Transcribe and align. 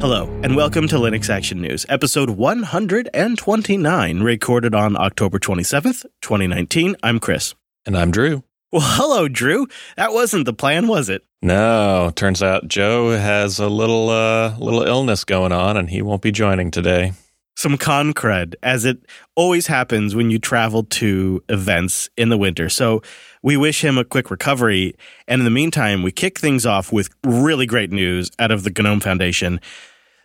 Hello, 0.00 0.24
and 0.42 0.56
welcome 0.56 0.88
to 0.88 0.96
Linux 0.96 1.28
Action 1.28 1.60
News, 1.60 1.84
episode 1.90 2.30
129, 2.30 4.22
recorded 4.22 4.74
on 4.74 4.96
October 4.96 5.38
27th, 5.38 6.06
2019. 6.22 6.96
I'm 7.02 7.20
Chris. 7.20 7.54
And 7.84 7.94
I'm 7.98 8.10
Drew. 8.10 8.42
Well, 8.72 8.80
hello, 8.82 9.28
Drew. 9.28 9.66
That 9.98 10.14
wasn't 10.14 10.46
the 10.46 10.54
plan, 10.54 10.88
was 10.88 11.10
it? 11.10 11.26
No, 11.42 12.12
turns 12.16 12.42
out 12.42 12.66
Joe 12.66 13.10
has 13.10 13.58
a 13.58 13.68
little 13.68 14.08
uh 14.08 14.56
little 14.58 14.84
illness 14.84 15.24
going 15.24 15.52
on 15.52 15.76
and 15.76 15.90
he 15.90 16.00
won't 16.00 16.22
be 16.22 16.32
joining 16.32 16.70
today. 16.70 17.12
Some 17.56 17.76
con 17.76 18.14
cred, 18.14 18.54
as 18.62 18.86
it 18.86 19.04
always 19.36 19.66
happens 19.66 20.14
when 20.14 20.30
you 20.30 20.38
travel 20.38 20.84
to 20.84 21.44
events 21.50 22.08
in 22.16 22.30
the 22.30 22.38
winter. 22.38 22.70
So 22.70 23.02
we 23.42 23.58
wish 23.58 23.84
him 23.84 23.98
a 23.98 24.04
quick 24.04 24.30
recovery. 24.30 24.94
And 25.28 25.42
in 25.42 25.44
the 25.44 25.50
meantime, 25.50 26.02
we 26.02 26.10
kick 26.10 26.38
things 26.38 26.64
off 26.64 26.90
with 26.90 27.10
really 27.22 27.66
great 27.66 27.92
news 27.92 28.30
out 28.38 28.50
of 28.50 28.64
the 28.64 28.70
GNOME 28.70 29.00
Foundation. 29.00 29.60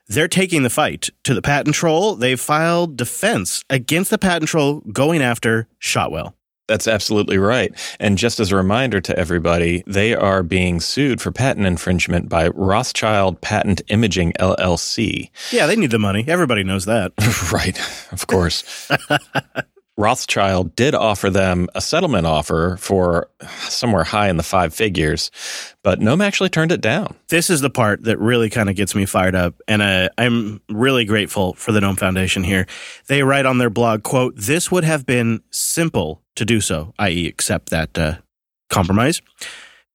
They're 0.07 0.27
taking 0.27 0.63
the 0.63 0.69
fight 0.69 1.09
to 1.23 1.33
the 1.33 1.41
patent 1.41 1.75
troll. 1.75 2.15
They've 2.15 2.39
filed 2.39 2.95
defense 2.95 3.63
against 3.69 4.11
the 4.11 4.17
patent 4.17 4.49
troll 4.49 4.81
going 4.91 5.21
after 5.21 5.67
Shotwell. 5.79 6.35
That's 6.67 6.87
absolutely 6.87 7.37
right. 7.37 7.71
And 7.99 8.17
just 8.17 8.39
as 8.39 8.51
a 8.51 8.55
reminder 8.55 8.99
to 9.01 9.17
everybody, 9.17 9.83
they 9.85 10.15
are 10.15 10.41
being 10.41 10.79
sued 10.79 11.21
for 11.21 11.31
patent 11.31 11.65
infringement 11.67 12.27
by 12.27 12.47
Rothschild 12.49 13.41
Patent 13.41 13.81
Imaging 13.87 14.33
LLC. 14.39 15.29
Yeah, 15.51 15.67
they 15.67 15.75
need 15.75 15.91
the 15.91 15.99
money. 15.99 16.25
Everybody 16.27 16.63
knows 16.63 16.85
that. 16.85 17.11
right, 17.51 17.79
of 18.11 18.25
course. 18.27 18.89
Rothschild 19.97 20.75
did 20.75 20.93
offer 20.93 21.29
them 21.29 21.69
a 21.73 21.79
settlement 21.79 22.27
offer 22.27 22.75
for 22.77 23.29
somewhere 23.69 24.03
high 24.03 24.27
in 24.27 24.35
the 24.35 24.43
five 24.43 24.73
figures, 24.73 25.31
but 25.83 26.01
Gnome 26.01 26.21
actually 26.21 26.49
turned 26.49 26.73
it 26.73 26.81
down. 26.81 27.15
This 27.29 27.49
is 27.49 27.61
the 27.61 27.69
part 27.69 28.03
that 28.03 28.19
really 28.19 28.49
kind 28.49 28.69
of 28.69 28.75
gets 28.75 28.93
me 28.93 29.05
fired 29.05 29.35
up, 29.35 29.55
and 29.69 29.81
uh, 29.81 30.09
I'm 30.17 30.61
really 30.69 31.05
grateful 31.05 31.53
for 31.53 31.71
the 31.71 31.79
Gnome 31.79 31.95
Foundation 31.95 32.43
here. 32.43 32.67
They 33.07 33.23
write 33.23 33.45
on 33.45 33.57
their 33.57 33.69
blog, 33.69 34.03
"quote 34.03 34.33
This 34.35 34.69
would 34.69 34.83
have 34.83 35.05
been 35.05 35.41
simple 35.49 36.21
to 36.35 36.43
do 36.43 36.59
so, 36.59 36.93
i.e., 36.99 37.27
accept 37.27 37.69
that 37.69 37.97
uh, 37.97 38.17
compromise," 38.69 39.21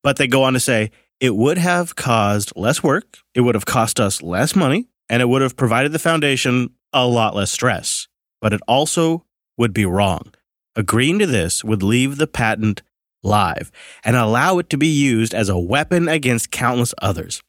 but 0.03 0.17
they 0.17 0.27
go 0.27 0.45
on 0.45 0.55
to 0.55 0.61
say 0.61 0.93
it 1.21 1.37
would 1.37 1.59
have 1.59 1.95
caused 1.95 2.55
less 2.57 2.83
work, 2.83 3.19
it 3.35 3.43
would 3.43 3.55
have 3.55 3.67
cost 3.67 4.01
us 4.01 4.23
less 4.23 4.57
money, 4.57 4.89
and 5.11 5.21
it 5.21 5.29
would 5.29 5.43
have 5.43 5.57
provided 5.57 5.93
the 5.93 5.99
foundation 5.99 6.71
a 6.95 7.07
lot 7.07 7.37
less 7.37 7.51
stress. 7.51 8.09
But 8.41 8.55
it 8.55 8.63
also 8.67 9.27
would 9.61 9.73
be 9.73 9.85
wrong. 9.85 10.35
Agreeing 10.75 11.19
to 11.21 11.27
this 11.27 11.63
would 11.63 11.83
leave 11.83 12.17
the 12.17 12.27
patent 12.27 12.83
live 13.23 13.71
and 14.03 14.17
allow 14.17 14.59
it 14.59 14.71
to 14.71 14.79
be 14.79 14.89
used 14.89 15.35
as 15.35 15.49
a 15.49 15.59
weapon 15.59 16.09
against 16.09 16.51
countless 16.51 16.95
others. 17.03 17.43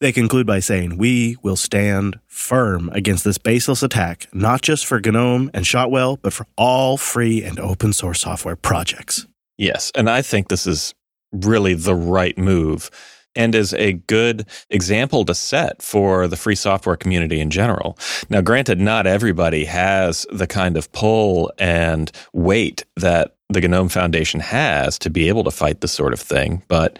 They 0.00 0.12
conclude 0.12 0.46
by 0.46 0.60
saying, 0.60 0.98
We 0.98 1.36
will 1.42 1.56
stand 1.56 2.20
firm 2.26 2.90
against 2.90 3.24
this 3.24 3.38
baseless 3.38 3.82
attack, 3.82 4.28
not 4.34 4.60
just 4.60 4.84
for 4.84 5.00
GNOME 5.00 5.50
and 5.54 5.66
Shotwell, 5.66 6.18
but 6.18 6.34
for 6.34 6.46
all 6.58 6.98
free 6.98 7.42
and 7.42 7.58
open 7.58 7.94
source 7.94 8.20
software 8.20 8.56
projects. 8.56 9.26
Yes, 9.56 9.90
and 9.94 10.10
I 10.10 10.20
think 10.20 10.48
this 10.48 10.66
is 10.66 10.94
really 11.32 11.72
the 11.72 11.94
right 11.94 12.36
move 12.36 12.90
and 13.36 13.54
is 13.54 13.74
a 13.74 13.92
good 13.92 14.46
example 14.70 15.24
to 15.26 15.34
set 15.34 15.82
for 15.82 16.26
the 16.26 16.36
free 16.36 16.54
software 16.54 16.96
community 16.96 17.40
in 17.40 17.50
general. 17.50 17.98
Now, 18.28 18.40
granted, 18.40 18.80
not 18.80 19.06
everybody 19.06 19.64
has 19.66 20.26
the 20.32 20.46
kind 20.46 20.76
of 20.76 20.90
pull 20.92 21.52
and 21.58 22.10
weight 22.32 22.84
that 22.96 23.36
the 23.48 23.60
GNOME 23.60 23.88
Foundation 23.88 24.40
has 24.40 24.98
to 24.98 25.10
be 25.10 25.28
able 25.28 25.44
to 25.44 25.50
fight 25.50 25.80
this 25.80 25.92
sort 25.92 26.12
of 26.12 26.20
thing, 26.20 26.62
but 26.66 26.98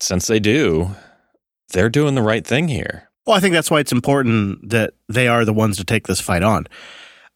since 0.00 0.26
they 0.26 0.38
do, 0.38 0.90
they're 1.70 1.88
doing 1.88 2.14
the 2.14 2.22
right 2.22 2.46
thing 2.46 2.68
here. 2.68 3.08
Well, 3.26 3.36
I 3.36 3.40
think 3.40 3.54
that's 3.54 3.70
why 3.70 3.80
it's 3.80 3.92
important 3.92 4.68
that 4.68 4.92
they 5.08 5.28
are 5.28 5.46
the 5.46 5.54
ones 5.54 5.78
to 5.78 5.84
take 5.84 6.06
this 6.06 6.20
fight 6.20 6.42
on. 6.42 6.66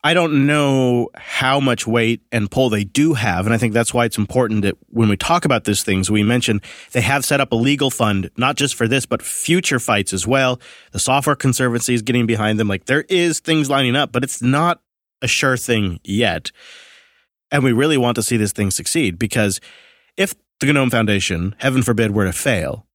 I 0.05 0.15
don't 0.15 0.47
know 0.47 1.09
how 1.17 1.59
much 1.59 1.87
weight 1.87 2.23
and 2.31 2.51
pull 2.51 2.71
they 2.71 2.85
do 2.85 3.15
have. 3.15 3.47
And 3.47 3.55
I 3.55 3.59
think 3.59 3.75
that's 3.75 3.93
why 3.93 4.05
it's 4.05 4.17
important 4.17 4.63
that 4.63 4.77
when 4.91 5.09
we 5.09 5.17
talk 5.17 5.45
about 5.45 5.65
these 5.65 5.83
things, 5.83 6.09
we 6.09 6.23
mention 6.23 6.63
they 6.93 7.01
have 7.01 7.25
set 7.25 7.41
up 7.41 7.51
a 7.51 7.57
legal 7.57 7.91
fund, 7.91 8.31
not 8.37 8.57
just 8.57 8.77
for 8.77 8.87
this, 8.87 9.07
but 9.07 9.23
future 9.23 9.81
fights 9.81 10.13
as 10.13 10.25
well. 10.25 10.61
The 10.93 11.01
Software 11.01 11.35
Conservancy 11.35 11.95
is 11.95 12.03
getting 12.03 12.27
behind 12.27 12.61
them. 12.61 12.69
Like 12.69 12.85
there 12.85 13.05
is 13.09 13.41
things 13.41 13.69
lining 13.69 13.97
up, 13.97 14.13
but 14.13 14.23
it's 14.23 14.41
not 14.41 14.81
a 15.21 15.27
sure 15.27 15.57
thing 15.57 15.99
yet. 16.05 16.53
And 17.51 17.65
we 17.65 17.73
really 17.73 17.97
want 17.97 18.15
to 18.17 18.23
see 18.23 18.37
this 18.37 18.53
thing 18.53 18.71
succeed 18.71 19.19
because 19.19 19.61
if 20.17 20.35
the 20.61 20.73
GNOME 20.73 20.91
Foundation, 20.91 21.57
heaven 21.59 21.83
forbid, 21.83 22.13
were 22.13 22.25
to 22.25 22.33
fail, 22.33 22.87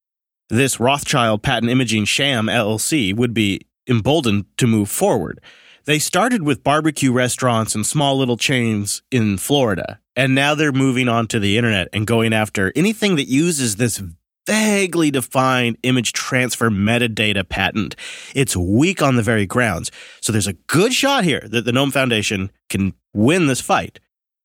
this 0.49 0.79
Rothschild 0.79 1.43
Patent 1.43 1.71
Imaging 1.71 2.05
Sham 2.05 2.45
LLC 2.45 3.13
would 3.13 3.33
be 3.33 3.61
emboldened 3.89 4.45
to 4.57 4.67
move 4.67 4.89
forward. 4.89 5.41
They 5.85 5.99
started 5.99 6.43
with 6.43 6.63
barbecue 6.63 7.11
restaurants 7.11 7.75
and 7.75 7.85
small 7.85 8.17
little 8.17 8.37
chains 8.37 9.01
in 9.11 9.37
Florida, 9.37 9.99
and 10.15 10.33
now 10.33 10.55
they're 10.55 10.71
moving 10.71 11.09
on 11.09 11.27
to 11.27 11.41
the 11.41 11.57
internet 11.57 11.89
and 11.91 12.07
going 12.07 12.31
after 12.31 12.71
anything 12.73 13.17
that 13.17 13.27
uses 13.27 13.75
this 13.75 14.01
vaguely 14.47 15.11
defined 15.11 15.77
image 15.83 16.13
transfer 16.13 16.69
metadata 16.69 17.47
patent. 17.47 17.97
It's 18.33 18.55
weak 18.55 19.01
on 19.01 19.17
the 19.17 19.21
very 19.21 19.45
grounds. 19.45 19.91
So 20.21 20.31
there's 20.31 20.47
a 20.47 20.53
good 20.53 20.93
shot 20.93 21.25
here 21.25 21.45
that 21.49 21.65
the 21.65 21.73
GNOME 21.73 21.91
Foundation 21.91 22.49
can 22.69 22.93
win 23.13 23.47
this 23.47 23.59
fight, 23.59 23.99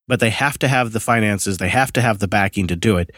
but 0.09 0.19
they 0.19 0.31
have 0.31 0.59
to 0.59 0.67
have 0.67 0.91
the 0.91 0.99
finances, 0.99 1.59
they 1.59 1.69
have 1.69 1.93
to 1.93 2.01
have 2.01 2.19
the 2.19 2.27
backing 2.27 2.67
to 2.67 2.75
do 2.75 2.97
it. 2.97 3.13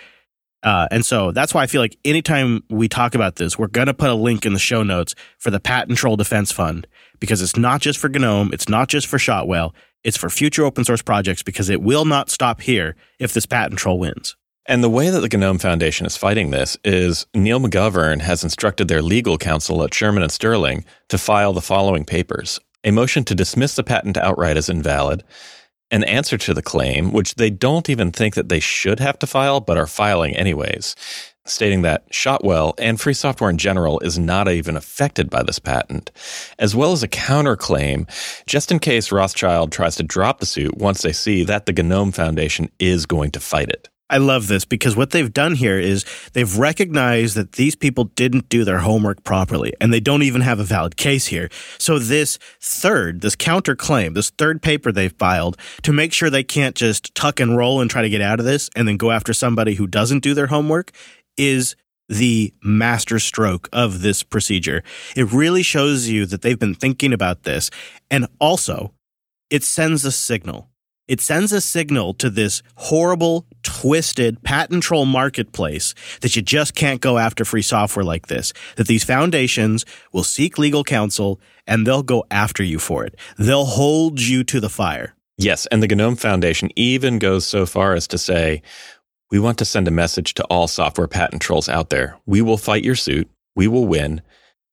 Uh, 0.63 0.89
and 0.91 1.05
so 1.05 1.33
that's 1.33 1.55
why 1.55 1.63
I 1.63 1.67
feel 1.67 1.81
like 1.81 1.97
anytime 2.05 2.63
we 2.69 2.89
talk 2.89 3.15
about 3.15 3.37
this, 3.37 3.59
we're 3.59 3.69
going 3.69 3.87
to 3.87 3.95
put 3.95 4.11
a 4.11 4.15
link 4.15 4.45
in 4.45 4.53
the 4.53 4.59
show 4.59 4.83
notes 4.83 5.15
for 5.39 5.51
the 5.51 5.61
Patent 5.61 5.99
Troll 5.99 6.17
Defense 6.17 6.53
Fund 6.53 6.87
because 7.19 7.41
it's 7.41 7.57
not 7.57 7.81
just 7.81 7.99
for 7.99 8.09
GNOME, 8.09 8.51
it's 8.53 8.69
not 8.69 8.89
just 8.89 9.07
for 9.07 9.19
Shotwell, 9.19 9.75
it's 10.05 10.17
for 10.17 10.31
future 10.31 10.65
open 10.65 10.85
source 10.85 11.03
projects 11.03 11.43
because 11.43 11.69
it 11.69 11.83
will 11.83 12.05
not 12.05 12.31
stop 12.31 12.61
here 12.61 12.97
if 13.19 13.33
this 13.33 13.47
patent 13.47 13.79
troll 13.79 13.99
wins. 13.99 14.37
And 14.67 14.85
the 14.85 14.91
way 14.91 15.11
that 15.11 15.21
the 15.21 15.37
GNOME 15.37 15.59
Foundation 15.59 16.07
is 16.07 16.17
fighting 16.17 16.51
this 16.51 16.77
is 16.85 17.27
Neil 17.35 17.61
McGovern 17.61 18.21
has 18.21 18.45
instructed 18.45 18.89
their 18.89 19.03
legal 19.03 19.37
counsel 19.37 19.83
at 19.83 19.93
Shearman 19.93 20.23
and 20.23 20.33
Sterling 20.33 20.85
to 21.09 21.19
file 21.19 21.53
the 21.53 21.61
following 21.61 22.05
papers 22.05 22.61
a 22.85 22.91
motion 22.91 23.25
to 23.25 23.35
dismiss 23.35 23.77
the 23.77 23.83
patent 23.83 24.17
outright 24.17 24.57
as 24.57 24.69
invalid, 24.69 25.23
an 25.91 26.05
answer 26.05 26.39
to 26.39 26.55
the 26.55 26.63
claim, 26.63 27.13
which 27.13 27.35
they 27.35 27.51
don't 27.51 27.91
even 27.91 28.13
think 28.13 28.35
that 28.35 28.49
they 28.49 28.61
should 28.61 29.01
have 29.01 29.19
to 29.19 29.27
file, 29.27 29.61
but 29.61 29.77
are 29.77 29.87
filing 29.87 30.37
anyways, 30.37 30.95
stating 31.45 31.83
that 31.83 32.05
Shotwell 32.11 32.75
and 32.79 33.01
free 33.01 33.15
software 33.15 33.51
in 33.51 33.59
general 33.59 33.99
is 34.01 34.19
not 34.19 34.49
even 34.49 34.77
affected 34.77 35.31
by 35.31 35.43
this 35.43 35.59
patent, 35.59 36.11
as 36.59 36.77
well 36.77 36.93
as 36.93 37.03
a 37.03 37.09
counterclaim 37.09 38.09
just 38.47 38.71
in 38.71 38.79
case 38.79 39.13
Rothschild 39.13 39.73
tries 39.73 39.97
to 39.97 40.03
drop 40.03 40.41
the 40.41 40.47
suit 40.47 40.77
once 40.79 41.03
they 41.03 41.13
see 41.13 41.45
that 41.45 41.67
the 41.67 41.73
GNOME 41.73 42.13
Foundation 42.13 42.71
is 42.79 43.07
going 43.07 43.31
to 43.33 43.41
fight 43.41 43.69
it. 43.69 43.89
I 44.11 44.19
love 44.19 44.49
this 44.49 44.65
because 44.65 44.97
what 44.97 45.11
they've 45.11 45.33
done 45.33 45.55
here 45.55 45.79
is 45.79 46.05
they've 46.33 46.59
recognized 46.59 47.37
that 47.37 47.53
these 47.53 47.77
people 47.77 48.05
didn't 48.05 48.49
do 48.49 48.65
their 48.65 48.81
homework 48.81 49.23
properly 49.23 49.73
and 49.81 49.93
they 49.93 50.01
don't 50.01 50.25
even 50.25 50.41
have 50.41 50.59
a 50.59 50.65
valid 50.65 50.97
case 50.97 51.29
here. 51.29 51.49
So 51.79 51.99
this 52.01 52.39
third, 52.61 53.21
this 53.21 53.37
counterclaim, 53.37 54.15
this 54.15 54.31
third 54.31 54.63
paper 54.63 54.91
they've 54.91 55.13
filed 55.13 55.57
to 55.83 55.93
make 55.93 56.13
sure 56.13 56.29
they 56.29 56.43
can't 56.43 56.75
just 56.75 57.15
tuck 57.15 57.39
and 57.39 57.57
roll 57.57 57.81
and 57.81 57.89
try 57.89 58.03
to 58.03 58.11
get 58.11 58.21
out 58.21 58.41
of 58.41 58.47
this 58.47 58.69
and 58.75 58.89
then 58.89 58.97
go 58.97 59.13
after 59.13 59.33
somebody 59.33 59.75
who 59.75 59.87
doesn't 59.87 60.21
do 60.21 60.35
their 60.35 60.49
homework 60.49 60.91
is 61.37 61.77
the 62.09 62.53
master 62.65 63.21
stroke 63.21 63.69
of 63.73 64.03
this 64.03 64.25
procedure. 64.25 64.83
It 65.15 65.33
really 65.33 65.63
shows 65.63 66.09
you 66.09 66.27
that 66.27 66.43
they've 66.43 66.59
been 66.59 66.75
thinking 66.75 67.13
about 67.13 67.45
this. 67.45 67.71
And 68.11 68.27
also, 68.41 68.93
it 69.49 69.63
sends 69.63 70.05
a 70.05 70.11
signal. 70.11 70.70
It 71.11 71.21
sends 71.21 71.51
a 71.51 71.61
signal 71.61 72.15
to 72.15 72.31
this 72.31 72.63
horrible, 72.77 73.45
twisted 73.65 74.45
patent 74.45 74.85
troll 74.85 75.07
marketplace 75.07 75.93
that 76.21 76.37
you 76.37 76.41
just 76.41 76.77
can't 76.77 77.01
go 77.01 77.19
after 77.19 77.45
free 77.45 77.63
software 77.63 78.05
like 78.05 78.29
this. 78.29 78.53
That 78.77 78.87
these 78.87 79.03
foundations 79.03 79.85
will 80.13 80.23
seek 80.23 80.57
legal 80.57 80.85
counsel 80.85 81.41
and 81.67 81.85
they'll 81.85 82.05
go 82.05 82.27
after 82.31 82.63
you 82.63 82.79
for 82.79 83.05
it. 83.05 83.17
They'll 83.37 83.65
hold 83.65 84.21
you 84.21 84.45
to 84.45 84.61
the 84.61 84.69
fire. 84.69 85.17
Yes, 85.37 85.67
and 85.67 85.83
the 85.83 85.89
GNOME 85.89 86.15
Foundation 86.15 86.71
even 86.77 87.19
goes 87.19 87.45
so 87.45 87.67
far 87.67 87.95
as 87.95 88.07
to 88.07 88.17
say, 88.17 88.63
we 89.33 89.41
want 89.41 89.59
to 89.59 89.65
send 89.65 89.89
a 89.89 89.91
message 89.91 90.35
to 90.35 90.45
all 90.45 90.69
software 90.69 91.09
patent 91.09 91.43
trolls 91.43 91.69
out 91.69 91.91
there. 91.91 92.19
We 92.25 92.41
will 92.41 92.57
fight 92.57 92.85
your 92.85 92.95
suit, 92.95 93.29
we 93.57 93.67
will 93.67 93.89
win, 93.89 94.23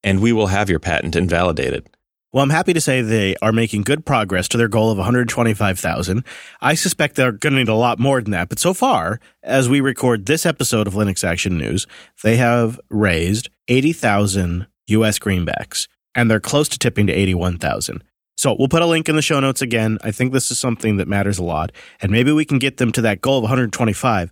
and 0.03 0.19
we 0.19 0.33
will 0.33 0.47
have 0.47 0.69
your 0.69 0.79
patent 0.79 1.15
invalidated. 1.15 1.89
Well, 2.33 2.43
I'm 2.43 2.49
happy 2.49 2.73
to 2.73 2.81
say 2.81 3.01
they 3.01 3.35
are 3.41 3.53
making 3.53 3.83
good 3.83 4.05
progress 4.05 4.49
to 4.49 4.57
their 4.57 4.67
goal 4.67 4.91
of 4.91 4.97
125,000. 4.97 6.25
I 6.61 6.73
suspect 6.73 7.15
they're 7.15 7.31
going 7.31 7.53
to 7.53 7.59
need 7.59 7.69
a 7.69 7.73
lot 7.73 7.99
more 7.99 8.21
than 8.21 8.31
that, 8.31 8.49
but 8.49 8.59
so 8.59 8.73
far, 8.73 9.21
as 9.43 9.69
we 9.69 9.79
record 9.79 10.25
this 10.25 10.45
episode 10.45 10.87
of 10.87 10.93
Linux 10.93 11.23
Action 11.23 11.57
News, 11.57 11.87
they 12.23 12.35
have 12.35 12.79
raised 12.89 13.49
80,000 13.69 14.67
US 14.87 15.19
greenbacks, 15.19 15.87
and 16.15 16.29
they're 16.29 16.41
close 16.41 16.67
to 16.69 16.77
tipping 16.77 17.07
to 17.07 17.13
81,000. 17.13 18.03
So 18.35 18.55
we'll 18.59 18.67
put 18.67 18.81
a 18.81 18.85
link 18.85 19.07
in 19.07 19.15
the 19.15 19.21
show 19.21 19.39
notes 19.39 19.61
again. 19.61 19.97
I 20.03 20.11
think 20.11 20.33
this 20.33 20.51
is 20.51 20.59
something 20.59 20.97
that 20.97 21.07
matters 21.07 21.39
a 21.39 21.43
lot, 21.43 21.71
and 22.01 22.11
maybe 22.11 22.33
we 22.33 22.45
can 22.45 22.59
get 22.59 22.77
them 22.77 22.91
to 22.91 23.01
that 23.01 23.21
goal 23.21 23.37
of 23.37 23.43
125. 23.43 24.31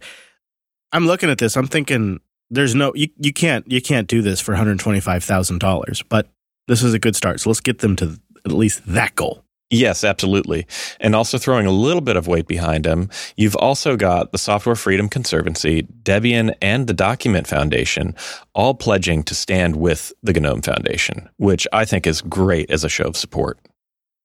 I'm 0.91 1.07
looking 1.07 1.30
at 1.30 1.38
this. 1.38 1.56
I'm 1.56 1.68
thinking 1.68 2.19
there's 2.50 2.75
no 2.75 2.94
you, 2.94 3.07
you 3.18 3.33
can't 3.33 3.69
you 3.71 3.81
can't 3.81 4.07
do 4.07 4.21
this 4.21 4.39
for 4.39 4.53
$125,000, 4.53 6.03
but 6.09 6.30
this 6.67 6.83
is 6.83 6.94
a 6.94 7.00
good 7.00 7.15
start. 7.15 7.39
So 7.39 7.50
let's 7.50 7.59
get 7.59 7.79
them 7.79 7.95
to 7.97 8.19
at 8.45 8.51
least 8.51 8.81
that 8.85 9.15
goal. 9.15 9.45
Yes, 9.71 10.03
absolutely. 10.03 10.67
And 11.00 11.15
also 11.15 11.39
throwing 11.39 11.65
a 11.65 11.71
little 11.71 12.01
bit 12.01 12.15
of 12.15 12.27
weight 12.27 12.47
behind 12.47 12.83
them, 12.83 13.09
you've 13.35 13.56
also 13.56 13.97
got 13.97 14.31
the 14.31 14.38
Software 14.38 14.75
Freedom 14.75 15.09
Conservancy, 15.09 15.83
Debian, 16.03 16.56
and 16.62 16.85
the 16.85 16.94
Document 16.94 17.47
Foundation 17.47 18.13
all 18.53 18.75
pledging 18.75 19.23
to 19.23 19.33
stand 19.33 19.75
with 19.77 20.13
the 20.21 20.33
GNOME 20.33 20.62
Foundation, 20.62 21.29
which 21.38 21.67
I 21.73 21.83
think 21.83 22.06
is 22.06 22.21
great 22.21 22.69
as 22.69 22.83
a 22.83 22.89
show 22.89 23.06
of 23.06 23.17
support. 23.17 23.59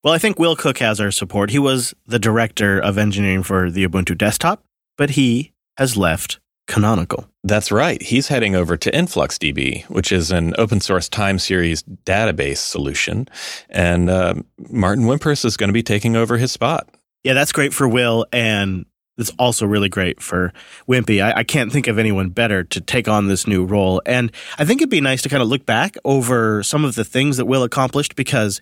Well, 0.04 0.12
I 0.12 0.18
think 0.18 0.38
Will 0.38 0.56
Cooke 0.56 0.78
has 0.78 1.00
our 1.00 1.10
support. 1.10 1.50
He 1.50 1.58
was 1.58 1.94
the 2.06 2.18
director 2.18 2.78
of 2.78 2.98
engineering 2.98 3.42
for 3.42 3.70
the 3.70 3.86
Ubuntu 3.86 4.16
desktop, 4.16 4.62
but 4.98 5.10
he 5.10 5.52
has 5.78 5.96
left 5.96 6.38
Canonical. 6.70 7.28
That's 7.42 7.72
right. 7.72 8.00
He's 8.00 8.28
heading 8.28 8.54
over 8.54 8.76
to 8.76 8.92
InfluxDB, 8.92 9.86
which 9.86 10.12
is 10.12 10.30
an 10.30 10.54
open 10.56 10.80
source 10.80 11.08
time 11.08 11.40
series 11.40 11.82
database 11.82 12.58
solution. 12.58 13.26
And 13.68 14.08
uh, 14.08 14.34
Martin 14.70 15.04
Wimpress 15.04 15.44
is 15.44 15.56
going 15.56 15.68
to 15.68 15.74
be 15.74 15.82
taking 15.82 16.14
over 16.14 16.36
his 16.36 16.52
spot. 16.52 16.88
Yeah, 17.24 17.34
that's 17.34 17.50
great 17.50 17.74
for 17.74 17.88
Will. 17.88 18.24
And 18.32 18.86
it's 19.18 19.32
also 19.36 19.66
really 19.66 19.88
great 19.88 20.22
for 20.22 20.52
Wimpy. 20.88 21.20
I, 21.20 21.40
I, 21.40 21.44
can't 21.44 21.72
think 21.72 21.88
of 21.88 21.98
anyone 21.98 22.28
better 22.28 22.62
to 22.62 22.80
take 22.80 23.08
on 23.08 23.26
this 23.26 23.48
new 23.48 23.64
role. 23.64 24.00
And 24.06 24.30
I 24.56 24.64
think 24.64 24.80
it'd 24.80 24.90
be 24.90 25.00
nice 25.00 25.22
to 25.22 25.28
kind 25.28 25.42
of 25.42 25.48
look 25.48 25.66
back 25.66 25.96
over 26.04 26.62
some 26.62 26.84
of 26.84 26.94
the 26.94 27.04
things 27.04 27.36
that 27.36 27.46
Will 27.46 27.64
accomplished 27.64 28.14
because 28.14 28.60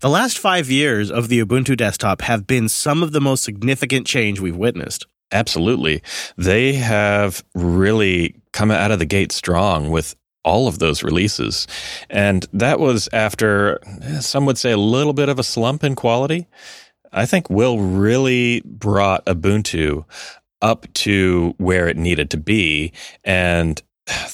the 0.00 0.10
last 0.10 0.38
five 0.38 0.70
years 0.70 1.10
of 1.10 1.28
the 1.28 1.42
Ubuntu 1.42 1.78
desktop 1.78 2.20
have 2.20 2.46
been 2.46 2.68
some 2.68 3.02
of 3.02 3.12
the 3.12 3.22
most 3.22 3.42
significant 3.42 4.06
change 4.06 4.38
we've 4.38 4.54
witnessed. 4.54 5.06
Absolutely. 5.32 6.02
They 6.36 6.74
have 6.74 7.44
really 7.54 8.34
come 8.52 8.70
out 8.70 8.90
of 8.90 8.98
the 8.98 9.04
gate 9.06 9.32
strong 9.32 9.90
with 9.90 10.16
all 10.44 10.68
of 10.68 10.78
those 10.78 11.02
releases. 11.02 11.66
And 12.08 12.46
that 12.52 12.80
was 12.80 13.08
after 13.12 13.78
eh, 14.02 14.20
some 14.20 14.46
would 14.46 14.56
say 14.56 14.70
a 14.70 14.78
little 14.78 15.12
bit 15.12 15.28
of 15.28 15.38
a 15.38 15.42
slump 15.42 15.84
in 15.84 15.94
quality. 15.94 16.46
I 17.12 17.26
think 17.26 17.50
Will 17.50 17.80
really 17.80 18.62
brought 18.64 19.26
Ubuntu 19.26 20.04
up 20.62 20.92
to 20.92 21.54
where 21.58 21.88
it 21.88 21.96
needed 21.96 22.30
to 22.30 22.36
be. 22.36 22.92
And 23.24 23.82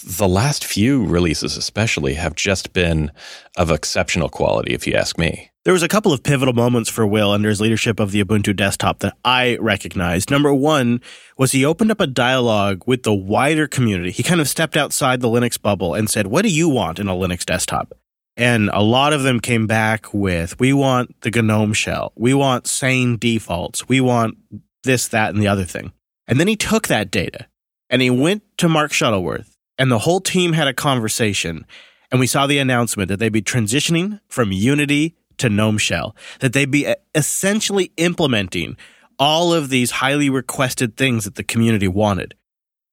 the 0.05 0.29
last 0.29 0.64
few 0.64 1.05
releases, 1.05 1.56
especially, 1.56 2.14
have 2.14 2.35
just 2.35 2.73
been 2.73 3.11
of 3.56 3.70
exceptional 3.70 4.29
quality, 4.29 4.73
if 4.73 4.87
you 4.87 4.94
ask 4.94 5.19
me. 5.19 5.50
There 5.64 5.72
was 5.72 5.82
a 5.82 5.88
couple 5.88 6.12
of 6.12 6.22
pivotal 6.22 6.52
moments 6.52 6.90
for 6.90 7.06
Will 7.06 7.31
under 7.31 7.49
his 7.49 7.58
leadership 7.58 7.99
of 7.99 8.12
the 8.12 8.22
Ubuntu 8.22 8.55
desktop 8.55 8.99
that 8.99 9.16
I 9.25 9.56
recognized. 9.56 10.31
Number 10.31 10.52
one 10.52 11.00
was 11.38 11.52
he 11.52 11.64
opened 11.64 11.90
up 11.90 12.02
a 12.02 12.06
dialogue 12.06 12.82
with 12.87 13.02
the 13.02 13.14
wider 13.14 13.66
community. 13.66 14.11
He 14.11 14.22
kind 14.22 14.43
of 14.43 14.49
stepped 14.49 14.76
outside 14.76 15.22
the 15.22 15.28
Linux 15.28 15.61
bubble 15.61 15.94
and 15.94 16.11
said, 16.11 16.26
What 16.26 16.43
do 16.43 16.50
you 16.50 16.69
want 16.69 16.99
in 16.99 17.08
a 17.08 17.14
Linux 17.14 17.46
desktop? 17.46 17.94
And 18.37 18.69
a 18.75 18.82
lot 18.82 19.14
of 19.14 19.22
them 19.22 19.40
came 19.40 19.66
back 19.66 20.12
with, 20.12 20.61
We 20.61 20.75
want 20.75 21.19
the 21.22 21.31
GNOME 21.31 21.72
shell. 21.72 22.12
We 22.14 22.34
want 22.34 22.67
sane 22.67 23.17
defaults. 23.17 23.88
We 23.88 24.02
want 24.02 24.37
this, 24.82 25.08
that, 25.08 25.32
and 25.32 25.43
the 25.43 25.49
other 25.49 25.64
thing. 25.64 25.94
And 26.28 26.38
then 26.38 26.49
he 26.49 26.56
took 26.56 26.88
that 26.88 27.10
data 27.10 27.46
and 27.88 28.02
he 28.02 28.10
went 28.10 28.43
to 28.58 28.69
Mark 28.69 28.93
Shuttleworth 28.93 29.56
and 29.78 29.90
the 29.90 30.00
whole 30.00 30.20
team 30.20 30.52
had 30.52 30.69
a 30.69 30.75
conversation. 30.75 31.64
And 32.10 32.20
we 32.20 32.26
saw 32.26 32.46
the 32.46 32.58
announcement 32.58 33.08
that 33.08 33.19
they'd 33.19 33.31
be 33.31 33.40
transitioning 33.40 34.20
from 34.28 34.52
Unity 34.52 35.17
to 35.38 35.48
GNOME 35.48 35.78
Shell, 35.78 36.14
that 36.40 36.52
they'd 36.52 36.70
be 36.70 36.86
uh, 36.86 36.94
essentially 37.14 37.92
implementing 37.96 38.76
all 39.19 39.52
of 39.52 39.69
these 39.69 39.92
highly 39.92 40.28
requested 40.28 40.96
things 40.96 41.25
that 41.25 41.36
the 41.36 41.44
community 41.44 41.88
wanted. 41.88 42.34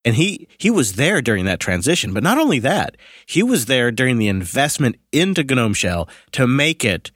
And 0.03 0.15
he, 0.15 0.47
he 0.57 0.69
was 0.69 0.93
there 0.93 1.21
during 1.21 1.45
that 1.45 1.59
transition. 1.59 2.13
But 2.13 2.23
not 2.23 2.37
only 2.37 2.59
that, 2.59 2.97
he 3.25 3.43
was 3.43 3.65
there 3.65 3.91
during 3.91 4.17
the 4.17 4.27
investment 4.27 4.95
into 5.11 5.43
GNOME 5.43 5.73
Shell 5.73 6.09
to 6.33 6.47
make 6.47 6.83
it 6.83 7.11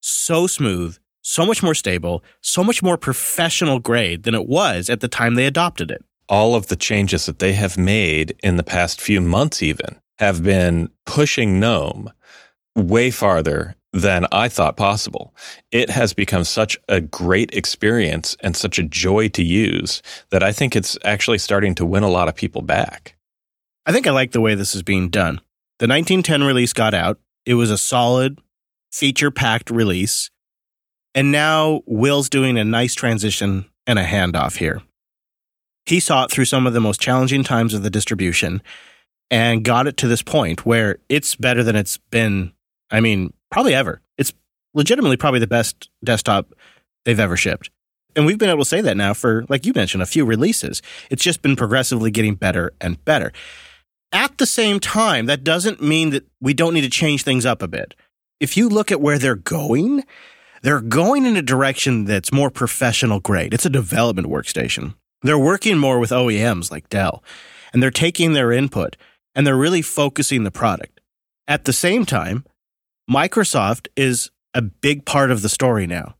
so 0.00 0.46
smooth, 0.46 0.96
so 1.22 1.44
much 1.44 1.62
more 1.62 1.74
stable, 1.74 2.22
so 2.40 2.64
much 2.64 2.82
more 2.82 2.96
professional 2.96 3.78
grade 3.78 4.22
than 4.22 4.34
it 4.34 4.46
was 4.46 4.88
at 4.88 5.00
the 5.00 5.08
time 5.08 5.34
they 5.34 5.46
adopted 5.46 5.90
it. 5.90 6.04
All 6.28 6.54
of 6.54 6.68
the 6.68 6.76
changes 6.76 7.26
that 7.26 7.38
they 7.38 7.52
have 7.52 7.76
made 7.76 8.34
in 8.42 8.56
the 8.56 8.62
past 8.62 9.00
few 9.00 9.20
months, 9.20 9.62
even, 9.62 10.00
have 10.18 10.42
been 10.42 10.88
pushing 11.04 11.60
GNOME 11.60 12.10
way 12.74 13.10
farther 13.10 13.76
than 13.94 14.26
I 14.32 14.48
thought 14.48 14.76
possible. 14.76 15.32
It 15.70 15.88
has 15.88 16.12
become 16.12 16.42
such 16.42 16.76
a 16.88 17.00
great 17.00 17.54
experience 17.54 18.36
and 18.40 18.56
such 18.56 18.76
a 18.78 18.82
joy 18.82 19.28
to 19.28 19.42
use 19.42 20.02
that 20.30 20.42
I 20.42 20.50
think 20.50 20.74
it's 20.74 20.98
actually 21.04 21.38
starting 21.38 21.76
to 21.76 21.86
win 21.86 22.02
a 22.02 22.10
lot 22.10 22.28
of 22.28 22.34
people 22.34 22.60
back. 22.60 23.16
I 23.86 23.92
think 23.92 24.08
I 24.08 24.10
like 24.10 24.32
the 24.32 24.40
way 24.40 24.56
this 24.56 24.74
is 24.74 24.82
being 24.82 25.10
done. 25.10 25.36
The 25.78 25.86
1910 25.86 26.42
release 26.42 26.72
got 26.72 26.92
out. 26.92 27.20
It 27.46 27.54
was 27.54 27.70
a 27.70 27.78
solid, 27.78 28.40
feature 28.90 29.30
packed 29.30 29.70
release. 29.70 30.28
And 31.14 31.30
now 31.30 31.82
Will's 31.86 32.28
doing 32.28 32.58
a 32.58 32.64
nice 32.64 32.94
transition 32.94 33.66
and 33.86 33.98
a 33.98 34.04
handoff 34.04 34.56
here. 34.56 34.82
He 35.86 36.00
saw 36.00 36.24
it 36.24 36.32
through 36.32 36.46
some 36.46 36.66
of 36.66 36.72
the 36.72 36.80
most 36.80 37.00
challenging 37.00 37.44
times 37.44 37.74
of 37.74 37.84
the 37.84 37.90
distribution 37.90 38.60
and 39.30 39.64
got 39.64 39.86
it 39.86 39.96
to 39.98 40.08
this 40.08 40.22
point 40.22 40.66
where 40.66 40.98
it's 41.08 41.36
better 41.36 41.62
than 41.62 41.76
it's 41.76 41.98
been. 41.98 42.52
I 42.90 43.00
mean, 43.00 43.32
probably 43.54 43.72
ever. 43.72 44.02
It's 44.18 44.32
legitimately 44.74 45.16
probably 45.16 45.38
the 45.38 45.46
best 45.46 45.88
desktop 46.02 46.52
they've 47.04 47.20
ever 47.20 47.36
shipped. 47.36 47.70
And 48.16 48.26
we've 48.26 48.36
been 48.36 48.50
able 48.50 48.64
to 48.64 48.68
say 48.68 48.80
that 48.80 48.96
now 48.96 49.14
for, 49.14 49.44
like 49.48 49.64
you 49.64 49.72
mentioned, 49.72 50.02
a 50.02 50.06
few 50.06 50.24
releases. 50.24 50.82
It's 51.08 51.22
just 51.22 51.40
been 51.40 51.54
progressively 51.54 52.10
getting 52.10 52.34
better 52.34 52.72
and 52.80 53.02
better. 53.04 53.32
At 54.10 54.38
the 54.38 54.46
same 54.46 54.80
time, 54.80 55.26
that 55.26 55.44
doesn't 55.44 55.80
mean 55.80 56.10
that 56.10 56.26
we 56.40 56.52
don't 56.52 56.74
need 56.74 56.80
to 56.80 56.90
change 56.90 57.22
things 57.22 57.46
up 57.46 57.62
a 57.62 57.68
bit. 57.68 57.94
If 58.40 58.56
you 58.56 58.68
look 58.68 58.90
at 58.90 59.00
where 59.00 59.20
they're 59.20 59.36
going, 59.36 60.02
they're 60.62 60.80
going 60.80 61.24
in 61.24 61.36
a 61.36 61.42
direction 61.42 62.06
that's 62.06 62.32
more 62.32 62.50
professional 62.50 63.20
grade. 63.20 63.54
It's 63.54 63.66
a 63.66 63.70
development 63.70 64.26
workstation. 64.26 64.94
They're 65.22 65.38
working 65.38 65.78
more 65.78 66.00
with 66.00 66.10
OEMs 66.10 66.72
like 66.72 66.88
Dell, 66.88 67.22
and 67.72 67.80
they're 67.80 67.92
taking 67.92 68.32
their 68.32 68.50
input 68.50 68.96
and 69.32 69.46
they're 69.46 69.56
really 69.56 69.82
focusing 69.82 70.42
the 70.42 70.50
product. 70.50 70.98
At 71.46 71.66
the 71.66 71.72
same 71.72 72.04
time, 72.04 72.44
Microsoft 73.10 73.88
is 73.96 74.30
a 74.54 74.62
big 74.62 75.04
part 75.04 75.30
of 75.30 75.42
the 75.42 75.48
story 75.48 75.86
now, 75.86 76.14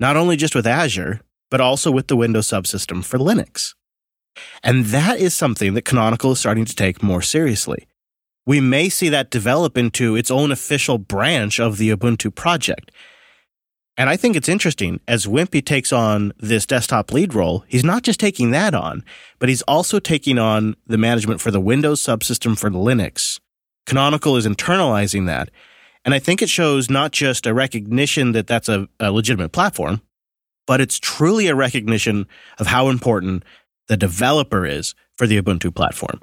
not 0.00 0.16
only 0.16 0.36
just 0.36 0.54
with 0.54 0.66
Azure, 0.66 1.20
but 1.50 1.60
also 1.60 1.90
with 1.90 2.08
the 2.08 2.16
Windows 2.16 2.48
subsystem 2.48 3.04
for 3.04 3.18
Linux. 3.18 3.74
And 4.62 4.86
that 4.86 5.18
is 5.18 5.34
something 5.34 5.74
that 5.74 5.84
Canonical 5.84 6.32
is 6.32 6.38
starting 6.38 6.64
to 6.64 6.74
take 6.74 7.02
more 7.02 7.22
seriously. 7.22 7.86
We 8.46 8.60
may 8.60 8.88
see 8.88 9.08
that 9.10 9.30
develop 9.30 9.76
into 9.76 10.16
its 10.16 10.30
own 10.30 10.50
official 10.52 10.98
branch 10.98 11.58
of 11.58 11.78
the 11.78 11.90
Ubuntu 11.90 12.34
project. 12.34 12.90
And 13.98 14.08
I 14.08 14.16
think 14.16 14.36
it's 14.36 14.48
interesting 14.48 15.00
as 15.08 15.26
Wimpy 15.26 15.64
takes 15.64 15.92
on 15.92 16.32
this 16.38 16.66
desktop 16.66 17.12
lead 17.12 17.34
role, 17.34 17.64
he's 17.66 17.84
not 17.84 18.02
just 18.02 18.20
taking 18.20 18.50
that 18.52 18.74
on, 18.74 19.04
but 19.38 19.48
he's 19.48 19.62
also 19.62 19.98
taking 19.98 20.38
on 20.38 20.76
the 20.86 20.98
management 20.98 21.40
for 21.40 21.50
the 21.50 21.60
Windows 21.60 22.02
subsystem 22.02 22.58
for 22.58 22.70
Linux. 22.70 23.40
Canonical 23.86 24.36
is 24.36 24.46
internalizing 24.46 25.26
that 25.26 25.50
and 26.06 26.14
I 26.14 26.20
think 26.20 26.40
it 26.40 26.48
shows 26.48 26.88
not 26.88 27.10
just 27.10 27.46
a 27.46 27.52
recognition 27.52 28.30
that 28.32 28.46
that's 28.46 28.68
a, 28.68 28.88
a 29.00 29.10
legitimate 29.10 29.50
platform, 29.50 30.00
but 30.64 30.80
it's 30.80 31.00
truly 31.00 31.48
a 31.48 31.54
recognition 31.56 32.28
of 32.60 32.68
how 32.68 32.88
important 32.88 33.42
the 33.88 33.96
developer 33.96 34.64
is 34.64 34.94
for 35.18 35.26
the 35.26 35.42
Ubuntu 35.42 35.74
platform 35.74 36.20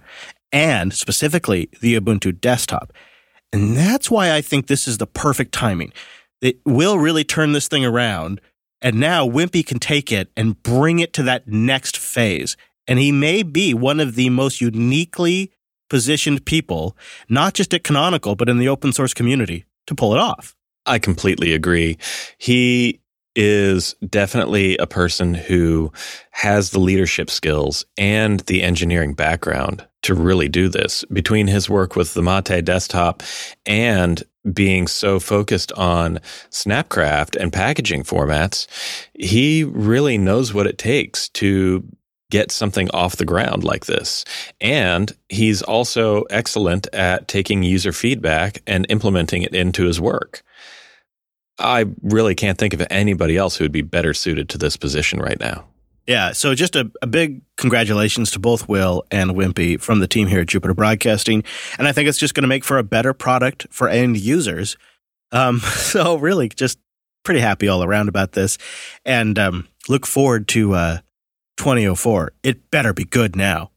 and 0.54 0.94
specifically 0.94 1.70
the 1.82 2.00
Ubuntu 2.00 2.40
desktop. 2.40 2.94
And 3.52 3.76
that's 3.76 4.10
why 4.10 4.34
I 4.34 4.40
think 4.40 4.68
this 4.68 4.88
is 4.88 5.00
the 5.00 5.06
perfect 5.06 5.52
timing. 5.52 5.92
It 6.42 6.60
will 6.66 6.98
really 6.98 7.26
turn 7.26 7.52
this 7.52 7.68
thing 7.68 7.84
around. 7.84 8.40
And 8.82 9.02
now 9.02 9.28
Wimpy 9.28 9.66
can 9.66 9.80
take 9.80 10.14
it 10.14 10.32
and 10.38 10.62
bring 10.64 11.00
it 11.00 11.12
to 11.14 11.24
that 11.24 11.48
next 11.50 11.98
phase. 11.98 12.56
And 12.88 13.00
he 13.00 13.12
may 13.12 13.44
be 13.44 13.74
one 13.74 14.00
of 14.00 14.16
the 14.16 14.30
most 14.30 14.62
uniquely 14.62 15.52
positioned 15.90 16.46
people, 16.46 16.96
not 17.28 17.54
just 17.54 17.74
at 17.74 17.84
Canonical, 17.84 18.36
but 18.36 18.48
in 18.48 18.60
the 18.60 18.70
open 18.70 18.94
source 18.94 19.14
community 19.14 19.66
to 19.88 19.96
pull 19.96 20.14
it 20.14 20.20
off. 20.20 20.56
I 20.86 21.00
completely 21.00 21.54
agree. 21.54 21.98
He 22.38 23.00
is 23.36 23.96
definitely 24.08 24.78
a 24.78 24.86
person 24.86 25.34
who 25.34 25.92
has 26.32 26.70
the 26.70 26.80
leadership 26.80 27.30
skills 27.30 27.86
and 27.98 28.42
the 28.42 28.62
engineering 28.62 29.14
background 29.14 29.88
to 30.04 30.14
really 30.14 30.50
do 30.50 30.70
this. 30.70 31.04
Between 31.06 31.48
his 31.48 31.70
work 31.70 31.96
with 31.96 32.14
the 32.14 32.22
Mate 32.22 32.64
desktop 32.64 33.24
and 33.66 34.22
being 34.52 34.88
so 34.88 35.20
focused 35.20 35.72
on 35.74 36.20
Snapcraft 36.52 37.36
and 37.38 37.52
packaging 37.52 38.04
formats, 38.04 38.68
he 39.14 39.64
really 39.64 40.18
knows 40.18 40.54
what 40.54 40.68
it 40.68 40.78
takes 40.78 41.30
to 41.30 41.84
get 42.34 42.50
something 42.50 42.90
off 42.96 43.18
the 43.18 43.26
ground 43.26 43.64
like 43.64 43.86
this. 43.86 44.26
And 44.60 45.16
he's 45.30 45.62
also 45.62 46.24
excellent 46.32 46.88
at 46.92 47.28
taking 47.28 47.62
user 47.62 47.92
feedback 47.92 48.64
and 48.66 48.88
implementing 48.90 49.44
it 49.44 49.54
into 49.54 49.86
his 49.86 50.02
work. 50.02 50.42
I 51.60 51.86
really 52.02 52.34
can't 52.34 52.58
think 52.58 52.74
of 52.74 52.82
anybody 52.90 53.38
else 53.38 53.56
who 53.56 53.66
would 53.66 53.72
be 53.72 53.84
better 53.84 54.16
suited 54.16 54.50
to 54.50 54.58
this 54.58 54.78
position 54.78 55.20
right 55.20 55.40
now. 55.40 55.66
Yeah, 56.08 56.32
so 56.32 56.56
just 56.56 56.76
a, 56.76 56.92
a, 57.04 57.08
big 57.08 57.44
congratulations 57.56 58.32
to 58.32 58.40
both 58.40 58.68
Will 58.68 59.06
and 59.12 59.32
Wimpy 59.32 59.80
from 59.80 60.00
the 60.00 60.08
team 60.08 60.28
here 60.28 60.42
at 60.42 60.48
Jupiter 60.48 60.74
Broadcasting. 60.74 61.44
And 61.78 61.88
I 61.88 61.92
think 61.92 62.10
it's 62.10 62.18
just 62.18 62.34
going 62.34 62.42
to 62.42 62.48
make 62.48 62.64
for 62.64 62.80
a 62.80 62.84
better 62.84 63.14
product 63.14 63.68
for 63.70 63.88
end 63.88 64.18
users 64.18 64.76
Um, 65.32 65.60
so 65.60 66.16
really, 66.16 66.50
just 66.50 66.80
pretty 67.24 67.42
happy 67.42 67.68
all 67.68 67.84
around 67.84 68.10
about 68.10 68.32
this, 68.32 68.58
and 69.06 69.38
um, 69.38 69.68
look 69.88 70.08
forward 70.08 70.48
to 70.50 70.74
uh, 70.74 70.98
2004. 71.58 72.32
It 72.44 72.72
better 72.72 72.94
be 72.94 73.06
good 73.06 73.36
now. 73.36 73.72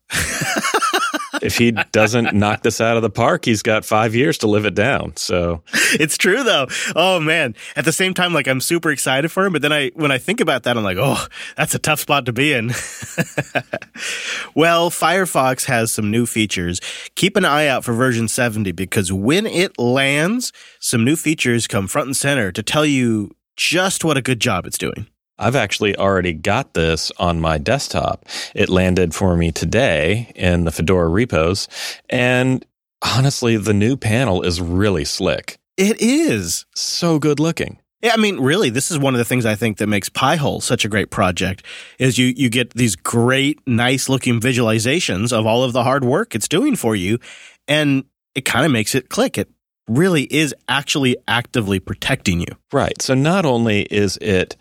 if 1.42 1.58
he 1.58 1.72
doesn't 1.92 2.34
knock 2.34 2.62
this 2.62 2.80
out 2.80 2.96
of 2.96 3.02
the 3.02 3.10
park, 3.10 3.44
he's 3.44 3.62
got 3.62 3.84
five 3.84 4.14
years 4.14 4.38
to 4.38 4.46
live 4.46 4.64
it 4.64 4.74
down. 4.74 5.16
So 5.16 5.62
it's 5.92 6.16
true 6.16 6.42
though. 6.42 6.66
Oh 6.94 7.20
man. 7.20 7.54
At 7.74 7.84
the 7.84 7.92
same 7.92 8.14
time, 8.14 8.32
like 8.32 8.46
I'm 8.46 8.60
super 8.60 8.90
excited 8.90 9.30
for 9.30 9.46
him, 9.46 9.52
but 9.52 9.62
then 9.62 9.72
I 9.72 9.90
when 9.94 10.10
I 10.10 10.18
think 10.18 10.40
about 10.40 10.64
that, 10.64 10.76
I'm 10.76 10.84
like, 10.84 10.98
oh, 10.98 11.26
that's 11.56 11.74
a 11.74 11.78
tough 11.78 12.00
spot 12.00 12.26
to 12.26 12.32
be 12.32 12.52
in. 12.52 12.68
well, 14.54 14.90
Firefox 14.90 15.64
has 15.66 15.92
some 15.92 16.10
new 16.10 16.26
features. 16.26 16.80
Keep 17.14 17.36
an 17.36 17.44
eye 17.44 17.66
out 17.66 17.84
for 17.84 17.92
version 17.92 18.28
70 18.28 18.72
because 18.72 19.12
when 19.12 19.46
it 19.46 19.78
lands, 19.78 20.52
some 20.80 21.04
new 21.04 21.16
features 21.16 21.66
come 21.66 21.86
front 21.86 22.06
and 22.06 22.16
center 22.16 22.52
to 22.52 22.62
tell 22.62 22.86
you 22.86 23.30
just 23.56 24.04
what 24.04 24.16
a 24.16 24.22
good 24.22 24.40
job 24.40 24.66
it's 24.66 24.78
doing. 24.78 25.06
I've 25.38 25.56
actually 25.56 25.96
already 25.96 26.32
got 26.32 26.74
this 26.74 27.12
on 27.18 27.40
my 27.40 27.58
desktop. 27.58 28.24
It 28.54 28.68
landed 28.68 29.14
for 29.14 29.36
me 29.36 29.52
today 29.52 30.32
in 30.34 30.64
the 30.64 30.72
Fedora 30.72 31.08
repos. 31.08 31.68
And 32.08 32.64
honestly, 33.02 33.56
the 33.56 33.74
new 33.74 33.96
panel 33.96 34.42
is 34.42 34.60
really 34.60 35.04
slick. 35.04 35.58
It 35.76 36.00
is. 36.00 36.64
So 36.74 37.18
good 37.18 37.38
looking. 37.38 37.80
Yeah, 38.02 38.12
I 38.14 38.18
mean, 38.18 38.40
really, 38.40 38.70
this 38.70 38.90
is 38.90 38.98
one 38.98 39.14
of 39.14 39.18
the 39.18 39.24
things 39.24 39.44
I 39.44 39.54
think 39.54 39.78
that 39.78 39.88
makes 39.88 40.08
Pi-hole 40.08 40.60
such 40.60 40.84
a 40.84 40.88
great 40.88 41.10
project 41.10 41.64
is 41.98 42.18
you 42.18 42.32
you 42.36 42.50
get 42.50 42.74
these 42.74 42.94
great, 42.94 43.58
nice 43.66 44.08
looking 44.08 44.38
visualizations 44.38 45.32
of 45.32 45.46
all 45.46 45.64
of 45.64 45.72
the 45.72 45.82
hard 45.82 46.04
work 46.04 46.34
it's 46.34 46.46
doing 46.46 46.76
for 46.76 46.94
you, 46.94 47.18
and 47.66 48.04
it 48.34 48.44
kind 48.44 48.66
of 48.66 48.70
makes 48.70 48.94
it 48.94 49.08
click. 49.08 49.38
It 49.38 49.50
really 49.88 50.24
is 50.24 50.54
actually 50.68 51.16
actively 51.26 51.80
protecting 51.80 52.40
you. 52.40 52.56
Right. 52.72 53.00
So 53.00 53.14
not 53.14 53.46
only 53.46 53.82
is 53.82 54.18
it 54.20 54.56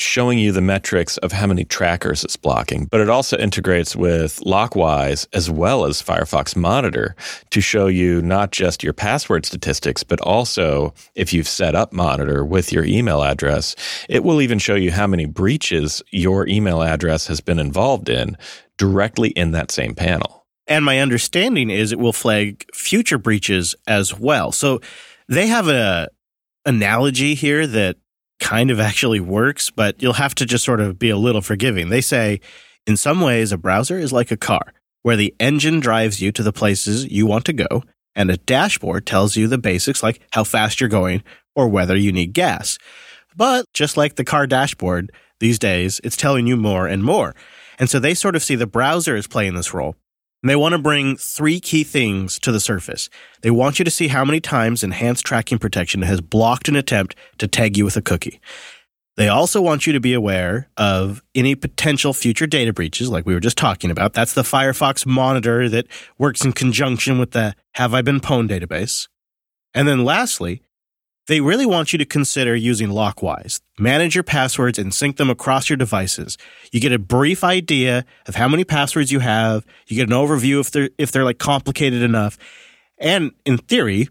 showing 0.00 0.38
you 0.38 0.52
the 0.52 0.60
metrics 0.60 1.16
of 1.18 1.32
how 1.32 1.46
many 1.46 1.64
trackers 1.64 2.24
it's 2.24 2.36
blocking, 2.36 2.86
but 2.86 3.00
it 3.00 3.08
also 3.08 3.36
integrates 3.38 3.94
with 3.94 4.40
Lockwise 4.44 5.28
as 5.32 5.50
well 5.50 5.84
as 5.84 6.02
Firefox 6.02 6.56
Monitor 6.56 7.14
to 7.50 7.60
show 7.60 7.86
you 7.86 8.22
not 8.22 8.50
just 8.50 8.82
your 8.82 8.92
password 8.92 9.46
statistics, 9.46 10.02
but 10.02 10.20
also 10.20 10.94
if 11.14 11.32
you've 11.32 11.48
set 11.48 11.74
up 11.74 11.92
Monitor 11.92 12.44
with 12.44 12.72
your 12.72 12.84
email 12.84 13.22
address, 13.22 13.76
it 14.08 14.24
will 14.24 14.40
even 14.40 14.58
show 14.58 14.74
you 14.74 14.90
how 14.90 15.06
many 15.06 15.26
breaches 15.26 16.02
your 16.10 16.46
email 16.48 16.82
address 16.82 17.26
has 17.26 17.40
been 17.40 17.58
involved 17.58 18.08
in 18.08 18.36
directly 18.78 19.30
in 19.30 19.52
that 19.52 19.70
same 19.70 19.94
panel. 19.94 20.46
And 20.66 20.84
my 20.84 21.00
understanding 21.00 21.68
is 21.68 21.92
it 21.92 21.98
will 21.98 22.12
flag 22.12 22.64
future 22.72 23.18
breaches 23.18 23.74
as 23.86 24.18
well. 24.18 24.52
So 24.52 24.80
they 25.28 25.48
have 25.48 25.68
a 25.68 26.08
analogy 26.64 27.34
here 27.34 27.66
that 27.66 27.96
kind 28.40 28.70
of 28.70 28.80
actually 28.80 29.20
works, 29.20 29.70
but 29.70 30.02
you'll 30.02 30.14
have 30.14 30.34
to 30.36 30.46
just 30.46 30.64
sort 30.64 30.80
of 30.80 30.98
be 30.98 31.10
a 31.10 31.16
little 31.16 31.42
forgiving. 31.42 31.88
They 31.88 32.00
say, 32.00 32.40
in 32.86 32.96
some 32.96 33.20
ways, 33.20 33.52
a 33.52 33.58
browser 33.58 33.98
is 33.98 34.12
like 34.12 34.30
a 34.30 34.36
car, 34.36 34.72
where 35.02 35.16
the 35.16 35.34
engine 35.38 35.80
drives 35.80 36.20
you 36.20 36.32
to 36.32 36.42
the 36.42 36.52
places 36.52 37.06
you 37.10 37.26
want 37.26 37.44
to 37.44 37.52
go, 37.52 37.82
and 38.14 38.30
a 38.30 38.36
dashboard 38.36 39.06
tells 39.06 39.36
you 39.36 39.46
the 39.46 39.58
basics 39.58 40.02
like 40.02 40.20
how 40.32 40.44
fast 40.44 40.80
you're 40.80 40.88
going 40.88 41.22
or 41.54 41.68
whether 41.68 41.96
you 41.96 42.12
need 42.12 42.32
gas. 42.32 42.78
But 43.36 43.66
just 43.72 43.96
like 43.96 44.16
the 44.16 44.24
car 44.24 44.46
dashboard, 44.46 45.12
these 45.38 45.58
days, 45.58 46.00
it's 46.02 46.16
telling 46.16 46.46
you 46.46 46.56
more 46.56 46.86
and 46.86 47.04
more. 47.04 47.34
And 47.78 47.88
so 47.88 47.98
they 47.98 48.14
sort 48.14 48.36
of 48.36 48.42
see 48.42 48.56
the 48.56 48.66
browser 48.66 49.16
as 49.16 49.26
playing 49.26 49.54
this 49.54 49.72
role. 49.72 49.96
And 50.42 50.48
they 50.48 50.56
want 50.56 50.72
to 50.72 50.78
bring 50.78 51.16
three 51.16 51.60
key 51.60 51.84
things 51.84 52.38
to 52.40 52.52
the 52.52 52.60
surface. 52.60 53.10
They 53.42 53.50
want 53.50 53.78
you 53.78 53.84
to 53.84 53.90
see 53.90 54.08
how 54.08 54.24
many 54.24 54.40
times 54.40 54.82
enhanced 54.82 55.24
tracking 55.24 55.58
protection 55.58 56.02
has 56.02 56.20
blocked 56.20 56.68
an 56.68 56.76
attempt 56.76 57.14
to 57.38 57.46
tag 57.46 57.76
you 57.76 57.84
with 57.84 57.96
a 57.96 58.02
cookie. 58.02 58.40
They 59.16 59.28
also 59.28 59.60
want 59.60 59.86
you 59.86 59.92
to 59.92 60.00
be 60.00 60.14
aware 60.14 60.70
of 60.78 61.22
any 61.34 61.54
potential 61.54 62.14
future 62.14 62.46
data 62.46 62.72
breaches, 62.72 63.10
like 63.10 63.26
we 63.26 63.34
were 63.34 63.40
just 63.40 63.58
talking 63.58 63.90
about. 63.90 64.14
That's 64.14 64.32
the 64.32 64.42
Firefox 64.42 65.04
monitor 65.04 65.68
that 65.68 65.88
works 66.16 66.42
in 66.42 66.52
conjunction 66.52 67.18
with 67.18 67.32
the 67.32 67.54
Have 67.74 67.92
I 67.92 68.00
Been 68.00 68.20
Pwned 68.20 68.48
database. 68.48 69.08
And 69.74 69.86
then 69.86 70.04
lastly, 70.04 70.62
they 71.26 71.40
really 71.40 71.66
want 71.66 71.92
you 71.92 71.98
to 71.98 72.04
consider 72.04 72.56
using 72.56 72.90
Lockwise. 72.90 73.60
Manage 73.78 74.14
your 74.14 74.24
passwords 74.24 74.78
and 74.78 74.92
sync 74.92 75.16
them 75.16 75.30
across 75.30 75.70
your 75.70 75.76
devices. 75.76 76.36
You 76.72 76.80
get 76.80 76.92
a 76.92 76.98
brief 76.98 77.44
idea 77.44 78.04
of 78.26 78.34
how 78.34 78.48
many 78.48 78.64
passwords 78.64 79.12
you 79.12 79.20
have. 79.20 79.64
You 79.86 79.96
get 79.96 80.08
an 80.08 80.14
overview 80.16 80.60
if 80.60 80.70
they're 80.70 80.90
if 80.98 81.12
they're 81.12 81.24
like 81.24 81.38
complicated 81.38 82.02
enough. 82.02 82.36
And 82.98 83.32
in 83.46 83.58
theory, 83.58 84.08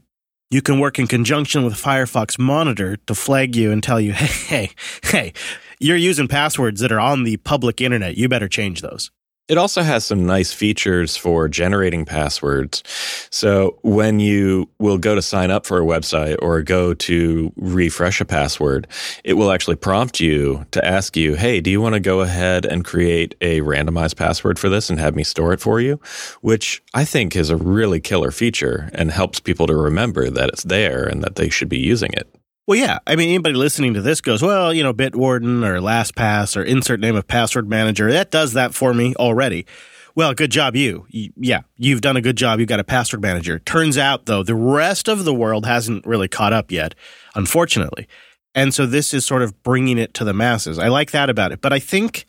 you 0.49 0.61
can 0.61 0.79
work 0.79 0.97
in 0.97 1.07
conjunction 1.07 1.63
with 1.63 1.73
Firefox 1.73 2.39
Monitor 2.39 2.97
to 3.05 3.13
flag 3.13 3.55
you 3.55 3.71
and 3.71 3.83
tell 3.83 4.01
you, 4.01 4.13
hey, 4.13 4.27
hey, 4.47 4.71
hey, 5.03 5.33
you're 5.79 5.97
using 5.97 6.27
passwords 6.27 6.81
that 6.81 6.91
are 6.91 6.99
on 6.99 7.23
the 7.23 7.37
public 7.37 7.81
internet. 7.81 8.17
You 8.17 8.27
better 8.29 8.47
change 8.47 8.81
those. 8.81 9.11
It 9.49 9.57
also 9.57 9.81
has 9.81 10.05
some 10.05 10.27
nice 10.27 10.53
features 10.53 11.17
for 11.17 11.49
generating 11.49 12.05
passwords. 12.05 12.83
So 13.31 13.79
when 13.81 14.19
you 14.19 14.69
will 14.77 14.99
go 14.99 15.15
to 15.15 15.23
sign 15.23 15.49
up 15.49 15.65
for 15.65 15.79
a 15.79 15.85
website 15.85 16.37
or 16.39 16.61
go 16.61 16.93
to 16.93 17.51
refresh 17.55 18.21
a 18.21 18.25
password, 18.25 18.87
it 19.23 19.33
will 19.33 19.51
actually 19.51 19.77
prompt 19.77 20.19
you 20.19 20.67
to 20.69 20.85
ask 20.85 21.17
you, 21.17 21.33
Hey, 21.33 21.61
do 21.61 21.71
you 21.71 21.81
want 21.81 21.93
to 21.93 21.99
go 21.99 22.21
ahead 22.21 22.63
and 22.63 22.85
create 22.85 23.33
a 23.41 23.61
randomized 23.61 24.17
password 24.17 24.59
for 24.59 24.69
this 24.69 24.87
and 24.91 24.99
have 24.99 25.15
me 25.15 25.23
store 25.23 25.51
it 25.51 25.59
for 25.59 25.81
you? 25.81 25.99
Which 26.41 26.83
I 26.93 27.03
think 27.03 27.35
is 27.35 27.49
a 27.49 27.57
really 27.57 27.99
killer 27.99 28.29
feature 28.29 28.91
and 28.93 29.09
helps 29.09 29.39
people 29.39 29.65
to 29.65 29.75
remember 29.75 30.29
that 30.29 30.49
it's 30.49 30.63
there 30.63 31.07
and 31.07 31.23
that 31.23 31.37
they 31.37 31.49
should 31.49 31.69
be 31.69 31.79
using 31.79 32.13
it. 32.13 32.38
Well, 32.69 32.77
yeah. 32.77 32.99
I 33.07 33.15
mean, 33.15 33.29
anybody 33.29 33.55
listening 33.55 33.95
to 33.95 34.01
this 34.03 34.21
goes, 34.21 34.43
well, 34.43 34.71
you 34.71 34.83
know, 34.83 34.93
Bitwarden 34.93 35.65
or 35.65 35.79
LastPass 35.79 36.55
or 36.55 36.61
insert 36.61 36.99
name 36.99 37.15
of 37.15 37.27
password 37.27 37.67
manager. 37.67 38.11
That 38.11 38.29
does 38.29 38.53
that 38.53 38.75
for 38.75 38.93
me 38.93 39.15
already. 39.15 39.65
Well, 40.13 40.35
good 40.35 40.51
job, 40.51 40.75
you. 40.75 41.07
Yeah, 41.09 41.61
you've 41.77 42.01
done 42.01 42.15
a 42.15 42.21
good 42.21 42.37
job. 42.37 42.59
You've 42.59 42.69
got 42.69 42.79
a 42.79 42.83
password 42.83 43.23
manager. 43.23 43.57
Turns 43.57 43.97
out, 43.97 44.27
though, 44.27 44.43
the 44.43 44.53
rest 44.53 45.07
of 45.07 45.25
the 45.25 45.33
world 45.33 45.65
hasn't 45.65 46.05
really 46.05 46.27
caught 46.27 46.53
up 46.53 46.71
yet, 46.71 46.93
unfortunately. 47.33 48.07
And 48.53 48.71
so 48.71 48.85
this 48.85 49.15
is 49.15 49.25
sort 49.25 49.41
of 49.41 49.63
bringing 49.63 49.97
it 49.97 50.13
to 50.13 50.23
the 50.23 50.33
masses. 50.33 50.77
I 50.77 50.89
like 50.89 51.09
that 51.09 51.27
about 51.27 51.51
it. 51.51 51.61
But 51.61 51.73
I 51.73 51.79
think 51.79 52.27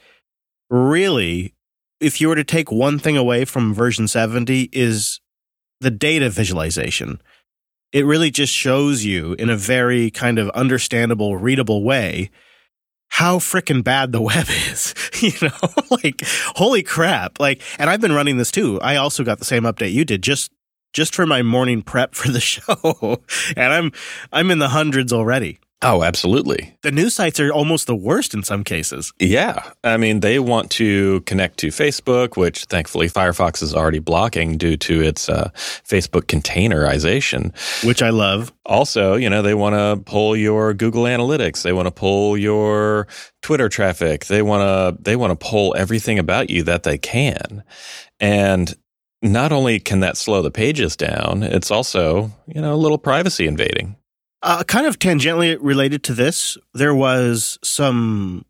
really, 0.71 1.53
if 2.01 2.19
you 2.19 2.29
were 2.29 2.37
to 2.37 2.45
take 2.45 2.73
one 2.73 2.99
thing 2.99 3.19
away 3.19 3.45
from 3.45 3.75
version 3.75 4.09
70 4.09 4.71
is 4.73 5.21
the 5.83 5.91
data 5.91 6.31
visualization 6.31 7.21
it 7.93 8.07
really 8.07 8.31
just 8.31 8.53
shows 8.53 9.05
you 9.05 9.35
in 9.35 9.51
a 9.51 9.57
very 9.57 10.11
kind 10.11 10.39
of 10.39 10.49
understandable, 10.51 11.37
readable 11.37 11.83
way 11.83 12.31
how 13.11 13.39
freaking 13.39 13.85
bad 13.85 14.13
the 14.13 14.21
web 14.21 14.47
is. 14.49 14.95
you 15.21 15.33
know, 15.43 15.73
like 16.03 16.23
holy 16.57 16.83
crap. 16.83 17.39
Like, 17.39 17.63
and 17.79 17.91
I've 17.91 18.01
been 18.01 18.13
running 18.13 18.39
this 18.39 18.51
too. 18.51 18.81
I 18.81 18.97
also 18.97 19.23
got 19.23 19.39
the 19.39 19.45
same 19.45 19.65
update 19.65 19.93
you 19.93 20.05
did 20.05 20.23
just 20.23 20.51
just 20.93 21.15
for 21.15 21.25
my 21.25 21.43
morning 21.43 21.83
prep 21.83 22.15
for 22.15 22.31
the 22.31 22.41
show. 22.41 23.23
and 23.57 23.73
I'm 23.73 23.93
I'm 24.33 24.51
in 24.51 24.59
the 24.59 24.69
hundreds 24.69 25.13
already. 25.13 25.59
Oh, 25.83 26.03
absolutely. 26.03 26.77
The 26.83 26.91
news 26.91 27.15
sites 27.15 27.41
are 27.41 27.51
almost 27.51 27.87
the 27.87 27.97
worst 27.97 28.35
in 28.35 28.43
some 28.43 28.65
cases. 28.65 29.15
Yeah. 29.19 29.71
I 29.83 29.97
mean, 29.97 30.21
they 30.21 30.39
want 30.39 30.71
to 30.73 31.23
connect 31.23 31.59
to 31.61 31.69
Facebook, 31.69 32.37
which 32.37 32.65
thankfully 32.65 33.09
Firefox 33.09 33.63
is 33.63 33.75
already 33.75 33.99
blocking 33.99 34.59
due 34.59 34.77
to 34.77 35.01
its 35.01 35.31
uh, 35.31 35.51
Facebook 35.55 36.25
containerization. 36.25 37.55
Which 37.83 38.03
I 38.03 38.11
love. 38.11 38.53
Also, 38.67 39.15
you 39.15 39.31
know, 39.31 39.41
they 39.41 39.55
want 39.55 39.75
to 39.75 40.03
pull 40.05 40.37
your 40.37 40.75
Google 40.75 41.05
Analytics. 41.05 41.63
They 41.63 41.73
want 41.73 41.87
to 41.87 41.93
pull 41.93 42.37
your 42.37 43.07
Twitter 43.41 43.71
traffic. 43.71 44.27
They 44.27 44.43
want 44.43 44.63
to 44.63 45.03
they 45.03 45.17
want 45.17 45.31
to 45.31 45.49
pull 45.49 45.75
everything 45.79 46.19
about 46.19 46.51
you 46.51 46.63
that 46.65 46.83
they 46.83 46.99
can. 46.99 47.65
And 48.21 48.75
not 49.23 49.51
only 49.51 49.81
can 49.81 50.01
that 50.01 50.19
slow 50.19 50.43
the 50.43 50.51
pages 50.51 50.95
down, 50.95 51.43
it's 51.43 51.71
also, 51.71 52.31
you 52.47 52.61
know, 52.61 52.75
a 52.75 52.77
little 52.77 52.99
privacy 52.99 53.47
invading. 53.47 53.97
Uh, 54.43 54.65
kind 54.65 54.87
of 54.87 54.99
tangentially 54.99 55.59
related 55.61 56.03
to 56.05 56.15
this, 56.15 56.57
there 56.73 56.95
was 56.95 57.59
some 57.63 58.47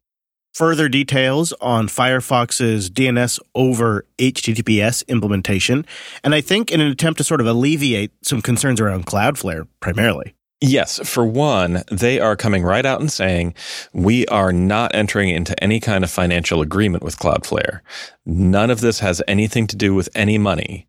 further 0.52 0.88
details 0.88 1.52
on 1.60 1.88
Firefox's 1.88 2.90
DNS 2.90 3.40
over 3.54 4.04
HTTPS 4.18 5.06
implementation, 5.08 5.84
and 6.22 6.34
I 6.34 6.40
think 6.40 6.70
in 6.70 6.80
an 6.80 6.88
attempt 6.88 7.18
to 7.18 7.24
sort 7.24 7.40
of 7.40 7.46
alleviate 7.46 8.12
some 8.22 8.40
concerns 8.40 8.80
around 8.80 9.06
Cloudflare 9.06 9.66
primarily. 9.80 10.34
Yes, 10.60 11.00
for 11.08 11.24
one, 11.24 11.82
they 11.90 12.20
are 12.20 12.36
coming 12.36 12.62
right 12.62 12.84
out 12.84 13.00
and 13.00 13.10
saying, 13.10 13.54
we 13.94 14.26
are 14.26 14.52
not 14.52 14.94
entering 14.94 15.30
into 15.30 15.60
any 15.64 15.80
kind 15.80 16.04
of 16.04 16.10
financial 16.10 16.60
agreement 16.60 17.02
with 17.02 17.18
Cloudflare. 17.18 17.80
None 18.26 18.70
of 18.70 18.82
this 18.82 19.00
has 19.00 19.22
anything 19.26 19.66
to 19.68 19.76
do 19.76 19.94
with 19.94 20.10
any 20.14 20.36
money. 20.36 20.86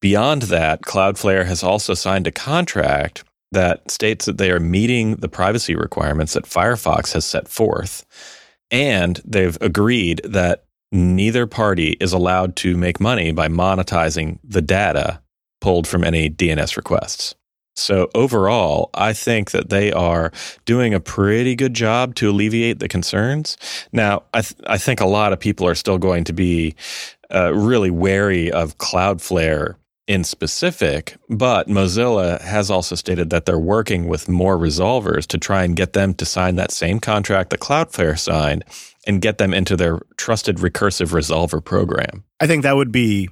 Beyond 0.00 0.42
that, 0.42 0.80
Cloudflare 0.80 1.44
has 1.44 1.62
also 1.62 1.92
signed 1.92 2.26
a 2.26 2.32
contract 2.32 3.24
that 3.52 3.90
states 3.90 4.26
that 4.26 4.38
they 4.38 4.50
are 4.50 4.60
meeting 4.60 5.16
the 5.16 5.28
privacy 5.28 5.74
requirements 5.74 6.34
that 6.34 6.44
Firefox 6.44 7.12
has 7.12 7.24
set 7.24 7.48
forth. 7.48 8.04
And 8.70 9.20
they've 9.24 9.58
agreed 9.60 10.20
that 10.24 10.64
neither 10.92 11.46
party 11.46 11.96
is 12.00 12.12
allowed 12.12 12.56
to 12.56 12.76
make 12.76 13.00
money 13.00 13.32
by 13.32 13.48
monetizing 13.48 14.38
the 14.44 14.62
data 14.62 15.20
pulled 15.60 15.86
from 15.86 16.04
any 16.04 16.30
DNS 16.30 16.76
requests. 16.76 17.34
So 17.76 18.10
overall, 18.14 18.90
I 18.94 19.12
think 19.12 19.52
that 19.52 19.70
they 19.70 19.92
are 19.92 20.32
doing 20.64 20.92
a 20.92 21.00
pretty 21.00 21.54
good 21.54 21.74
job 21.74 22.14
to 22.16 22.30
alleviate 22.30 22.78
the 22.78 22.88
concerns. 22.88 23.56
Now, 23.92 24.24
I, 24.34 24.42
th- 24.42 24.60
I 24.66 24.76
think 24.76 25.00
a 25.00 25.06
lot 25.06 25.32
of 25.32 25.40
people 25.40 25.66
are 25.66 25.74
still 25.74 25.98
going 25.98 26.24
to 26.24 26.32
be 26.32 26.74
uh, 27.32 27.54
really 27.54 27.90
wary 27.90 28.50
of 28.50 28.78
Cloudflare 28.78 29.76
in 30.06 30.24
specific, 30.24 31.16
but 31.28 31.68
Mozilla 31.68 32.40
has 32.40 32.70
also 32.70 32.94
stated 32.96 33.30
that 33.30 33.46
they're 33.46 33.58
working 33.58 34.08
with 34.08 34.28
more 34.28 34.58
resolvers 34.58 35.26
to 35.28 35.38
try 35.38 35.64
and 35.64 35.76
get 35.76 35.92
them 35.92 36.14
to 36.14 36.24
sign 36.24 36.56
that 36.56 36.72
same 36.72 36.98
contract 36.98 37.50
that 37.50 37.60
Cloudflare 37.60 38.18
signed 38.18 38.64
and 39.06 39.22
get 39.22 39.38
them 39.38 39.54
into 39.54 39.76
their 39.76 40.00
trusted 40.16 40.56
recursive 40.56 41.12
resolver 41.12 41.64
program. 41.64 42.24
I 42.40 42.46
think 42.46 42.64
that 42.64 42.76
would 42.76 42.92
be 42.92 43.28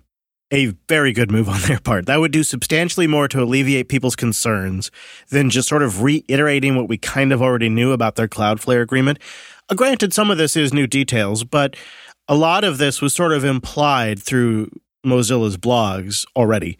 a 0.51 0.67
very 0.89 1.13
good 1.13 1.31
move 1.31 1.49
on 1.49 1.61
their 1.67 1.81
part. 1.81 2.07
That 2.07 2.21
would 2.21 2.33
do 2.33 2.43
substantially 2.43 3.07
more 3.07 3.29
to 3.29 3.43
alleviate 3.43 3.89
people's 3.89 4.17
concerns 4.17 4.91
than 5.31 5.51
just 5.51 5.69
sort 5.69 5.83
of 5.83 6.03
reiterating 6.03 6.77
what 6.77 6.89
we 6.89 6.99
kind 6.99 7.33
of 7.33 7.43
already 7.43 7.69
knew 7.69 7.93
about 7.93 8.17
their 8.17 8.29
Cloudflare 8.29 8.83
agreement. 8.83 9.19
Uh, 9.69 9.75
granted, 9.75 10.15
some 10.15 10.31
of 10.31 10.39
this 10.39 10.57
is 10.57 10.73
new 10.73 10.87
details, 10.87 11.45
but 11.45 11.77
a 12.29 12.35
lot 12.35 12.65
of 12.65 12.79
this 12.79 13.01
was 13.01 13.15
sort 13.15 13.33
of 13.33 13.45
implied 13.45 14.23
through 14.23 14.71
Mozilla's 15.05 15.57
blogs 15.57 16.27
already. 16.37 16.79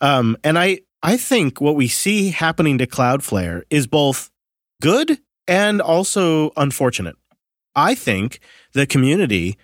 Um, 0.00 0.36
and 0.44 0.58
I, 0.58 0.80
I 1.02 1.16
think 1.16 1.60
what 1.60 1.76
we 1.76 1.88
see 1.88 2.30
happening 2.30 2.78
to 2.78 2.86
Cloudflare 2.86 3.62
is 3.70 3.86
both 3.86 4.30
good 4.80 5.18
and 5.46 5.80
also 5.80 6.50
unfortunate. 6.56 7.16
I 7.74 7.94
think 7.94 8.40
the 8.72 8.86
community 8.86 9.56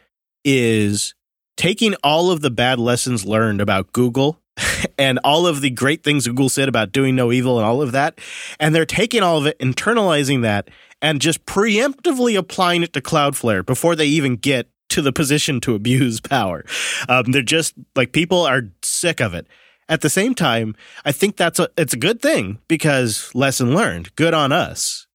is 0.44 1.14
taking 1.56 1.94
all 2.02 2.30
of 2.30 2.40
the 2.40 2.50
bad 2.50 2.78
lessons 2.78 3.24
learned 3.24 3.60
about 3.60 3.92
Google 3.92 4.40
and 4.98 5.18
all 5.24 5.46
of 5.46 5.60
the 5.60 5.70
great 5.70 6.02
things 6.02 6.26
Google 6.26 6.48
said 6.48 6.68
about 6.68 6.92
doing 6.92 7.16
no 7.16 7.32
evil 7.32 7.58
and 7.58 7.66
all 7.66 7.82
of 7.82 7.92
that, 7.92 8.18
and 8.60 8.74
they're 8.74 8.86
taking 8.86 9.22
all 9.22 9.38
of 9.38 9.46
it, 9.46 9.58
internalizing 9.58 10.42
that, 10.42 10.68
and 11.02 11.20
just 11.20 11.44
preemptively 11.46 12.36
applying 12.36 12.82
it 12.82 12.92
to 12.94 13.00
Cloudflare 13.00 13.64
before 13.64 13.96
they 13.96 14.06
even 14.06 14.36
get 14.36 14.68
to 14.96 15.02
the 15.02 15.12
position 15.12 15.60
to 15.60 15.74
abuse 15.74 16.20
power. 16.20 16.64
Um, 17.06 17.24
they're 17.26 17.42
just 17.42 17.74
like 17.94 18.12
people 18.12 18.46
are 18.46 18.62
sick 18.82 19.20
of 19.20 19.34
it. 19.34 19.46
At 19.90 20.00
the 20.00 20.08
same 20.08 20.34
time, 20.34 20.74
I 21.04 21.12
think 21.12 21.36
that's 21.36 21.58
a 21.58 21.68
it's 21.76 21.92
a 21.92 21.98
good 21.98 22.22
thing 22.22 22.60
because 22.66 23.30
lesson 23.34 23.74
learned. 23.74 24.16
Good 24.16 24.32
on 24.32 24.52
us. 24.52 25.06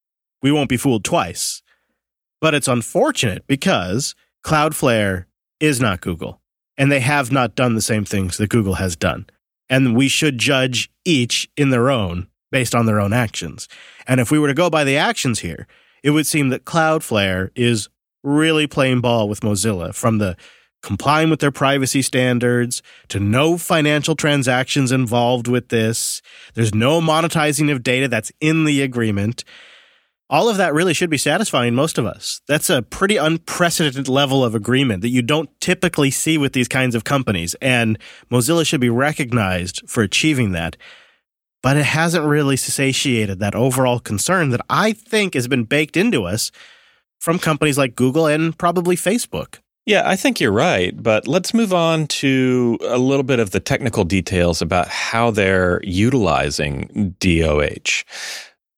We 0.44 0.52
won't 0.52 0.70
be 0.70 0.78
fooled 0.78 1.04
twice. 1.04 1.64
But 2.40 2.54
it's 2.54 2.68
unfortunate 2.68 3.48
because 3.48 4.14
Cloudflare 4.46 5.26
is 5.60 5.82
not 5.82 6.02
Google, 6.02 6.42
and 6.78 6.92
they 6.92 7.00
have 7.00 7.32
not 7.32 7.56
done 7.56 7.74
the 7.74 7.82
same 7.82 8.06
things 8.06 8.38
that 8.38 8.50
Google 8.52 8.76
has 8.76 8.96
done. 8.96 9.26
And 9.68 9.96
we 9.96 10.08
should 10.08 10.38
judge 10.38 10.92
each 11.06 11.50
in 11.58 11.72
their 11.72 11.90
own 11.90 12.28
based 12.52 12.76
on 12.76 12.86
their 12.86 13.00
own 13.00 13.14
actions. 13.14 13.68
And 14.08 14.20
if 14.20 14.30
we 14.30 14.38
were 14.38 14.48
to 14.48 14.54
go 14.54 14.70
by 14.70 14.84
the 14.84 14.98
actions 14.98 15.40
here, 15.40 15.66
it 16.04 16.12
would 16.12 16.28
seem 16.28 16.50
that 16.50 16.66
Cloudflare 16.66 17.50
is 17.56 17.90
really 18.24 18.68
playing 18.68 19.02
ball 19.02 19.28
with 19.28 19.42
Mozilla 19.42 19.94
from 19.94 20.18
the 20.18 20.36
complying 20.82 21.30
with 21.30 21.40
their 21.40 21.52
privacy 21.52 22.02
standards 22.02 22.82
to 23.08 23.20
no 23.20 23.58
financial 23.58 24.16
transactions 24.16 24.92
involved 24.92 25.48
with 25.48 25.70
this. 25.70 26.22
There's 26.54 26.74
no 26.74 27.00
monetizing 27.00 27.72
of 27.72 27.84
data 27.84 28.08
that's 28.08 28.32
in 28.42 28.66
the 28.66 28.82
agreement. 28.82 29.44
All 30.30 30.50
of 30.50 30.58
that 30.58 30.74
really 30.74 30.94
should 30.94 31.10
be 31.10 31.18
satisfying 31.18 31.76
most 31.76 31.98
of 31.98 32.06
us. 32.06 32.42
That's 32.48 32.70
a 32.70 32.82
pretty 32.82 33.18
unprecedented 33.18 34.08
level 34.08 34.44
of 34.44 34.56
agreement 34.56 35.02
that 35.02 35.10
you 35.10 35.22
don't 35.22 35.50
typically 35.60 36.10
see 36.10 36.38
with 36.38 36.54
these 36.54 36.70
kinds 36.70 36.96
of 36.96 37.04
companies. 37.04 37.54
And 37.62 38.00
Mozilla 38.32 38.66
should 38.66 38.82
be 38.82 38.90
recognized 38.90 39.84
for 39.88 40.02
achieving 40.02 40.54
that. 40.54 40.78
But 41.62 41.78
it 41.78 41.86
hasn't 41.86 42.26
really 42.26 42.58
satiated 42.58 43.40
that 43.40 43.54
overall 43.54 44.00
concern 44.00 44.50
that 44.50 44.62
I 44.68 44.94
think 44.94 45.36
has 45.36 45.48
been 45.48 45.66
baked 45.66 45.96
into 45.96 46.24
us 46.24 46.50
from 47.22 47.40
companies 47.40 47.78
like 47.78 47.96
Google 47.96 48.26
and 48.26 48.58
probably 48.58 48.96
Facebook. 48.96 49.60
Yeah, 49.86 50.04
I 50.06 50.16
think 50.16 50.40
you're 50.40 50.52
right. 50.52 51.02
But 51.02 51.28
let's 51.28 51.54
move 51.54 51.74
on 51.74 52.08
to 52.08 52.78
a 52.82 52.98
little 52.98 53.24
bit 53.24 53.40
of 53.40 53.52
the 53.52 53.60
technical 53.60 54.04
details 54.04 54.62
about 54.62 54.88
how 54.88 55.32
they're 55.32 55.82
utilizing 55.84 57.16
DOH. 57.20 58.04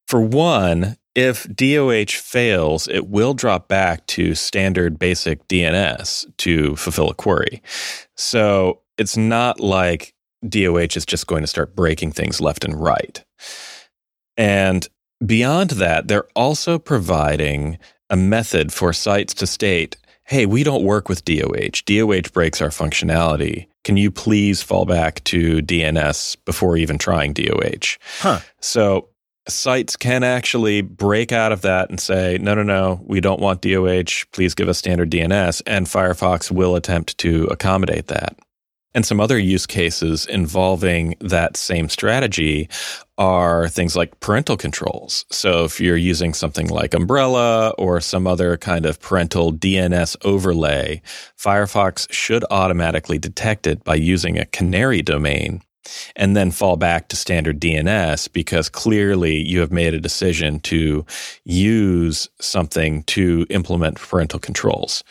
For 0.08 0.21
one, 0.21 0.97
if 1.15 1.47
DOH 1.56 2.12
fails, 2.12 2.88
it 2.88 3.08
will 3.08 3.34
drop 3.34 3.67
back 3.67 4.06
to 4.08 4.36
standard 4.36 4.99
basic 4.99 5.47
DNS 5.47 6.25
to 6.38 6.75
fulfill 6.75 7.10
a 7.10 7.13
query. 7.13 7.62
So 8.15 8.82
it's 8.97 9.15
not 9.15 9.60
like 9.60 10.13
DOH 10.47 10.95
is 10.95 11.06
just 11.06 11.27
going 11.27 11.43
to 11.43 11.47
start 11.47 11.75
breaking 11.75 12.12
things 12.12 12.41
left 12.41 12.65
and 12.65 12.75
right. 12.75 13.23
And 14.36 14.88
beyond 15.25 15.71
that, 15.71 16.08
they're 16.08 16.27
also 16.36 16.77
providing 16.79 17.77
a 18.13 18.15
method 18.15 18.71
for 18.71 18.93
sites 18.93 19.34
to 19.34 19.47
state, 19.47 19.97
hey, 20.26 20.45
we 20.45 20.63
don't 20.63 20.84
work 20.84 21.10
with 21.10 21.26
DOH. 21.26 21.82
DOH 21.88 22.30
breaks 22.32 22.62
our 22.62 22.69
functionality. 22.69 23.65
Can 23.84 23.97
you 23.97 24.12
please 24.12 24.62
fall 24.62 24.86
back 24.86 25.23
to 25.23 25.63
DNS 25.63 26.38
before 26.45 26.78
even 26.78 26.99
trying 26.99 27.34
DOH? 27.34 27.97
Huh. 28.19 28.39
So 28.60 29.10
sites 29.47 29.95
can 29.95 30.23
actually 30.23 30.82
break 30.82 31.32
out 31.32 31.52
of 31.52 31.62
that 31.62 31.89
and 31.89 31.99
say, 31.99 32.38
no, 32.39 32.54
no, 32.54 32.62
no, 32.62 33.02
we 33.04 33.19
don't 33.19 33.41
want 33.41 33.63
DOH. 33.63 34.26
Please 34.32 34.54
give 34.54 34.69
us 34.69 34.78
standard 34.78 35.10
DNS. 35.10 35.63
And 35.65 35.88
Firefox 35.88 36.52
will 36.52 36.76
attempt 36.76 37.17
to 37.17 37.45
accommodate 37.45 38.08
that. 38.08 38.38
And 38.93 39.08
some 39.08 39.19
other 39.19 39.39
use 39.39 39.65
cases 39.65 40.28
involving 40.28 41.15
that 41.19 41.58
same 41.58 41.89
strategy 41.89 42.69
are 43.17 43.69
things 43.69 43.95
like 43.95 44.19
parental 44.19 44.58
controls. 44.58 45.26
So 45.30 45.65
if 45.65 45.80
you're 45.80 45.97
using 45.97 46.34
something 46.34 46.67
like 46.67 46.93
Umbrella 46.93 47.69
or 47.78 48.02
some 48.02 48.26
other 48.26 48.58
kind 48.58 48.86
of 48.86 48.99
parental 48.99 49.54
DNS 49.54 50.15
overlay, 50.26 51.02
Firefox 51.38 52.12
should 52.12 52.43
automatically 52.49 53.19
detect 53.19 53.67
it 53.67 53.84
by 53.84 53.95
using 53.95 54.39
a 54.39 54.45
canary 54.45 55.02
domain 55.02 55.62
and 56.15 56.36
then 56.36 56.52
fall 56.52 56.78
back 56.78 57.10
to 57.10 57.15
standard 57.15 57.60
DNS 57.60 58.32
because 58.32 58.69
clearly 58.69 59.36
you 59.36 59.60
have 59.60 59.71
made 59.71 59.93
a 59.93 59.99
decision 59.99 60.60
to 60.62 61.06
use 61.43 62.30
something 62.39 63.04
to 63.04 63.45
implement 63.49 63.99
parental 63.99 64.39
controls. 64.39 65.04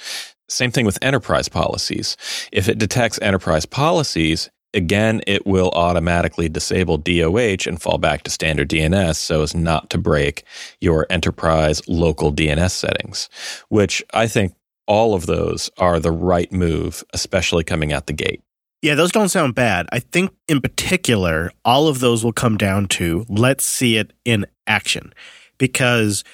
Same 0.49 0.71
thing 0.71 0.87
with 0.87 0.99
enterprise 1.03 1.49
policies. 1.49 2.17
If 2.53 2.69
it 2.69 2.79
detects 2.79 3.19
enterprise 3.23 3.67
policies, 3.67 4.51
again, 4.75 5.21
it 5.27 5.47
will 5.47 5.71
automatically 5.71 6.49
disable 6.49 6.99
DOH 6.99 7.67
and 7.67 7.81
fall 7.81 7.99
back 7.99 8.23
to 8.25 8.31
standard 8.31 8.69
DNS 8.69 9.17
so 9.17 9.43
as 9.43 9.55
not 9.55 9.91
to 9.91 9.99
break 9.99 10.45
your 10.81 11.07
enterprise 11.11 11.87
local 11.89 12.33
DNS 12.33 12.71
settings, 12.71 13.29
which 13.69 14.03
I 14.13 14.27
think 14.27 14.55
all 14.87 15.15
of 15.15 15.27
those 15.27 15.71
are 15.79 16.01
the 16.01 16.13
right 16.13 16.51
move, 16.53 17.05
especially 17.13 17.65
coming 17.65 17.93
out 17.93 18.07
the 18.07 18.13
gate. 18.13 18.43
Yeah, 18.83 18.97
those 18.97 19.13
don't 19.13 19.29
sound 19.29 19.55
bad. 19.55 19.87
I 19.93 20.01
think 20.01 20.33
in 20.49 20.61
particular, 20.61 21.53
all 21.65 21.87
of 21.87 22.01
those 22.01 22.25
will 22.25 22.33
come 22.33 22.57
down 22.57 22.89
to 22.89 23.25
let's 23.29 23.65
see 23.65 23.97
it 23.97 24.13
in 24.25 24.45
action 24.67 25.15
because 25.57 26.25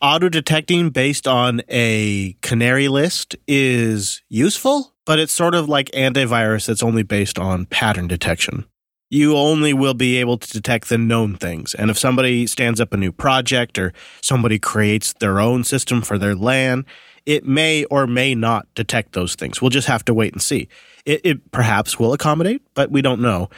auto 0.00 0.30
detecting 0.30 0.88
based 0.88 1.28
on 1.28 1.60
a 1.68 2.34
canary 2.40 2.88
list 2.88 3.36
is 3.46 4.22
useful, 4.30 4.94
but 5.08 5.18
it's 5.18 5.32
sort 5.32 5.54
of 5.54 5.70
like 5.70 5.90
antivirus 5.92 6.66
that's 6.66 6.82
only 6.82 7.02
based 7.02 7.38
on 7.38 7.64
pattern 7.64 8.06
detection. 8.06 8.66
You 9.08 9.38
only 9.38 9.72
will 9.72 9.94
be 9.94 10.18
able 10.18 10.36
to 10.36 10.52
detect 10.52 10.90
the 10.90 10.98
known 10.98 11.34
things. 11.34 11.72
And 11.72 11.90
if 11.90 11.98
somebody 11.98 12.46
stands 12.46 12.78
up 12.78 12.92
a 12.92 12.98
new 12.98 13.10
project 13.10 13.78
or 13.78 13.94
somebody 14.20 14.58
creates 14.58 15.14
their 15.14 15.40
own 15.40 15.64
system 15.64 16.02
for 16.02 16.18
their 16.18 16.34
LAN, 16.34 16.84
it 17.24 17.46
may 17.46 17.84
or 17.84 18.06
may 18.06 18.34
not 18.34 18.66
detect 18.74 19.14
those 19.14 19.34
things. 19.34 19.62
We'll 19.62 19.70
just 19.70 19.88
have 19.88 20.04
to 20.04 20.12
wait 20.12 20.34
and 20.34 20.42
see. 20.42 20.68
It, 21.06 21.22
it 21.24 21.52
perhaps 21.52 21.98
will 21.98 22.12
accommodate, 22.12 22.60
but 22.74 22.90
we 22.90 23.00
don't 23.00 23.22
know. 23.22 23.48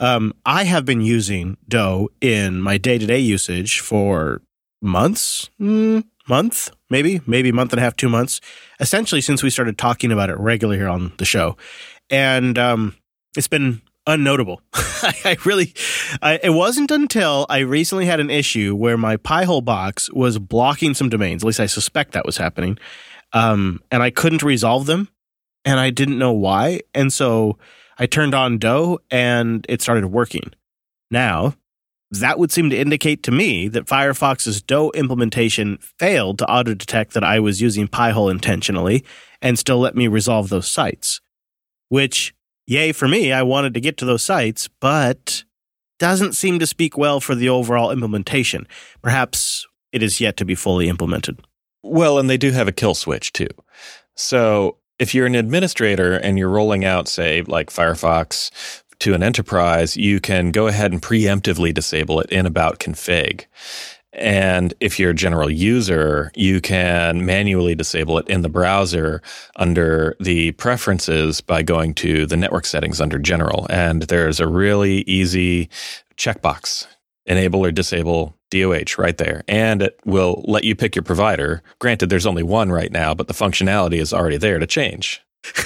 Um, 0.00 0.34
I 0.44 0.64
have 0.64 0.84
been 0.84 1.00
using 1.00 1.56
DOH 1.66 2.08
in 2.20 2.60
my 2.60 2.76
day 2.76 2.98
to 2.98 3.06
day 3.06 3.18
usage 3.18 3.80
for 3.80 4.42
months, 4.82 5.48
mm, 5.58 6.04
month, 6.28 6.70
maybe, 6.90 7.20
maybe 7.26 7.52
month 7.52 7.72
and 7.72 7.80
a 7.80 7.82
half, 7.82 7.96
two 7.96 8.08
months, 8.08 8.40
essentially 8.80 9.20
since 9.20 9.42
we 9.42 9.50
started 9.50 9.78
talking 9.78 10.12
about 10.12 10.30
it 10.30 10.38
regularly 10.38 10.78
here 10.78 10.88
on 10.88 11.12
the 11.18 11.24
show. 11.24 11.56
And 12.10 12.58
um, 12.58 12.96
it's 13.36 13.48
been 13.48 13.82
unnotable. 14.06 14.58
I 14.72 15.36
really, 15.44 15.74
I, 16.22 16.40
it 16.42 16.50
wasn't 16.50 16.90
until 16.90 17.46
I 17.48 17.58
recently 17.58 18.06
had 18.06 18.20
an 18.20 18.30
issue 18.30 18.74
where 18.74 18.96
my 18.96 19.16
Pi-hole 19.16 19.60
box 19.60 20.10
was 20.12 20.38
blocking 20.38 20.94
some 20.94 21.08
domains. 21.08 21.42
At 21.42 21.46
least 21.46 21.60
I 21.60 21.66
suspect 21.66 22.12
that 22.12 22.26
was 22.26 22.38
happening. 22.38 22.78
Um, 23.32 23.80
and 23.90 24.02
I 24.02 24.10
couldn't 24.10 24.42
resolve 24.42 24.86
them 24.86 25.08
and 25.64 25.78
I 25.78 25.90
didn't 25.90 26.18
know 26.18 26.32
why. 26.32 26.80
And 26.94 27.12
so 27.12 27.58
I 27.98 28.06
turned 28.06 28.34
on 28.34 28.58
DOH 28.58 28.98
and 29.10 29.66
it 29.68 29.82
started 29.82 30.06
working. 30.06 30.52
Now, 31.10 31.54
that 32.10 32.38
would 32.38 32.50
seem 32.50 32.70
to 32.70 32.78
indicate 32.78 33.22
to 33.24 33.30
me 33.30 33.68
that 33.68 33.86
Firefox's 33.86 34.62
DOH 34.62 34.92
implementation 34.94 35.78
failed 35.80 36.38
to 36.38 36.50
auto 36.50 36.74
detect 36.74 37.14
that 37.14 37.24
I 37.24 37.38
was 37.40 37.60
using 37.60 37.88
Pi-hole 37.88 38.30
intentionally 38.30 39.04
and 39.42 39.58
still 39.58 39.78
let 39.78 39.94
me 39.94 40.08
resolve 40.08 40.48
those 40.48 40.68
sites. 40.68 41.20
Which, 41.88 42.34
yay 42.66 42.92
for 42.92 43.08
me, 43.08 43.32
I 43.32 43.42
wanted 43.42 43.74
to 43.74 43.80
get 43.80 43.96
to 43.98 44.04
those 44.04 44.22
sites, 44.22 44.68
but 44.80 45.44
doesn't 45.98 46.34
seem 46.34 46.58
to 46.58 46.66
speak 46.66 46.96
well 46.96 47.20
for 47.20 47.34
the 47.34 47.48
overall 47.48 47.90
implementation. 47.90 48.66
Perhaps 49.02 49.66
it 49.92 50.02
is 50.02 50.20
yet 50.20 50.36
to 50.38 50.44
be 50.44 50.54
fully 50.54 50.88
implemented. 50.88 51.40
Well, 51.82 52.18
and 52.18 52.28
they 52.28 52.36
do 52.36 52.50
have 52.52 52.68
a 52.68 52.72
kill 52.72 52.94
switch 52.94 53.32
too. 53.32 53.48
So 54.14 54.78
if 54.98 55.14
you're 55.14 55.26
an 55.26 55.34
administrator 55.34 56.14
and 56.14 56.38
you're 56.38 56.48
rolling 56.48 56.84
out, 56.84 57.08
say, 57.08 57.42
like 57.42 57.70
Firefox 57.70 58.50
to 59.00 59.14
an 59.14 59.22
enterprise, 59.22 59.96
you 59.96 60.20
can 60.20 60.50
go 60.50 60.66
ahead 60.66 60.92
and 60.92 61.02
preemptively 61.02 61.72
disable 61.72 62.20
it 62.20 62.30
in 62.30 62.46
about 62.46 62.78
config. 62.80 63.46
And 64.12 64.74
if 64.80 64.98
you're 64.98 65.10
a 65.10 65.14
general 65.14 65.50
user, 65.50 66.32
you 66.34 66.60
can 66.60 67.24
manually 67.24 67.74
disable 67.74 68.18
it 68.18 68.28
in 68.28 68.42
the 68.42 68.48
browser 68.48 69.22
under 69.56 70.16
the 70.18 70.52
preferences 70.52 71.40
by 71.40 71.62
going 71.62 71.94
to 71.94 72.26
the 72.26 72.36
network 72.36 72.66
settings 72.66 73.00
under 73.00 73.18
general. 73.18 73.66
And 73.70 74.02
there's 74.02 74.40
a 74.40 74.48
really 74.48 75.02
easy 75.02 75.68
checkbox 76.16 76.86
enable 77.26 77.64
or 77.64 77.70
disable 77.70 78.34
DOH 78.50 78.96
right 78.96 79.18
there. 79.18 79.44
And 79.46 79.82
it 79.82 80.00
will 80.04 80.42
let 80.48 80.64
you 80.64 80.74
pick 80.74 80.96
your 80.96 81.02
provider. 81.02 81.62
Granted, 81.78 82.08
there's 82.08 82.26
only 82.26 82.42
one 82.42 82.72
right 82.72 82.90
now, 82.90 83.14
but 83.14 83.28
the 83.28 83.34
functionality 83.34 84.00
is 84.00 84.14
already 84.14 84.38
there 84.38 84.58
to 84.58 84.66
change. 84.66 85.22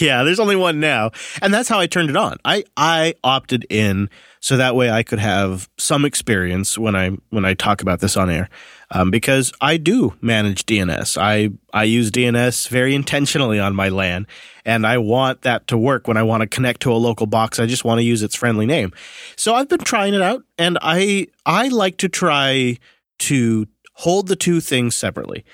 yeah, 0.00 0.22
there's 0.22 0.40
only 0.40 0.56
one 0.56 0.80
now. 0.80 1.10
And 1.42 1.52
that's 1.52 1.68
how 1.68 1.78
I 1.78 1.86
turned 1.86 2.10
it 2.10 2.16
on. 2.16 2.36
I, 2.44 2.64
I 2.76 3.14
opted 3.22 3.66
in 3.68 4.08
so 4.40 4.56
that 4.56 4.76
way 4.76 4.90
I 4.90 5.02
could 5.02 5.18
have 5.18 5.68
some 5.78 6.04
experience 6.04 6.76
when 6.76 6.94
I 6.94 7.10
when 7.30 7.44
I 7.44 7.54
talk 7.54 7.80
about 7.82 8.00
this 8.00 8.16
on 8.16 8.30
air. 8.30 8.48
Um, 8.90 9.10
because 9.10 9.52
I 9.60 9.78
do 9.78 10.14
manage 10.20 10.66
DNS. 10.66 11.16
I 11.18 11.50
I 11.72 11.84
use 11.84 12.10
DNS 12.10 12.68
very 12.68 12.94
intentionally 12.94 13.58
on 13.58 13.74
my 13.74 13.88
LAN, 13.88 14.26
and 14.64 14.86
I 14.86 14.98
want 14.98 15.42
that 15.42 15.66
to 15.68 15.78
work 15.78 16.06
when 16.06 16.16
I 16.16 16.22
want 16.22 16.42
to 16.42 16.46
connect 16.46 16.82
to 16.82 16.92
a 16.92 16.94
local 16.94 17.26
box. 17.26 17.58
I 17.58 17.66
just 17.66 17.84
want 17.84 17.98
to 18.00 18.04
use 18.04 18.22
its 18.22 18.34
friendly 18.34 18.66
name. 18.66 18.92
So 19.36 19.54
I've 19.54 19.68
been 19.68 19.80
trying 19.80 20.14
it 20.14 20.22
out, 20.22 20.42
and 20.58 20.78
I 20.82 21.28
I 21.46 21.68
like 21.68 21.96
to 21.98 22.08
try 22.08 22.78
to 23.20 23.66
hold 23.94 24.28
the 24.28 24.36
two 24.36 24.60
things 24.60 24.94
separately. 24.94 25.44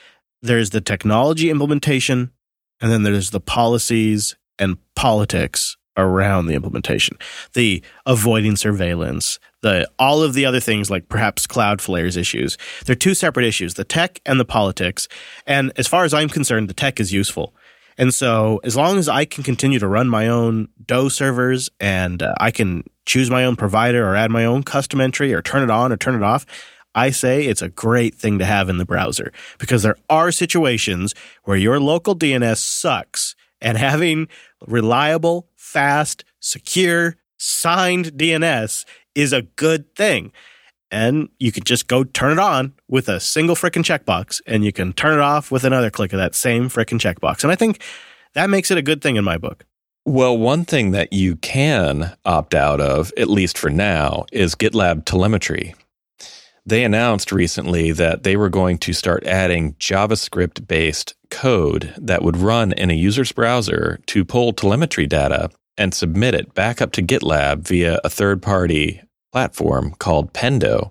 There's 0.42 0.70
the 0.70 0.80
technology 0.80 1.48
implementation 1.48 2.32
and 2.80 2.90
then 2.90 3.02
there's 3.02 3.30
the 3.30 3.40
policies 3.40 4.36
and 4.58 4.76
politics 4.94 5.76
around 5.96 6.46
the 6.46 6.54
implementation, 6.54 7.16
the 7.52 7.82
avoiding 8.06 8.56
surveillance, 8.56 9.38
the 9.62 9.88
all 9.98 10.22
of 10.22 10.34
the 10.34 10.46
other 10.46 10.60
things 10.60 10.90
like 10.90 11.08
perhaps 11.08 11.46
Cloudflare's 11.46 12.16
issues. 12.16 12.56
They're 12.86 12.94
two 12.94 13.14
separate 13.14 13.46
issues, 13.46 13.74
the 13.74 13.84
tech 13.84 14.20
and 14.24 14.40
the 14.40 14.44
politics. 14.44 15.08
And 15.46 15.72
as 15.76 15.86
far 15.86 16.04
as 16.04 16.14
I'm 16.14 16.28
concerned, 16.28 16.68
the 16.68 16.74
tech 16.74 17.00
is 17.00 17.12
useful. 17.12 17.54
And 17.98 18.14
so 18.14 18.60
as 18.64 18.76
long 18.76 18.96
as 18.96 19.08
I 19.08 19.26
can 19.26 19.44
continue 19.44 19.78
to 19.78 19.88
run 19.88 20.08
my 20.08 20.28
own 20.28 20.68
DOS 20.86 21.14
servers 21.14 21.68
and 21.80 22.22
uh, 22.22 22.34
I 22.40 22.50
can 22.50 22.84
choose 23.04 23.30
my 23.30 23.44
own 23.44 23.56
provider 23.56 24.08
or 24.08 24.16
add 24.16 24.30
my 24.30 24.44
own 24.44 24.62
custom 24.62 25.00
entry 25.00 25.34
or 25.34 25.42
turn 25.42 25.62
it 25.62 25.70
on 25.70 25.92
or 25.92 25.96
turn 25.96 26.14
it 26.14 26.22
off, 26.22 26.46
I 26.94 27.10
say 27.10 27.44
it's 27.44 27.62
a 27.62 27.68
great 27.68 28.14
thing 28.14 28.38
to 28.38 28.44
have 28.44 28.68
in 28.68 28.78
the 28.78 28.84
browser 28.84 29.32
because 29.58 29.82
there 29.82 29.96
are 30.08 30.32
situations 30.32 31.14
where 31.44 31.56
your 31.56 31.78
local 31.78 32.16
DNS 32.16 32.58
sucks 32.58 33.36
and 33.60 33.78
having 33.78 34.28
reliable, 34.66 35.48
fast, 35.56 36.24
secure, 36.40 37.16
signed 37.36 38.12
DNS 38.12 38.84
is 39.14 39.32
a 39.32 39.42
good 39.42 39.94
thing. 39.94 40.32
And 40.90 41.28
you 41.38 41.52
can 41.52 41.62
just 41.62 41.86
go 41.86 42.02
turn 42.02 42.32
it 42.32 42.38
on 42.38 42.72
with 42.88 43.08
a 43.08 43.20
single 43.20 43.54
frickin' 43.54 43.84
checkbox 43.84 44.40
and 44.46 44.64
you 44.64 44.72
can 44.72 44.92
turn 44.92 45.14
it 45.14 45.22
off 45.22 45.50
with 45.50 45.62
another 45.62 45.90
click 45.90 46.12
of 46.12 46.18
that 46.18 46.34
same 46.34 46.68
frickin' 46.68 46.98
checkbox. 46.98 47.44
And 47.44 47.52
I 47.52 47.54
think 47.54 47.80
that 48.34 48.50
makes 48.50 48.70
it 48.70 48.78
a 48.78 48.82
good 48.82 49.00
thing 49.00 49.16
in 49.16 49.24
my 49.24 49.38
book. 49.38 49.64
Well, 50.04 50.36
one 50.36 50.64
thing 50.64 50.90
that 50.90 51.12
you 51.12 51.36
can 51.36 52.16
opt 52.24 52.54
out 52.54 52.80
of, 52.80 53.12
at 53.16 53.28
least 53.28 53.56
for 53.56 53.70
now, 53.70 54.24
is 54.32 54.54
GitLab 54.56 55.04
telemetry 55.04 55.74
they 56.70 56.84
announced 56.84 57.32
recently 57.32 57.92
that 57.92 58.22
they 58.22 58.36
were 58.36 58.48
going 58.48 58.78
to 58.78 58.92
start 58.92 59.26
adding 59.26 59.74
JavaScript 59.74 60.66
based 60.66 61.14
code 61.30 61.92
that 61.98 62.22
would 62.22 62.36
run 62.36 62.72
in 62.72 62.90
a 62.90 62.94
user's 62.94 63.32
browser 63.32 64.00
to 64.06 64.24
pull 64.24 64.52
telemetry 64.52 65.06
data 65.06 65.50
and 65.76 65.92
submit 65.92 66.34
it 66.34 66.54
back 66.54 66.80
up 66.80 66.92
to 66.92 67.02
GitLab 67.02 67.66
via 67.66 68.00
a 68.04 68.08
third 68.08 68.40
party 68.40 69.02
platform 69.32 69.94
called 69.98 70.32
Pendo. 70.32 70.90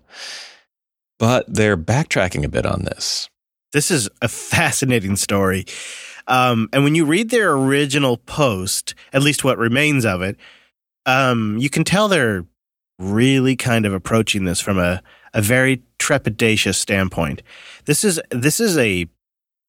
But 1.18 1.52
they're 1.54 1.78
backtracking 1.78 2.44
a 2.44 2.50
bit 2.50 2.66
on 2.66 2.84
this. 2.84 3.30
This 3.72 3.90
is 3.90 4.10
a 4.22 4.28
fascinating 4.28 5.16
story. 5.16 5.66
Um, 6.28 6.70
and 6.74 6.84
when 6.84 6.96
you 6.96 7.06
read 7.06 7.30
their 7.30 7.52
original 7.52 8.18
post, 8.18 8.96
at 9.14 9.22
least 9.22 9.44
what 9.44 9.58
remains 9.58 10.06
of 10.06 10.22
it, 10.22 10.38
um, 11.06 11.58
you 11.58 11.70
can 11.70 11.84
tell 11.84 12.08
they're 12.08 12.46
really 12.98 13.56
kind 13.56 13.86
of 13.86 13.94
approaching 13.94 14.44
this 14.44 14.60
from 14.60 14.78
a 14.78 15.02
a 15.34 15.42
very 15.42 15.84
trepidatious 15.98 16.76
standpoint. 16.76 17.42
This 17.86 18.04
is 18.04 18.20
this 18.32 18.60
is 18.60 18.78
a 18.78 19.08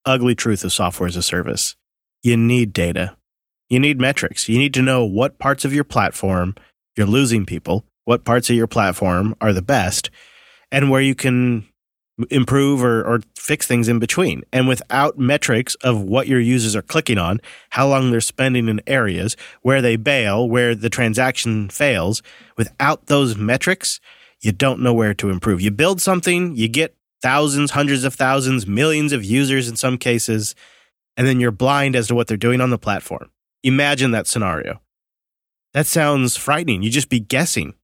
ugly 0.05 0.35
truth 0.35 0.64
of 0.64 0.73
software 0.73 1.09
as 1.09 1.16
a 1.16 1.23
service. 1.23 1.77
You 2.23 2.37
need 2.37 2.73
data. 2.73 3.16
You 3.68 3.79
need 3.79 4.01
metrics. 4.01 4.49
You 4.49 4.59
need 4.59 4.75
to 4.75 4.83
know 4.83 5.05
what 5.05 5.38
parts 5.38 5.64
of 5.64 5.73
your 5.73 5.85
platform 5.85 6.55
you're 6.96 7.07
losing 7.07 7.46
people, 7.46 7.85
what 8.05 8.25
parts 8.25 8.51
of 8.51 8.57
your 8.57 8.66
platform 8.66 9.35
are 9.40 9.53
the 9.53 9.62
best, 9.62 10.11
and 10.73 10.90
where 10.90 11.01
you 11.01 11.14
can 11.14 11.66
improve 12.31 12.85
or, 12.85 13.03
or 13.03 13.20
fix 13.37 13.66
things 13.66 13.88
in 13.88 13.99
between. 13.99 14.42
And 14.53 14.68
without 14.68 15.18
metrics 15.18 15.75
of 15.77 16.03
what 16.03 16.27
your 16.27 16.40
users 16.40 16.77
are 16.77 16.83
clicking 16.83 17.18
on, 17.18 17.40
how 17.70 17.88
long 17.88 18.11
they're 18.11 18.20
spending 18.20 18.68
in 18.68 18.81
areas, 18.87 19.37
where 19.62 19.81
they 19.81 19.96
bail, 19.96 20.49
where 20.49 20.75
the 20.75 20.90
transaction 20.90 21.68
fails, 21.68 22.23
without 22.57 23.07
those 23.07 23.37
metrics, 23.37 24.01
you 24.40 24.53
don't 24.53 24.81
know 24.81 24.94
where 24.94 25.14
to 25.14 25.31
improve. 25.31 25.61
You 25.61 25.70
build 25.70 26.00
something, 26.00 26.57
you 26.57 26.68
get 26.68 26.96
thousands, 27.22 27.72
hundreds 27.72 28.05
of 28.05 28.14
thousands, 28.14 28.66
millions 28.66 29.12
of 29.12 29.24
users 29.24 29.68
in 29.68 29.76
some 29.76 29.98
cases, 29.98 30.55
and 31.16 31.26
then 31.26 31.40
you're 31.40 31.50
blind 31.50 31.94
as 31.94 32.09
to 32.09 32.14
what 32.14 32.26
they're 32.26 32.37
doing 32.37 32.61
on 32.61 32.70
the 32.70 32.79
platform. 32.79 33.31
Imagine 33.62 34.11
that 34.12 34.26
scenario. 34.26 34.81
That 35.74 35.87
sounds 35.87 36.37
frightening. 36.37 36.83
You 36.83 36.90
just 36.90 37.11
be 37.11 37.20
guessing, 37.20 37.74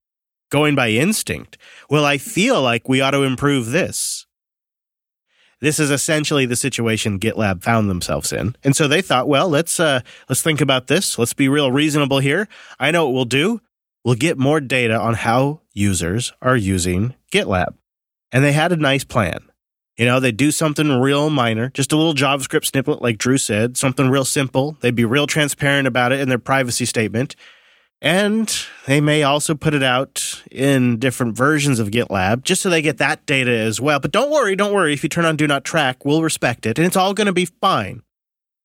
going 0.49 0.75
by 0.75 0.89
instinct. 0.89 1.57
Well, 1.89 2.03
I 2.03 2.17
feel 2.17 2.61
like 2.61 2.89
we 2.89 3.01
ought 3.01 3.11
to 3.11 3.23
improve 3.23 3.67
this. 3.67 4.25
This 5.59 5.79
is 5.79 5.89
essentially 5.89 6.45
the 6.45 6.55
situation 6.55 7.19
GitLab 7.19 7.63
found 7.63 7.89
themselves 7.89 8.31
in. 8.31 8.55
And 8.63 8.75
so 8.75 8.87
they 8.87 9.01
thought, 9.01 9.27
well, 9.27 9.49
let's 9.49 9.79
uh, 9.79 10.01
let's 10.29 10.43
think 10.43 10.61
about 10.61 10.87
this. 10.87 11.17
Let's 11.17 11.33
be 11.33 11.49
real 11.49 11.71
reasonable 11.71 12.19
here. 12.19 12.47
I 12.79 12.91
know 12.91 13.05
what 13.05 13.13
we'll 13.13 13.25
do 13.25 13.61
We'll 14.07 14.15
get 14.15 14.37
more 14.37 14.61
data 14.61 14.97
on 14.97 15.15
how 15.15 15.59
users 15.77 16.33
are 16.41 16.57
using 16.57 17.15
GitLab. 17.31 17.75
And 18.31 18.43
they 18.43 18.51
had 18.51 18.71
a 18.71 18.77
nice 18.77 19.03
plan. 19.03 19.39
You 19.97 20.05
know, 20.05 20.19
they 20.19 20.31
do 20.31 20.51
something 20.51 20.89
real 20.99 21.29
minor, 21.29 21.69
just 21.69 21.91
a 21.91 21.97
little 21.97 22.13
JavaScript 22.13 22.65
snippet, 22.65 23.01
like 23.01 23.17
Drew 23.17 23.37
said, 23.37 23.77
something 23.77 24.09
real 24.09 24.25
simple. 24.25 24.77
They'd 24.81 24.93
be 24.93 25.05
real 25.05 25.25
transparent 25.25 25.87
about 25.87 26.11
it 26.11 26.19
in 26.19 26.29
their 26.29 26.37
privacy 26.37 26.85
statement. 26.85 27.35
And 27.99 28.53
they 28.85 29.01
may 29.01 29.23
also 29.23 29.55
put 29.55 29.73
it 29.73 29.81
out 29.81 30.43
in 30.51 30.99
different 30.99 31.35
versions 31.35 31.79
of 31.79 31.89
GitLab 31.89 32.43
just 32.43 32.61
so 32.61 32.69
they 32.69 32.83
get 32.83 32.99
that 32.99 33.25
data 33.25 33.51
as 33.51 33.81
well. 33.81 33.99
But 33.99 34.11
don't 34.11 34.29
worry, 34.29 34.55
don't 34.55 34.73
worry. 34.73 34.93
If 34.93 35.01
you 35.01 35.09
turn 35.09 35.25
on 35.25 35.35
Do 35.35 35.47
Not 35.47 35.63
Track, 35.63 36.05
we'll 36.05 36.21
respect 36.21 36.67
it 36.67 36.77
and 36.77 36.85
it's 36.85 36.95
all 36.95 37.15
going 37.15 37.25
to 37.25 37.33
be 37.33 37.45
fine. 37.45 38.03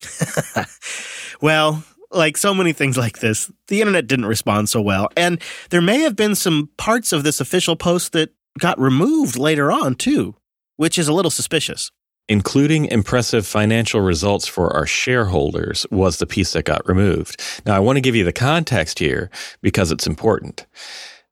well, 1.41 1.83
like 2.13 2.37
so 2.37 2.55
many 2.55 2.73
things 2.73 2.97
like 2.97 3.19
this, 3.19 3.51
the 3.69 3.81
internet 3.81 4.07
didn't 4.07 4.27
respond 4.27 4.69
so 4.69 4.81
well. 4.81 5.09
And 5.17 5.41
there 5.71 5.81
may 5.81 6.01
have 6.01 6.17
been 6.17 6.35
some 6.35 6.71
parts 6.77 7.13
of 7.13 7.25
this 7.25 7.41
official 7.41 7.77
post 7.77 8.13
that 8.13 8.31
got 8.59 8.79
removed 8.79 9.37
later 9.37 9.73
on, 9.73 9.95
too, 9.95 10.35
which 10.77 10.99
is 10.99 11.09
a 11.09 11.13
little 11.13 11.31
suspicious. 11.31 11.91
Including 12.29 12.87
impressive 12.87 13.47
financial 13.47 14.01
results 14.01 14.47
for 14.47 14.73
our 14.75 14.87
shareholders 14.87 15.87
was 15.91 16.19
the 16.19 16.27
piece 16.27 16.53
that 16.53 16.65
got 16.65 16.87
removed. 16.87 17.43
Now, 17.67 17.75
I 17.75 17.81
want 17.81 17.97
to 17.97 18.01
give 18.01 18.15
you 18.15 18.25
the 18.25 18.33
context 18.33 18.99
here 19.01 19.29
because 19.61 19.91
it's 19.91 20.07
important. 20.07 20.67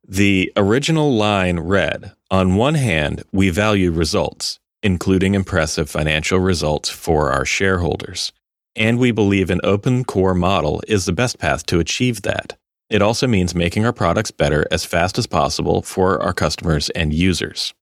The 0.07 0.53
original 0.57 1.15
line 1.15 1.61
read 1.61 2.13
On 2.31 2.57
one 2.57 2.75
hand, 2.75 3.23
we 3.33 3.51
value 3.51 3.93
results, 3.93 4.59
including 4.83 5.35
impressive 5.35 5.89
financial 5.89 6.41
results 6.41 6.89
for 6.89 7.31
our 7.31 7.45
shareholders. 7.45 8.33
And 8.77 8.99
we 8.99 9.11
believe 9.11 9.51
an 9.51 9.61
open 9.65 10.05
core 10.05 10.35
model 10.35 10.83
is 10.87 11.05
the 11.05 11.13
best 11.13 11.39
path 11.39 11.67
to 11.67 11.81
achieve 11.81 12.23
that. 12.23 12.57
It 12.89 13.03
also 13.03 13.27
means 13.27 13.55
making 13.55 13.85
our 13.85 13.93
products 13.93 14.31
better 14.31 14.67
as 14.71 14.85
fast 14.85 15.19
as 15.19 15.27
possible 15.27 15.83
for 15.83 16.21
our 16.23 16.33
customers 16.33 16.91
and 16.91 17.13
users. 17.13 17.73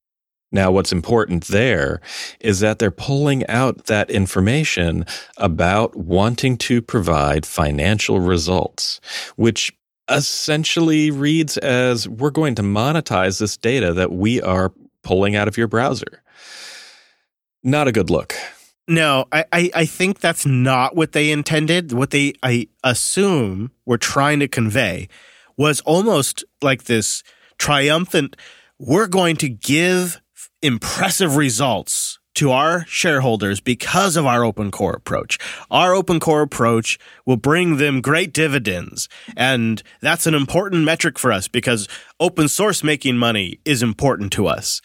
Now, 0.51 0.71
what's 0.71 0.91
important 0.91 1.45
there 1.45 2.01
is 2.39 2.59
that 2.59 2.79
they're 2.79 2.89
pulling 2.89 3.45
out 3.47 3.85
that 3.85 4.09
information 4.09 5.05
about 5.37 5.95
wanting 5.95 6.57
to 6.57 6.81
provide 6.81 7.45
financial 7.45 8.19
results, 8.19 8.99
which 9.35 9.71
essentially 10.09 11.11
reads 11.11 11.57
as 11.59 12.09
we're 12.09 12.31
going 12.31 12.55
to 12.55 12.63
monetize 12.63 13.39
this 13.39 13.57
data 13.57 13.93
that 13.93 14.11
we 14.11 14.41
are 14.41 14.73
pulling 15.03 15.35
out 15.35 15.47
of 15.47 15.55
your 15.55 15.67
browser. 15.67 16.23
Not 17.63 17.87
a 17.87 17.91
good 17.91 18.09
look. 18.09 18.33
No, 18.89 19.25
I, 19.31 19.45
I, 19.53 19.71
I 19.75 19.85
think 19.85 20.19
that's 20.19 20.47
not 20.47 20.95
what 20.95 21.11
they 21.11 21.29
intended. 21.29 21.93
What 21.93 22.09
they, 22.09 22.33
I 22.41 22.69
assume, 22.83 23.71
were 23.85 23.99
trying 23.99 24.39
to 24.39 24.47
convey 24.47 25.07
was 25.55 25.79
almost 25.81 26.43
like 26.63 26.85
this 26.85 27.21
triumphant, 27.59 28.35
we're 28.79 29.05
going 29.05 29.35
to 29.37 29.47
give 29.47 30.19
impressive 30.63 31.35
results 31.35 32.17
to 32.33 32.51
our 32.51 32.83
shareholders 32.87 33.59
because 33.59 34.15
of 34.15 34.25
our 34.25 34.43
open 34.43 34.71
core 34.71 34.93
approach. 34.93 35.37
Our 35.69 35.93
open 35.93 36.19
core 36.19 36.41
approach 36.41 36.97
will 37.27 37.37
bring 37.37 37.77
them 37.77 38.01
great 38.01 38.33
dividends. 38.33 39.07
And 39.37 39.83
that's 40.01 40.25
an 40.25 40.33
important 40.33 40.83
metric 40.83 41.19
for 41.19 41.31
us 41.31 41.47
because 41.47 41.87
open 42.19 42.47
source 42.47 42.83
making 42.83 43.17
money 43.17 43.59
is 43.65 43.83
important 43.83 44.31
to 44.33 44.47
us. 44.47 44.81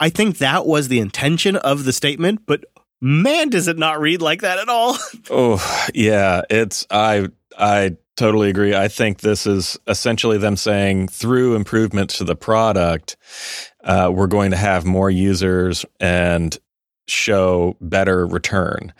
I 0.00 0.10
think 0.10 0.38
that 0.38 0.66
was 0.66 0.88
the 0.88 0.98
intention 0.98 1.54
of 1.54 1.84
the 1.84 1.92
statement, 1.92 2.40
but 2.46 2.64
man, 3.00 3.50
does 3.50 3.68
it 3.68 3.78
not 3.78 4.00
read 4.00 4.22
like 4.22 4.42
that 4.42 4.58
at 4.58 4.68
all. 4.68 4.96
oh, 5.30 5.86
yeah. 5.94 6.42
It's, 6.50 6.86
I, 6.90 7.28
I 7.58 7.96
totally 8.16 8.50
agree. 8.50 8.74
I 8.74 8.88
think 8.88 9.20
this 9.20 9.46
is 9.46 9.78
essentially 9.86 10.38
them 10.38 10.56
saying 10.56 11.08
through 11.08 11.54
improvements 11.54 12.18
to 12.18 12.24
the 12.24 12.36
product, 12.36 13.16
uh, 13.84 14.10
we're 14.12 14.26
going 14.26 14.50
to 14.50 14.56
have 14.56 14.84
more 14.84 15.10
users 15.10 15.84
and 16.00 16.56
show 17.08 17.76
better 17.80 18.26
return, 18.26 18.92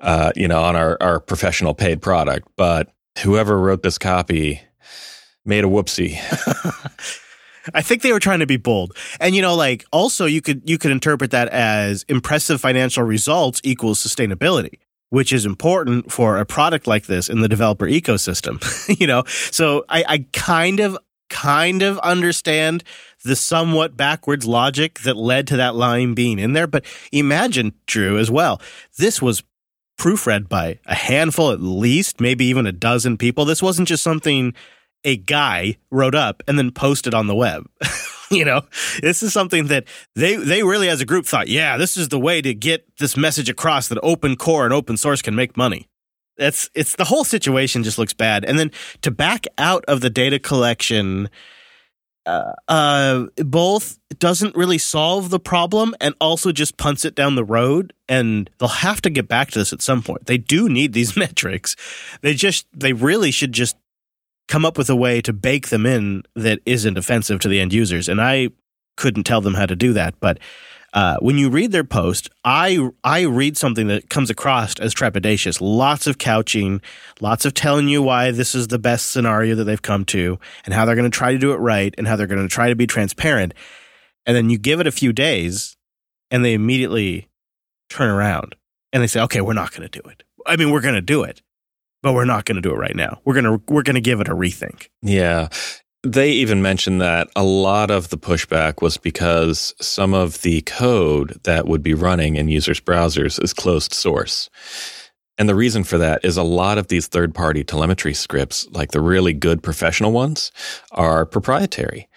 uh, 0.00 0.32
you 0.36 0.46
know, 0.46 0.62
on 0.62 0.76
our, 0.76 0.96
our 1.00 1.20
professional 1.20 1.74
paid 1.74 2.00
product. 2.00 2.48
But 2.56 2.92
whoever 3.22 3.58
wrote 3.58 3.82
this 3.82 3.98
copy 3.98 4.60
made 5.44 5.64
a 5.64 5.68
whoopsie. 5.68 6.18
I 7.74 7.82
think 7.82 8.02
they 8.02 8.12
were 8.12 8.20
trying 8.20 8.40
to 8.40 8.46
be 8.46 8.56
bold. 8.56 8.96
And 9.20 9.34
you 9.34 9.42
know, 9.42 9.54
like 9.54 9.84
also 9.92 10.26
you 10.26 10.40
could 10.40 10.68
you 10.68 10.78
could 10.78 10.90
interpret 10.90 11.30
that 11.30 11.48
as 11.48 12.04
impressive 12.08 12.60
financial 12.60 13.02
results 13.02 13.60
equals 13.64 14.04
sustainability, 14.04 14.78
which 15.10 15.32
is 15.32 15.46
important 15.46 16.12
for 16.12 16.38
a 16.38 16.46
product 16.46 16.86
like 16.86 17.06
this 17.06 17.28
in 17.28 17.40
the 17.40 17.48
developer 17.48 17.86
ecosystem. 17.86 18.58
you 19.00 19.06
know, 19.06 19.24
so 19.26 19.84
I, 19.88 20.04
I 20.08 20.26
kind 20.32 20.80
of 20.80 20.98
kind 21.28 21.82
of 21.82 21.98
understand 21.98 22.82
the 23.24 23.36
somewhat 23.36 23.96
backwards 23.96 24.46
logic 24.46 25.00
that 25.00 25.16
led 25.16 25.46
to 25.48 25.56
that 25.56 25.74
line 25.74 26.14
being 26.14 26.38
in 26.38 26.52
there. 26.52 26.66
But 26.66 26.84
imagine, 27.12 27.74
Drew, 27.86 28.18
as 28.18 28.30
well, 28.30 28.60
this 28.96 29.20
was 29.20 29.42
proofread 29.98 30.48
by 30.48 30.78
a 30.86 30.94
handful, 30.94 31.50
at 31.50 31.60
least, 31.60 32.20
maybe 32.20 32.44
even 32.46 32.66
a 32.66 32.72
dozen 32.72 33.18
people. 33.18 33.44
This 33.44 33.62
wasn't 33.62 33.88
just 33.88 34.02
something 34.02 34.54
a 35.04 35.16
guy 35.16 35.76
wrote 35.90 36.14
up 36.14 36.42
and 36.48 36.58
then 36.58 36.70
posted 36.70 37.14
on 37.14 37.26
the 37.26 37.34
web. 37.34 37.66
you 38.30 38.44
know, 38.44 38.62
this 39.00 39.22
is 39.22 39.32
something 39.32 39.68
that 39.68 39.84
they 40.14 40.36
they 40.36 40.62
really 40.62 40.88
as 40.88 41.00
a 41.00 41.06
group 41.06 41.26
thought, 41.26 41.48
yeah, 41.48 41.76
this 41.76 41.96
is 41.96 42.08
the 42.08 42.18
way 42.18 42.42
to 42.42 42.54
get 42.54 42.86
this 42.98 43.16
message 43.16 43.48
across 43.48 43.88
that 43.88 43.98
open 44.02 44.36
core 44.36 44.64
and 44.64 44.74
open 44.74 44.96
source 44.96 45.22
can 45.22 45.34
make 45.34 45.56
money. 45.56 45.88
It's 46.36 46.70
it's 46.74 46.96
the 46.96 47.04
whole 47.04 47.24
situation 47.24 47.82
just 47.82 47.98
looks 47.98 48.14
bad. 48.14 48.44
And 48.44 48.58
then 48.58 48.70
to 49.02 49.10
back 49.10 49.46
out 49.56 49.84
of 49.86 50.00
the 50.00 50.10
data 50.10 50.38
collection 50.38 51.28
uh, 52.28 52.52
uh, 52.68 53.24
both 53.36 53.98
doesn't 54.18 54.54
really 54.54 54.76
solve 54.76 55.30
the 55.30 55.40
problem 55.40 55.94
and 55.98 56.14
also 56.20 56.52
just 56.52 56.76
punts 56.76 57.06
it 57.06 57.14
down 57.14 57.36
the 57.36 57.44
road. 57.44 57.94
And 58.06 58.50
they'll 58.58 58.68
have 58.68 59.00
to 59.02 59.10
get 59.10 59.28
back 59.28 59.50
to 59.52 59.58
this 59.58 59.72
at 59.72 59.80
some 59.80 60.02
point. 60.02 60.26
They 60.26 60.36
do 60.36 60.68
need 60.68 60.92
these 60.92 61.16
metrics. 61.16 61.74
They 62.20 62.34
just, 62.34 62.66
they 62.74 62.92
really 62.92 63.30
should 63.30 63.52
just 63.52 63.76
come 64.48 64.64
up 64.64 64.76
with 64.76 64.90
a 64.90 64.96
way 64.96 65.20
to 65.22 65.32
bake 65.32 65.68
them 65.68 65.86
in 65.86 66.24
that 66.34 66.60
isn't 66.66 66.98
offensive 66.98 67.40
to 67.40 67.48
the 67.48 67.60
end 67.60 67.72
users. 67.72 68.08
And 68.08 68.20
I 68.20 68.48
couldn't 68.96 69.24
tell 69.24 69.40
them 69.40 69.54
how 69.54 69.66
to 69.66 69.76
do 69.76 69.92
that, 69.92 70.18
but 70.20 70.38
uh, 70.94 71.18
when 71.20 71.36
you 71.36 71.50
read 71.50 71.70
their 71.70 71.84
post, 71.84 72.30
I 72.44 72.88
I 73.04 73.22
read 73.22 73.58
something 73.58 73.88
that 73.88 74.08
comes 74.08 74.30
across 74.30 74.78
as 74.80 74.94
trepidatious. 74.94 75.58
Lots 75.60 76.06
of 76.06 76.16
couching, 76.16 76.80
lots 77.20 77.44
of 77.44 77.52
telling 77.52 77.88
you 77.88 78.02
why 78.02 78.30
this 78.30 78.54
is 78.54 78.68
the 78.68 78.78
best 78.78 79.10
scenario 79.10 79.54
that 79.56 79.64
they've 79.64 79.82
come 79.82 80.04
to, 80.06 80.38
and 80.64 80.72
how 80.72 80.84
they're 80.84 80.94
going 80.94 81.10
to 81.10 81.16
try 81.16 81.32
to 81.32 81.38
do 81.38 81.52
it 81.52 81.56
right, 81.56 81.94
and 81.98 82.08
how 82.08 82.16
they're 82.16 82.26
going 82.26 82.40
to 82.40 82.52
try 82.52 82.68
to 82.68 82.76
be 82.76 82.86
transparent. 82.86 83.52
And 84.24 84.34
then 84.34 84.48
you 84.48 84.58
give 84.58 84.80
it 84.80 84.86
a 84.86 84.92
few 84.92 85.12
days, 85.12 85.76
and 86.30 86.42
they 86.44 86.54
immediately 86.54 87.28
turn 87.90 88.08
around 88.08 88.56
and 88.92 89.02
they 89.02 89.06
say, 89.06 89.20
"Okay, 89.20 89.42
we're 89.42 89.52
not 89.52 89.72
going 89.72 89.88
to 89.88 90.00
do 90.00 90.08
it. 90.08 90.22
I 90.46 90.56
mean, 90.56 90.70
we're 90.70 90.80
going 90.80 90.94
to 90.94 91.02
do 91.02 91.22
it, 91.22 91.42
but 92.02 92.14
we're 92.14 92.24
not 92.24 92.44
going 92.44 92.56
to 92.56 92.62
do 92.62 92.70
it 92.70 92.78
right 92.78 92.96
now. 92.96 93.20
We're 93.24 93.34
gonna 93.34 93.60
we're 93.68 93.82
gonna 93.82 94.00
give 94.00 94.20
it 94.20 94.28
a 94.28 94.34
rethink." 94.34 94.88
Yeah, 95.02 95.48
they 96.02 96.30
even 96.30 96.62
mentioned 96.62 97.00
that 97.00 97.28
a 97.34 97.42
lot 97.42 97.90
of 97.90 98.10
the 98.10 98.18
pushback 98.18 98.80
was 98.80 98.96
because 98.96 99.74
some 99.80 100.14
of 100.14 100.42
the 100.42 100.62
code 100.62 101.40
that 101.44 101.66
would 101.66 101.82
be 101.82 101.94
running 101.94 102.36
in 102.36 102.48
users' 102.48 102.80
browsers 102.80 103.42
is 103.42 103.52
closed 103.52 103.92
source. 103.92 104.48
And 105.38 105.48
the 105.48 105.54
reason 105.54 105.84
for 105.84 105.98
that 105.98 106.24
is 106.24 106.36
a 106.36 106.42
lot 106.42 106.78
of 106.78 106.88
these 106.88 107.06
third 107.06 107.34
party 107.34 107.62
telemetry 107.62 108.12
scripts, 108.12 108.66
like 108.72 108.90
the 108.90 109.00
really 109.00 109.32
good 109.32 109.62
professional 109.62 110.10
ones, 110.10 110.50
are 110.90 111.24
proprietary. 111.24 112.08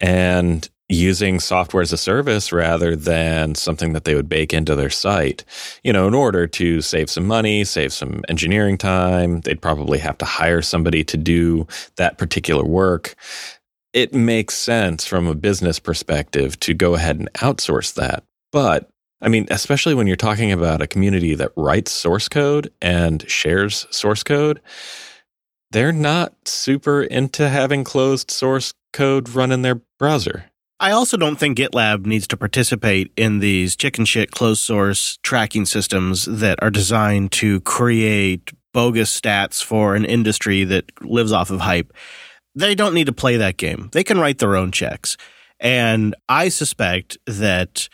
And 0.00 0.68
using 0.92 1.40
software 1.40 1.82
as 1.82 1.92
a 1.92 1.96
service 1.96 2.52
rather 2.52 2.94
than 2.94 3.54
something 3.54 3.92
that 3.92 4.04
they 4.04 4.14
would 4.14 4.28
bake 4.28 4.52
into 4.52 4.74
their 4.74 4.90
site, 4.90 5.44
you 5.82 5.92
know, 5.92 6.06
in 6.06 6.14
order 6.14 6.46
to 6.46 6.80
save 6.80 7.08
some 7.08 7.26
money, 7.26 7.64
save 7.64 7.92
some 7.92 8.22
engineering 8.28 8.76
time. 8.76 9.40
They'd 9.40 9.62
probably 9.62 9.98
have 9.98 10.18
to 10.18 10.24
hire 10.24 10.62
somebody 10.62 11.04
to 11.04 11.16
do 11.16 11.66
that 11.96 12.18
particular 12.18 12.64
work. 12.64 13.14
It 13.92 14.14
makes 14.14 14.54
sense 14.54 15.06
from 15.06 15.26
a 15.26 15.34
business 15.34 15.78
perspective 15.78 16.58
to 16.60 16.74
go 16.74 16.94
ahead 16.94 17.18
and 17.18 17.32
outsource 17.34 17.94
that. 17.94 18.24
But 18.50 18.88
I 19.20 19.28
mean, 19.28 19.46
especially 19.50 19.94
when 19.94 20.06
you're 20.06 20.16
talking 20.16 20.50
about 20.50 20.82
a 20.82 20.86
community 20.86 21.34
that 21.36 21.52
writes 21.56 21.92
source 21.92 22.28
code 22.28 22.72
and 22.82 23.28
shares 23.30 23.86
source 23.90 24.22
code, 24.22 24.60
they're 25.70 25.92
not 25.92 26.34
super 26.46 27.02
into 27.02 27.48
having 27.48 27.84
closed 27.84 28.30
source 28.30 28.74
code 28.92 29.28
run 29.30 29.52
in 29.52 29.62
their 29.62 29.80
browser. 29.98 30.51
I 30.82 30.90
also 30.90 31.16
don't 31.16 31.36
think 31.36 31.58
GitLab 31.58 32.06
needs 32.06 32.26
to 32.26 32.36
participate 32.36 33.12
in 33.16 33.38
these 33.38 33.76
chicken 33.76 34.04
shit 34.04 34.32
closed 34.32 34.64
source 34.64 35.16
tracking 35.22 35.64
systems 35.64 36.24
that 36.24 36.60
are 36.60 36.72
designed 36.72 37.30
to 37.32 37.60
create 37.60 38.50
bogus 38.72 39.20
stats 39.20 39.62
for 39.62 39.94
an 39.94 40.04
industry 40.04 40.64
that 40.64 40.86
lives 41.00 41.30
off 41.30 41.52
of 41.52 41.60
hype. 41.60 41.92
They 42.56 42.74
don't 42.74 42.94
need 42.94 43.06
to 43.06 43.12
play 43.12 43.36
that 43.36 43.58
game. 43.58 43.90
They 43.92 44.02
can 44.02 44.18
write 44.18 44.38
their 44.38 44.56
own 44.56 44.72
checks. 44.72 45.16
And 45.60 46.16
I 46.28 46.48
suspect 46.48 47.16
that 47.28 47.88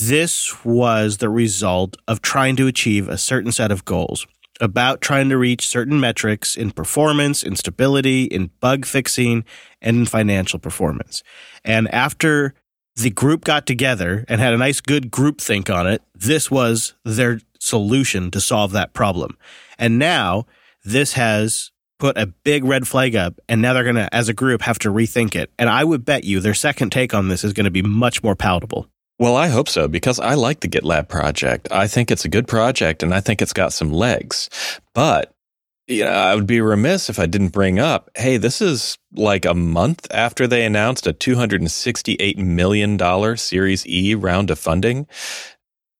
this 0.00 0.64
was 0.64 1.18
the 1.18 1.28
result 1.28 1.98
of 2.08 2.22
trying 2.22 2.56
to 2.56 2.66
achieve 2.66 3.06
a 3.10 3.18
certain 3.18 3.52
set 3.52 3.70
of 3.70 3.84
goals 3.84 4.26
about 4.60 5.00
trying 5.00 5.28
to 5.30 5.36
reach 5.36 5.66
certain 5.66 5.98
metrics 5.98 6.56
in 6.56 6.70
performance, 6.70 7.42
in 7.42 7.56
stability, 7.56 8.24
in 8.24 8.50
bug 8.60 8.84
fixing, 8.84 9.44
and 9.80 9.96
in 9.98 10.06
financial 10.06 10.58
performance. 10.58 11.22
And 11.64 11.92
after 11.94 12.54
the 12.96 13.10
group 13.10 13.44
got 13.44 13.66
together 13.66 14.24
and 14.28 14.40
had 14.40 14.52
a 14.52 14.58
nice, 14.58 14.80
good 14.80 15.10
group 15.10 15.40
think 15.40 15.70
on 15.70 15.86
it, 15.86 16.02
this 16.14 16.50
was 16.50 16.94
their 17.04 17.40
solution 17.58 18.30
to 18.30 18.40
solve 18.40 18.72
that 18.72 18.92
problem. 18.92 19.36
And 19.78 19.98
now 19.98 20.46
this 20.84 21.14
has 21.14 21.70
put 21.98 22.16
a 22.16 22.26
big 22.26 22.64
red 22.64 22.88
flag 22.88 23.14
up, 23.14 23.38
and 23.48 23.60
now 23.60 23.74
they're 23.74 23.84
going 23.84 23.94
to, 23.96 24.14
as 24.14 24.28
a 24.28 24.34
group, 24.34 24.62
have 24.62 24.78
to 24.80 24.88
rethink 24.88 25.36
it. 25.36 25.50
And 25.58 25.68
I 25.68 25.84
would 25.84 26.04
bet 26.04 26.24
you 26.24 26.40
their 26.40 26.54
second 26.54 26.90
take 26.90 27.14
on 27.14 27.28
this 27.28 27.44
is 27.44 27.52
going 27.52 27.64
to 27.64 27.70
be 27.70 27.82
much 27.82 28.22
more 28.22 28.34
palatable. 28.34 28.88
Well, 29.20 29.36
I 29.36 29.48
hope 29.48 29.68
so 29.68 29.86
because 29.86 30.18
I 30.18 30.32
like 30.32 30.60
the 30.60 30.68
GitLab 30.68 31.08
project. 31.08 31.68
I 31.70 31.86
think 31.88 32.10
it's 32.10 32.24
a 32.24 32.28
good 32.30 32.48
project 32.48 33.02
and 33.02 33.12
I 33.12 33.20
think 33.20 33.42
it's 33.42 33.52
got 33.52 33.74
some 33.74 33.92
legs. 33.92 34.48
But 34.94 35.34
you 35.86 36.04
know, 36.04 36.10
I 36.10 36.34
would 36.34 36.46
be 36.46 36.62
remiss 36.62 37.10
if 37.10 37.18
I 37.18 37.26
didn't 37.26 37.48
bring 37.48 37.78
up, 37.78 38.08
hey, 38.16 38.38
this 38.38 38.62
is 38.62 38.96
like 39.12 39.44
a 39.44 39.52
month 39.52 40.06
after 40.10 40.46
they 40.46 40.64
announced 40.64 41.06
a 41.06 41.12
$268 41.12 42.38
million 42.38 43.36
Series 43.36 43.86
E 43.86 44.14
round 44.14 44.50
of 44.50 44.58
funding. 44.58 45.06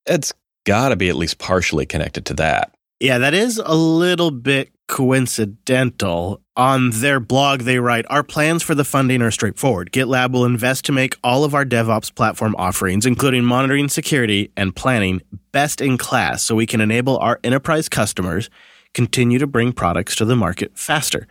It's 0.07 0.33
got 0.65 0.89
to 0.89 0.97
be 0.97 1.11
at 1.11 1.17
least 1.17 1.39
partially 1.39 1.85
connected 1.85 2.25
to 2.27 2.35
that. 2.35 2.75
Yeah, 3.01 3.19
that 3.19 3.35
is 3.35 3.59
a 3.59 3.75
little 3.75 4.31
bit 4.31 4.71
coincidental. 4.91 6.43
On 6.57 6.91
their 6.91 7.21
blog, 7.21 7.61
they 7.61 7.79
write 7.79 8.05
Our 8.11 8.25
plans 8.25 8.63
for 8.65 8.75
the 8.75 8.85
funding 8.85 9.23
are 9.23 9.31
straightforward. 9.31 9.93
GitLab 9.93 10.33
will 10.33 10.45
invest 10.45 10.85
to 10.87 10.93
make 10.93 11.17
all 11.23 11.45
of 11.45 11.55
our 11.55 11.65
DevOps 11.65 12.13
platform 12.13 12.57
offerings, 12.59 13.07
including 13.07 13.45
monitoring, 13.45 13.89
security, 13.89 14.51
and 14.57 14.75
planning, 14.75 15.23
best 15.53 15.81
in 15.81 15.97
class 15.97 16.43
so 16.43 16.57
we 16.57 16.67
can 16.67 16.81
enable 16.81 17.17
our 17.19 17.39
enterprise 17.45 17.89
customers 17.89 18.51
continue 18.93 19.39
to 19.39 19.47
bring 19.47 19.73
products 19.73 20.17
to 20.17 20.25
the 20.25 20.35
market 20.35 20.77
faster. 20.77 21.29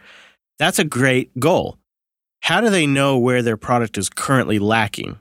That's 0.58 0.80
a 0.80 0.86
great 0.86 1.38
goal. 1.38 1.78
How 2.42 2.62
do 2.62 2.70
they 2.70 2.88
know 2.88 3.18
where 3.18 3.42
their 3.42 3.58
product 3.58 3.98
is 3.98 4.10
currently 4.10 4.58
lacking? 4.58 5.20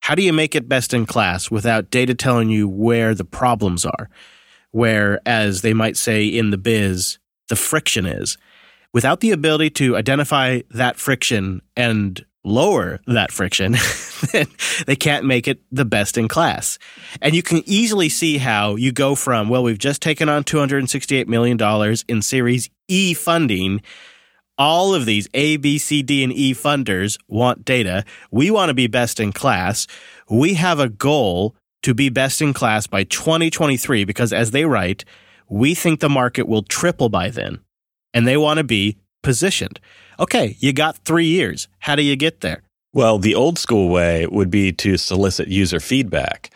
How 0.00 0.14
do 0.14 0.22
you 0.22 0.32
make 0.32 0.54
it 0.54 0.70
best 0.70 0.94
in 0.94 1.04
class 1.04 1.50
without 1.50 1.90
data 1.90 2.14
telling 2.14 2.48
you 2.48 2.66
where 2.66 3.14
the 3.14 3.26
problems 3.26 3.84
are? 3.84 4.08
Whereas 4.70 5.60
they 5.60 5.74
might 5.74 5.98
say 5.98 6.26
in 6.26 6.50
the 6.50 6.58
biz, 6.58 7.18
the 7.48 7.56
friction 7.56 8.06
is. 8.06 8.36
Without 8.92 9.20
the 9.20 9.32
ability 9.32 9.70
to 9.70 9.96
identify 9.96 10.60
that 10.70 10.96
friction 10.96 11.60
and 11.76 12.24
lower 12.44 13.00
that 13.06 13.32
friction, 13.32 13.72
they 14.86 14.94
can't 14.96 15.24
make 15.24 15.48
it 15.48 15.60
the 15.72 15.84
best 15.84 16.16
in 16.16 16.28
class. 16.28 16.78
And 17.20 17.34
you 17.34 17.42
can 17.42 17.62
easily 17.66 18.08
see 18.08 18.38
how 18.38 18.76
you 18.76 18.92
go 18.92 19.14
from, 19.14 19.48
well, 19.48 19.62
we've 19.62 19.78
just 19.78 20.00
taken 20.02 20.28
on 20.28 20.44
$268 20.44 21.26
million 21.26 21.58
in 22.06 22.22
Series 22.22 22.70
E 22.86 23.14
funding. 23.14 23.80
all 24.56 24.94
of 24.94 25.06
these 25.06 25.28
A, 25.34 25.56
B, 25.56 25.78
C, 25.78 26.02
D, 26.02 26.22
and 26.22 26.32
E 26.32 26.54
funders 26.54 27.18
want 27.28 27.64
data. 27.64 28.04
We 28.30 28.50
want 28.50 28.70
to 28.70 28.74
be 28.74 28.86
best 28.86 29.18
in 29.18 29.32
class. 29.32 29.86
We 30.30 30.54
have 30.54 30.78
a 30.78 30.88
goal 30.88 31.56
to 31.82 31.94
be 31.94 32.08
best 32.08 32.40
in 32.40 32.52
class 32.54 32.86
by 32.86 33.04
2023 33.04 34.04
because, 34.04 34.32
as 34.32 34.52
they 34.52 34.64
write, 34.64 35.04
we 35.54 35.72
think 35.72 36.00
the 36.00 36.08
market 36.08 36.48
will 36.48 36.64
triple 36.64 37.08
by 37.08 37.30
then. 37.30 37.60
And 38.12 38.26
they 38.26 38.36
want 38.36 38.58
to 38.58 38.64
be 38.64 38.98
positioned. 39.22 39.78
Okay, 40.18 40.56
you 40.58 40.72
got 40.72 40.98
three 40.98 41.26
years. 41.26 41.68
How 41.78 41.94
do 41.94 42.02
you 42.02 42.16
get 42.16 42.40
there? 42.40 42.64
Well, 42.92 43.18
the 43.20 43.36
old 43.36 43.58
school 43.58 43.88
way 43.88 44.26
would 44.26 44.50
be 44.50 44.72
to 44.72 44.96
solicit 44.96 45.46
user 45.46 45.78
feedback. 45.78 46.50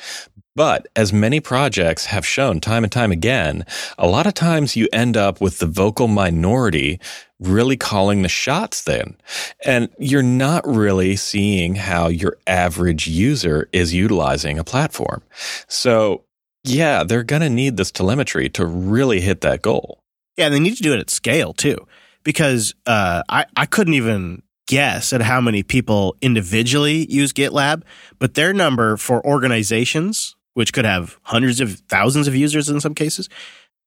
But 0.57 0.89
as 0.97 1.13
many 1.13 1.39
projects 1.39 2.07
have 2.07 2.27
shown 2.27 2.59
time 2.59 2.83
and 2.83 2.93
time 2.93 3.13
again, 3.13 3.65
a 3.97 4.09
lot 4.09 4.27
of 4.27 4.35
times 4.35 4.75
you 4.75 4.89
end 4.93 5.17
up 5.17 5.41
with 5.41 5.61
the 5.61 5.67
vocal 5.67 6.09
minority 6.09 6.99
really 7.39 7.77
calling 7.77 8.23
the 8.23 8.29
shots 8.29 8.83
then. 8.83 9.17
And 9.65 9.91
you're 9.99 10.23
not 10.25 10.67
really 10.67 11.15
seeing 11.15 11.77
how 11.77 12.09
your 12.09 12.37
average 12.49 13.07
user 13.07 13.69
is 13.73 13.95
utilizing 13.95 14.59
a 14.59 14.65
platform. 14.65 15.23
So 15.69 16.25
yeah, 16.71 17.05
they're 17.05 17.25
going 17.25 17.43
to 17.43 17.51
need 17.51 17.77
this 17.77 17.91
telemetry 17.91 18.49
to 18.51 18.67
really 18.67 19.21
hit 19.21 19.41
that 19.43 19.63
goal. 19.63 20.01
Yeah, 20.37 20.49
they 20.49 20.61
need 20.61 20.77
to 20.77 20.83
do 20.83 20.95
it 20.95 21.01
at 21.01 21.11
scale 21.11 21.53
too, 21.53 21.87
because 22.23 22.75
uh, 22.87 23.23
I, 23.29 23.47
I 23.57 23.67
couldn't 23.67 23.95
even 23.95 24.43
guess 24.67 25.13
at 25.13 25.23
how 25.23 25.41
many 25.41 25.63
people 25.63 26.17
individually 26.21 27.07
use 27.11 27.33
GitLab, 27.33 27.83
but 28.19 28.35
their 28.35 28.53
number 28.53 28.97
for 28.97 29.25
organizations 29.27 30.37
which 30.59 30.73
could 30.73 30.85
have 30.85 31.21
hundreds 31.23 31.61
of 31.61 31.79
thousands 31.89 32.27
of 32.27 32.35
users 32.35 32.69
in 32.69 32.81
some 32.81 32.93
cases. 32.93 33.29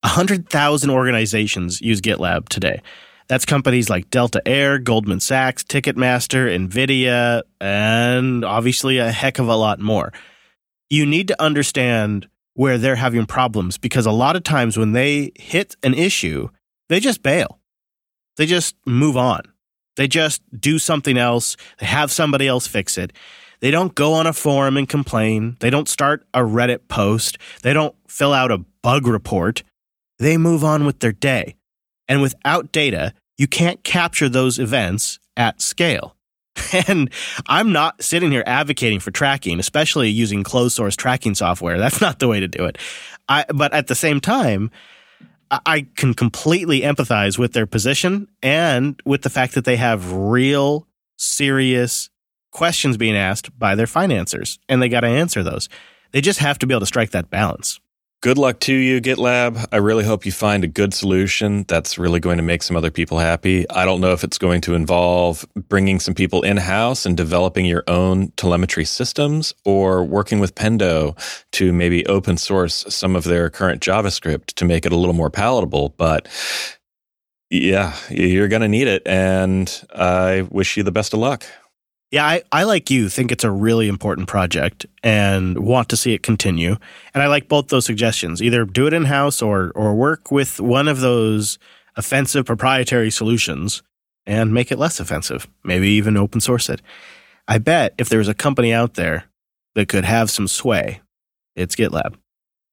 100,000 0.00 0.88
organizations 0.88 1.82
use 1.82 2.00
GitLab 2.00 2.48
today. 2.48 2.80
That's 3.28 3.44
companies 3.44 3.90
like 3.90 4.08
Delta 4.08 4.40
Air, 4.46 4.78
Goldman 4.78 5.20
Sachs, 5.20 5.64
Ticketmaster, 5.64 6.48
Nvidia, 6.48 7.42
and 7.60 8.42
obviously 8.42 8.96
a 8.96 9.12
heck 9.12 9.38
of 9.38 9.48
a 9.48 9.54
lot 9.54 9.80
more. 9.80 10.14
You 10.88 11.04
need 11.04 11.28
to 11.28 11.42
understand 11.42 12.26
where 12.54 12.78
they're 12.78 12.96
having 12.96 13.26
problems 13.26 13.78
because 13.78 14.06
a 14.06 14.12
lot 14.12 14.36
of 14.36 14.44
times 14.44 14.76
when 14.76 14.92
they 14.92 15.32
hit 15.36 15.76
an 15.82 15.94
issue, 15.94 16.48
they 16.88 17.00
just 17.00 17.22
bail. 17.22 17.58
They 18.36 18.46
just 18.46 18.76
move 18.86 19.16
on. 19.16 19.42
They 19.96 20.08
just 20.08 20.42
do 20.58 20.78
something 20.78 21.18
else. 21.18 21.56
They 21.78 21.86
have 21.86 22.10
somebody 22.10 22.46
else 22.48 22.66
fix 22.66 22.96
it. 22.96 23.12
They 23.60 23.70
don't 23.70 23.94
go 23.94 24.14
on 24.14 24.26
a 24.26 24.32
forum 24.32 24.76
and 24.76 24.88
complain. 24.88 25.56
They 25.60 25.70
don't 25.70 25.88
start 25.88 26.26
a 26.34 26.40
Reddit 26.40 26.88
post. 26.88 27.38
They 27.62 27.72
don't 27.72 27.94
fill 28.08 28.32
out 28.32 28.50
a 28.50 28.64
bug 28.82 29.06
report. 29.06 29.62
They 30.18 30.36
move 30.36 30.64
on 30.64 30.84
with 30.84 31.00
their 31.00 31.12
day. 31.12 31.56
And 32.08 32.20
without 32.20 32.72
data, 32.72 33.14
you 33.38 33.46
can't 33.46 33.84
capture 33.84 34.28
those 34.28 34.58
events 34.58 35.18
at 35.36 35.62
scale. 35.62 36.16
And 36.88 37.10
I'm 37.46 37.72
not 37.72 38.02
sitting 38.02 38.30
here 38.30 38.44
advocating 38.46 39.00
for 39.00 39.10
tracking, 39.10 39.60
especially 39.60 40.08
using 40.08 40.42
closed 40.42 40.76
source 40.76 40.96
tracking 40.96 41.34
software. 41.34 41.78
That's 41.80 42.00
not 42.00 42.18
the 42.18 42.28
way 42.28 42.40
to 42.40 42.48
do 42.48 42.64
it. 42.64 42.78
I, 43.28 43.44
but 43.54 43.72
at 43.72 43.86
the 43.86 43.94
same 43.94 44.20
time, 44.20 44.70
I 45.50 45.86
can 45.96 46.14
completely 46.14 46.80
empathize 46.80 47.38
with 47.38 47.52
their 47.52 47.66
position 47.66 48.28
and 48.42 49.00
with 49.04 49.22
the 49.22 49.30
fact 49.30 49.54
that 49.54 49.64
they 49.64 49.76
have 49.76 50.12
real, 50.12 50.88
serious 51.16 52.08
questions 52.52 52.96
being 52.96 53.16
asked 53.16 53.56
by 53.58 53.74
their 53.74 53.86
financiers, 53.86 54.58
and 54.68 54.80
they 54.80 54.88
got 54.88 55.00
to 55.00 55.08
answer 55.08 55.42
those. 55.42 55.68
They 56.12 56.20
just 56.20 56.38
have 56.38 56.58
to 56.60 56.66
be 56.66 56.74
able 56.74 56.80
to 56.80 56.86
strike 56.86 57.10
that 57.10 57.30
balance. 57.30 57.80
Good 58.22 58.38
luck 58.38 58.60
to 58.60 58.72
you, 58.72 59.00
GitLab. 59.00 59.66
I 59.72 59.78
really 59.78 60.04
hope 60.04 60.24
you 60.24 60.30
find 60.30 60.62
a 60.62 60.68
good 60.68 60.94
solution 60.94 61.64
that's 61.66 61.98
really 61.98 62.20
going 62.20 62.36
to 62.36 62.44
make 62.44 62.62
some 62.62 62.76
other 62.76 62.92
people 62.92 63.18
happy. 63.18 63.68
I 63.68 63.84
don't 63.84 64.00
know 64.00 64.12
if 64.12 64.22
it's 64.22 64.38
going 64.38 64.60
to 64.60 64.74
involve 64.74 65.44
bringing 65.56 65.98
some 65.98 66.14
people 66.14 66.42
in 66.42 66.56
house 66.56 67.04
and 67.04 67.16
developing 67.16 67.66
your 67.66 67.82
own 67.88 68.30
telemetry 68.36 68.84
systems 68.84 69.52
or 69.64 70.04
working 70.04 70.38
with 70.38 70.54
Pendo 70.54 71.18
to 71.50 71.72
maybe 71.72 72.06
open 72.06 72.36
source 72.36 72.84
some 72.88 73.16
of 73.16 73.24
their 73.24 73.50
current 73.50 73.82
JavaScript 73.82 74.54
to 74.54 74.64
make 74.64 74.86
it 74.86 74.92
a 74.92 74.96
little 74.96 75.16
more 75.16 75.28
palatable. 75.28 75.88
But 75.96 76.28
yeah, 77.50 77.96
you're 78.08 78.46
going 78.46 78.62
to 78.62 78.68
need 78.68 78.86
it. 78.86 79.02
And 79.04 79.84
I 79.92 80.46
wish 80.48 80.76
you 80.76 80.84
the 80.84 80.92
best 80.92 81.12
of 81.12 81.18
luck. 81.18 81.44
Yeah, 82.12 82.26
I, 82.26 82.42
I 82.52 82.64
like 82.64 82.90
you 82.90 83.08
think 83.08 83.32
it's 83.32 83.42
a 83.42 83.50
really 83.50 83.88
important 83.88 84.28
project 84.28 84.84
and 85.02 85.58
want 85.58 85.88
to 85.88 85.96
see 85.96 86.12
it 86.12 86.22
continue. 86.22 86.76
And 87.14 87.22
I 87.22 87.26
like 87.26 87.48
both 87.48 87.68
those 87.68 87.86
suggestions. 87.86 88.42
Either 88.42 88.66
do 88.66 88.86
it 88.86 88.92
in 88.92 89.06
house 89.06 89.40
or 89.40 89.72
or 89.74 89.94
work 89.94 90.30
with 90.30 90.60
one 90.60 90.88
of 90.88 91.00
those 91.00 91.58
offensive 91.96 92.44
proprietary 92.44 93.10
solutions 93.10 93.82
and 94.26 94.52
make 94.52 94.70
it 94.70 94.78
less 94.78 95.00
offensive. 95.00 95.48
Maybe 95.64 95.88
even 95.88 96.18
open 96.18 96.42
source 96.42 96.68
it. 96.68 96.82
I 97.48 97.56
bet 97.56 97.94
if 97.96 98.10
there's 98.10 98.28
a 98.28 98.34
company 98.34 98.74
out 98.74 98.92
there 98.94 99.24
that 99.74 99.88
could 99.88 100.04
have 100.04 100.30
some 100.30 100.48
sway, 100.48 101.00
it's 101.56 101.74
GitLab. 101.74 102.16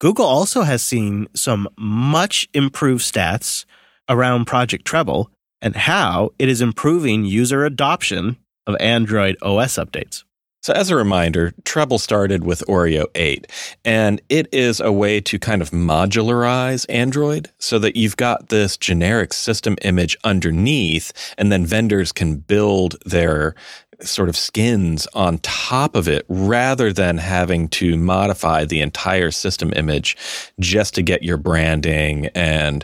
Google 0.01 0.25
also 0.25 0.63
has 0.63 0.83
seen 0.83 1.27
some 1.33 1.69
much 1.77 2.49
improved 2.53 3.03
stats 3.03 3.63
around 4.09 4.47
Project 4.47 4.85
Treble 4.85 5.31
and 5.61 5.77
how 5.77 6.31
it 6.37 6.49
is 6.49 6.61
improving 6.61 7.23
user 7.23 7.63
adoption 7.63 8.35
of 8.69 8.77
Android 8.79 9.35
OS 9.41 9.75
updates. 9.75 10.23
So, 10.61 10.73
as 10.73 10.89
a 10.89 10.95
reminder, 10.95 11.53
Treble 11.63 11.99
started 11.99 12.43
with 12.43 12.65
Oreo 12.67 13.05
8, 13.15 13.47
and 13.85 14.21
it 14.27 14.53
is 14.53 14.81
a 14.81 14.91
way 14.91 15.21
to 15.21 15.39
kind 15.39 15.61
of 15.61 15.69
modularize 15.69 16.85
Android 16.89 17.49
so 17.59 17.79
that 17.79 17.95
you've 17.95 18.17
got 18.17 18.49
this 18.49 18.75
generic 18.75 19.31
system 19.31 19.77
image 19.83 20.17
underneath, 20.25 21.13
and 21.37 21.49
then 21.49 21.65
vendors 21.65 22.11
can 22.11 22.35
build 22.35 22.97
their 23.05 23.55
sort 24.01 24.27
of 24.27 24.35
skins 24.35 25.07
on 25.13 25.37
top 25.39 25.95
of 25.95 26.09
it 26.09 26.25
rather 26.27 26.91
than 26.91 27.17
having 27.17 27.69
to 27.69 27.97
modify 27.97 28.65
the 28.65 28.81
entire 28.81 29.31
system 29.31 29.71
image 29.75 30.17
just 30.59 30.93
to 30.95 31.01
get 31.01 31.23
your 31.23 31.37
branding 31.37 32.27
and 32.35 32.83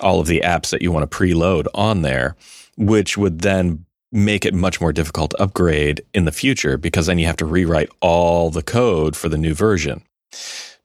all 0.00 0.20
of 0.20 0.26
the 0.26 0.42
apps 0.44 0.70
that 0.70 0.82
you 0.82 0.92
want 0.92 1.08
to 1.08 1.16
preload 1.16 1.66
on 1.74 2.02
there, 2.02 2.36
which 2.76 3.16
would 3.16 3.40
then 3.40 3.85
make 4.12 4.44
it 4.44 4.54
much 4.54 4.80
more 4.80 4.92
difficult 4.92 5.32
to 5.32 5.42
upgrade 5.42 6.02
in 6.14 6.24
the 6.24 6.32
future 6.32 6.76
because 6.76 7.06
then 7.06 7.18
you 7.18 7.26
have 7.26 7.36
to 7.36 7.44
rewrite 7.44 7.90
all 8.00 8.50
the 8.50 8.62
code 8.62 9.16
for 9.16 9.28
the 9.28 9.38
new 9.38 9.54
version. 9.54 10.02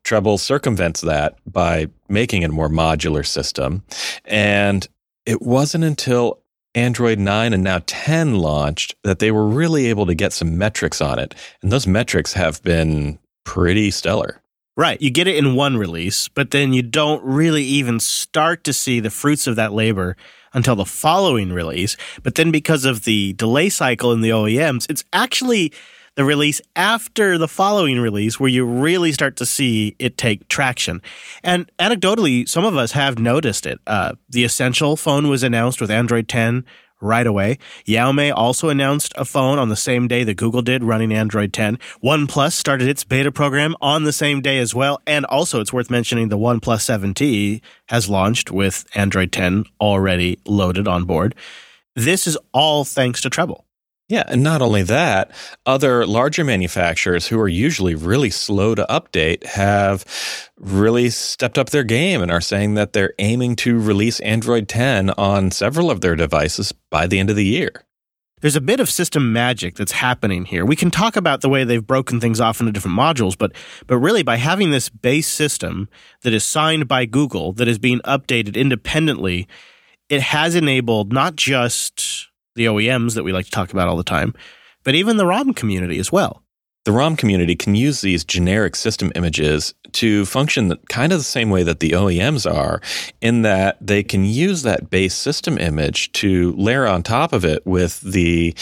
Treble 0.04 0.38
circumvents 0.38 1.02
that 1.02 1.38
by 1.46 1.88
making 2.10 2.42
it 2.42 2.50
a 2.50 2.54
more 2.54 2.70
modular 2.70 3.26
system. 3.26 3.84
And 4.26 4.88
it 5.26 5.42
wasn't 5.42 5.84
until 5.84 6.40
Android 6.74 7.20
9 7.20 7.54
and 7.54 7.64
now 7.64 7.82
10 7.86 8.36
launched 8.36 8.96
that 9.04 9.20
they 9.20 9.32
were 9.32 9.48
really 9.48 9.88
able 9.88 10.06
to 10.06 10.16
get 10.16 10.34
some 10.34 10.58
metrics 10.58 11.02
on 11.02 11.20
it. 11.20 11.36
And 11.62 11.72
those 11.72 11.86
metrics 11.86 12.34
have 12.34 12.64
been 12.64 13.20
pretty 13.44 13.92
stellar. 13.92 14.42
Right. 14.78 15.02
You 15.02 15.12
get 15.12 15.28
it 15.28 15.36
in 15.36 15.56
one 15.56 15.78
release, 15.78 16.30
but 16.30 16.52
then 16.52 16.72
you 16.72 16.82
don't 16.82 17.24
really 17.24 17.64
even 17.64 18.00
start 18.00 18.64
to 18.64 18.74
see 18.74 19.00
the 19.00 19.10
fruits 19.10 19.46
of 19.46 19.58
that 19.58 19.74
labor 19.74 20.16
until 20.54 20.76
the 20.76 20.86
following 20.86 21.52
release. 21.52 21.98
But 22.24 22.36
then 22.36 22.52
because 22.52 22.86
of 22.86 23.04
the 23.04 23.34
delay 23.34 23.70
cycle 23.70 24.12
in 24.12 24.22
the 24.22 24.30
OEMs, 24.30 24.90
it's 24.90 25.04
actually 25.14 25.72
the 26.16 26.26
release 26.26 26.60
after 26.76 27.38
the 27.38 27.48
following 27.48 28.00
release 28.00 28.40
where 28.40 28.50
you 28.50 28.66
really 28.66 29.12
start 29.12 29.38
to 29.38 29.46
see 29.46 29.96
it 29.98 30.18
take 30.18 30.48
traction. 30.50 31.02
And 31.44 31.72
anecdotally, 31.80 32.48
some 32.48 32.66
of 32.66 32.76
us 32.76 32.92
have 32.92 33.18
noticed 33.18 33.66
it. 33.66 33.80
Uh, 33.88 34.14
the 34.30 34.44
Essential 34.44 34.98
phone 34.98 35.30
was 35.30 35.44
announced 35.44 35.80
with 35.80 35.90
Android 35.90 36.28
10 36.28 36.66
right 37.02 37.26
away. 37.28 37.58
Xiaomi 37.88 38.32
also 38.34 38.70
announced 38.70 39.14
a 39.18 39.26
phone 39.26 39.58
on 39.58 39.70
the 39.70 39.76
same 39.76 40.08
day 40.08 40.24
that 40.24 40.36
Google 40.36 40.62
did 40.62 40.84
running 40.84 41.12
Android 41.12 41.52
10. 41.52 41.78
OnePlus 42.04 42.54
started 42.54 42.88
its 42.88 43.04
beta 43.04 43.32
program 43.32 43.76
on 43.82 44.04
the 44.04 44.14
same 44.14 44.42
day 44.42 44.60
as 44.60 44.74
well. 44.74 45.02
And 45.06 45.26
also, 45.26 45.60
it's 45.60 45.74
worth 45.74 45.90
mentioning 45.90 46.30
the 46.30 46.38
OnePlus 46.38 47.14
7T 47.14 47.62
has 47.90 48.10
launched 48.10 48.52
with 48.52 48.86
Android 48.96 49.32
10 49.32 49.66
already 49.80 50.40
loaded 50.46 50.88
on 50.88 51.06
board. 51.06 51.36
This 51.96 52.28
is 52.28 52.38
all 52.54 52.86
thanks 52.86 53.22
to 53.22 53.30
Treble. 53.30 53.66
Yeah, 54.12 54.26
and 54.28 54.44
not 54.44 54.62
only 54.62 54.84
that, 54.84 55.32
other 55.66 56.06
larger 56.06 56.44
manufacturers 56.44 57.28
who 57.28 57.40
are 57.40 57.48
usually 57.48 57.96
really 57.96 58.30
slow 58.30 58.76
to 58.76 58.86
update 58.90 59.46
have 59.46 60.04
really 60.58 61.10
stepped 61.10 61.58
up 61.58 61.70
their 61.70 61.86
game 61.86 62.22
and 62.22 62.30
are 62.30 62.42
saying 62.42 62.74
that 62.74 62.92
they're 62.92 63.14
aiming 63.20 63.56
to 63.56 63.80
release 63.80 64.20
Android 64.20 64.68
10 64.68 65.12
on 65.12 65.50
several 65.50 65.90
of 65.90 66.02
their 66.02 66.18
devices 66.18 66.74
by 66.90 67.08
the 67.08 67.20
end 67.20 67.30
of 67.30 67.38
the 67.38 67.46
year. 67.46 67.86
There's 68.42 68.58
a 68.58 68.62
bit 68.62 68.82
of 68.82 68.90
system 68.90 69.32
magic 69.32 69.76
that's 69.76 69.94
happening 69.94 70.44
here. 70.44 70.66
We 70.66 70.76
can 70.76 70.92
talk 70.92 71.16
about 71.16 71.40
the 71.40 71.48
way 71.48 71.64
they've 71.64 71.88
broken 71.88 72.20
things 72.20 72.42
off 72.42 72.60
into 72.60 72.74
different 72.74 73.00
modules, 73.00 73.38
but 73.38 73.54
but 73.88 73.98
really 73.98 74.24
by 74.24 74.36
having 74.36 74.72
this 74.72 74.90
base 74.90 75.30
system 75.30 75.88
that 76.24 76.34
is 76.34 76.44
signed 76.44 76.90
by 76.90 77.06
Google 77.06 77.54
that 77.54 77.70
is 77.70 77.80
being 77.80 78.02
updated 78.02 78.58
independently, 78.58 79.48
it 80.10 80.22
has 80.22 80.54
enabled 80.54 81.14
not 81.14 81.38
just 81.38 82.28
the 82.56 82.66
OEMs 82.66 83.16
that 83.16 83.24
we 83.24 83.32
like 83.32 83.46
to 83.46 83.52
talk 83.52 83.72
about 83.72 83.88
all 83.88 83.98
the 83.98 84.04
time, 84.04 84.34
but 84.84 84.96
even 84.96 85.18
the 85.18 85.26
ROM 85.26 85.54
community 85.54 86.00
as 86.00 86.12
well. 86.12 86.44
The 86.84 86.92
ROM 86.92 87.16
community 87.16 87.56
can 87.56 87.76
use 87.76 88.02
these 88.02 88.24
generic 88.24 88.76
system 88.76 89.12
images 89.14 89.76
to 89.92 90.26
function 90.26 90.76
kind 90.90 91.12
of 91.12 91.20
the 91.20 91.24
same 91.24 91.52
way 91.52 91.62
that 91.62 91.80
the 91.80 91.92
OEMs 91.92 92.52
are, 92.52 92.82
in 93.22 93.44
that 93.44 93.78
they 93.80 94.02
can 94.02 94.26
use 94.26 94.64
that 94.64 94.90
base 94.90 95.14
system 95.14 95.60
image 95.60 96.12
to 96.14 96.54
layer 96.54 96.88
on 96.88 97.04
top 97.04 97.34
of 97.34 97.46
it 97.46 97.66
with 97.68 98.02
the 98.02 98.56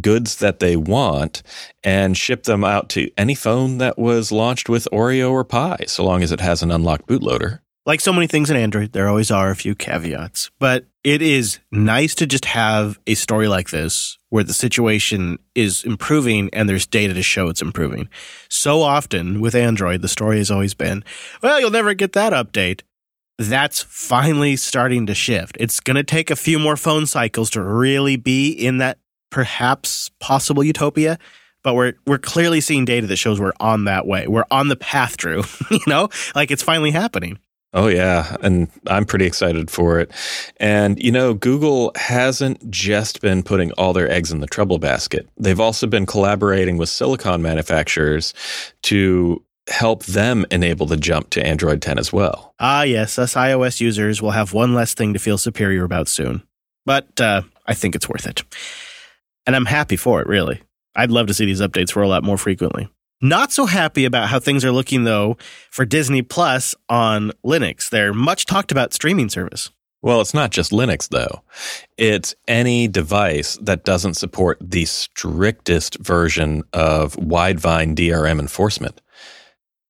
goods 0.00 0.36
that 0.36 0.58
they 0.58 0.76
want 0.76 1.42
and 1.84 2.16
ship 2.16 2.44
them 2.44 2.64
out 2.64 2.88
to 2.88 3.10
any 3.16 3.34
phone 3.34 3.78
that 3.78 3.96
was 3.96 4.32
launched 4.32 4.68
with 4.68 4.88
Oreo 4.92 5.30
or 5.30 5.44
Pie, 5.44 5.84
so 5.86 6.04
long 6.04 6.22
as 6.22 6.32
it 6.32 6.40
has 6.40 6.62
an 6.62 6.72
unlocked 6.72 7.06
bootloader. 7.06 7.60
Like 7.84 8.00
so 8.00 8.12
many 8.12 8.28
things 8.28 8.48
in 8.48 8.56
Android, 8.56 8.92
there 8.92 9.08
always 9.08 9.32
are 9.32 9.50
a 9.50 9.56
few 9.56 9.74
caveats, 9.74 10.52
but 10.60 10.86
it 11.02 11.20
is 11.20 11.58
nice 11.72 12.14
to 12.14 12.26
just 12.26 12.44
have 12.44 13.00
a 13.08 13.14
story 13.14 13.48
like 13.48 13.70
this 13.70 14.18
where 14.28 14.44
the 14.44 14.54
situation 14.54 15.40
is 15.56 15.82
improving 15.82 16.48
and 16.52 16.68
there's 16.68 16.86
data 16.86 17.12
to 17.12 17.24
show 17.24 17.48
it's 17.48 17.60
improving. 17.60 18.08
So 18.48 18.82
often 18.82 19.40
with 19.40 19.56
Android, 19.56 20.00
the 20.00 20.06
story 20.06 20.38
has 20.38 20.48
always 20.48 20.74
been, 20.74 21.02
well, 21.42 21.58
you'll 21.58 21.72
never 21.72 21.92
get 21.92 22.12
that 22.12 22.32
update. 22.32 22.82
That's 23.36 23.82
finally 23.82 24.54
starting 24.54 25.06
to 25.06 25.14
shift. 25.14 25.56
It's 25.58 25.80
going 25.80 25.96
to 25.96 26.04
take 26.04 26.30
a 26.30 26.36
few 26.36 26.60
more 26.60 26.76
phone 26.76 27.06
cycles 27.06 27.50
to 27.50 27.62
really 27.62 28.14
be 28.14 28.52
in 28.52 28.78
that 28.78 28.98
perhaps 29.30 30.12
possible 30.20 30.62
utopia, 30.62 31.18
but 31.64 31.74
we're 31.74 31.94
we're 32.06 32.18
clearly 32.18 32.60
seeing 32.60 32.84
data 32.84 33.08
that 33.08 33.16
shows 33.16 33.40
we're 33.40 33.52
on 33.58 33.86
that 33.86 34.06
way. 34.06 34.28
We're 34.28 34.44
on 34.52 34.68
the 34.68 34.76
path, 34.76 35.16
Drew. 35.16 35.42
you 35.70 35.80
know, 35.88 36.10
like 36.36 36.52
it's 36.52 36.62
finally 36.62 36.92
happening. 36.92 37.38
Oh, 37.74 37.88
yeah. 37.88 38.36
And 38.42 38.68
I'm 38.86 39.06
pretty 39.06 39.24
excited 39.24 39.70
for 39.70 39.98
it. 39.98 40.10
And, 40.58 41.02
you 41.02 41.10
know, 41.10 41.32
Google 41.32 41.92
hasn't 41.96 42.70
just 42.70 43.22
been 43.22 43.42
putting 43.42 43.72
all 43.72 43.92
their 43.94 44.10
eggs 44.10 44.30
in 44.30 44.40
the 44.40 44.46
Treble 44.46 44.78
basket. 44.78 45.26
They've 45.38 45.60
also 45.60 45.86
been 45.86 46.04
collaborating 46.04 46.76
with 46.76 46.90
silicon 46.90 47.40
manufacturers 47.40 48.34
to 48.82 49.42
help 49.68 50.04
them 50.04 50.44
enable 50.50 50.86
the 50.86 50.96
jump 50.96 51.30
to 51.30 51.46
Android 51.46 51.80
10 51.80 51.98
as 51.98 52.12
well. 52.12 52.54
Ah, 52.58 52.82
yes. 52.82 53.18
Us 53.18 53.34
iOS 53.34 53.80
users 53.80 54.20
will 54.20 54.32
have 54.32 54.52
one 54.52 54.74
less 54.74 54.92
thing 54.92 55.14
to 55.14 55.18
feel 55.18 55.38
superior 55.38 55.84
about 55.84 56.08
soon. 56.08 56.42
But 56.84 57.20
uh, 57.20 57.42
I 57.66 57.74
think 57.74 57.94
it's 57.94 58.08
worth 58.08 58.26
it. 58.26 58.42
And 59.46 59.56
I'm 59.56 59.66
happy 59.66 59.96
for 59.96 60.20
it, 60.20 60.26
really. 60.26 60.60
I'd 60.94 61.10
love 61.10 61.26
to 61.28 61.34
see 61.34 61.46
these 61.46 61.60
updates 61.60 61.96
roll 61.96 62.12
out 62.12 62.24
more 62.24 62.36
frequently. 62.36 62.88
Not 63.24 63.52
so 63.52 63.66
happy 63.66 64.04
about 64.04 64.28
how 64.28 64.40
things 64.40 64.64
are 64.64 64.72
looking, 64.72 65.04
though, 65.04 65.36
for 65.70 65.84
Disney 65.84 66.22
Plus 66.22 66.74
on 66.88 67.30
Linux, 67.46 67.88
their 67.88 68.12
much 68.12 68.46
talked 68.46 68.72
about 68.72 68.92
streaming 68.92 69.28
service. 69.28 69.70
Well, 70.02 70.20
it's 70.20 70.34
not 70.34 70.50
just 70.50 70.72
Linux, 70.72 71.08
though. 71.08 71.42
It's 71.96 72.34
any 72.48 72.88
device 72.88 73.56
that 73.62 73.84
doesn't 73.84 74.14
support 74.14 74.58
the 74.60 74.84
strictest 74.86 75.98
version 76.00 76.64
of 76.72 77.14
Widevine 77.14 77.94
DRM 77.94 78.40
enforcement. 78.40 79.00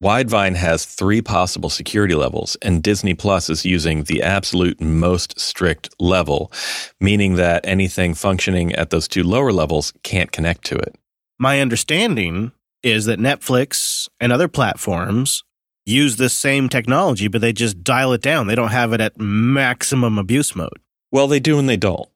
Widevine 0.04 0.56
has 0.56 0.84
three 0.84 1.22
possible 1.22 1.70
security 1.70 2.14
levels, 2.14 2.58
and 2.60 2.82
Disney 2.82 3.14
Plus 3.14 3.48
is 3.48 3.64
using 3.64 4.04
the 4.04 4.22
absolute 4.22 4.78
most 4.78 5.40
strict 5.40 5.88
level, 5.98 6.52
meaning 7.00 7.36
that 7.36 7.64
anything 7.66 8.12
functioning 8.12 8.74
at 8.74 8.90
those 8.90 9.08
two 9.08 9.22
lower 9.22 9.52
levels 9.52 9.94
can't 10.02 10.32
connect 10.32 10.64
to 10.66 10.74
it. 10.74 10.96
My 11.38 11.60
understanding 11.60 12.52
is 12.82 13.06
that 13.06 13.18
Netflix 13.18 14.08
and 14.20 14.32
other 14.32 14.48
platforms 14.48 15.44
use 15.84 16.16
this 16.16 16.34
same 16.34 16.68
technology, 16.68 17.28
but 17.28 17.40
they 17.40 17.52
just 17.52 17.82
dial 17.82 18.12
it 18.12 18.22
down. 18.22 18.46
They 18.46 18.54
don't 18.54 18.70
have 18.70 18.92
it 18.92 19.00
at 19.00 19.18
maximum 19.18 20.18
abuse 20.18 20.54
mode. 20.54 20.78
Well, 21.10 21.26
they 21.28 21.40
do 21.40 21.58
and 21.58 21.68
they 21.68 21.76
don't. 21.76 22.08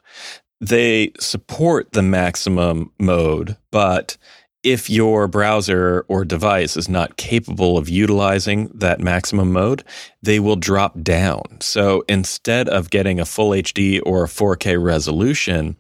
They 0.61 1.13
support 1.19 1.93
the 1.93 2.03
maximum 2.03 2.93
mode, 2.99 3.57
but 3.71 4.17
if 4.63 4.91
your 4.91 5.29
browser 5.29 6.05
or 6.09 6.25
device 6.25 6.77
is 6.77 6.89
not 6.89 7.17
capable 7.17 7.79
of 7.79 7.89
utilizing 7.89 8.69
that 8.75 9.01
maximum 9.01 9.53
mode, 9.53 9.85
they 10.23 10.41
will 10.41 10.57
drop 10.57 11.01
down. 11.03 11.43
So 11.61 12.05
instead 12.09 12.69
of 12.69 12.91
getting 12.91 13.21
a 13.21 13.25
full 13.25 13.51
HD 13.51 14.01
or 14.05 14.25
a 14.25 14.29
4K 14.29 14.83
resolution, 14.83 15.77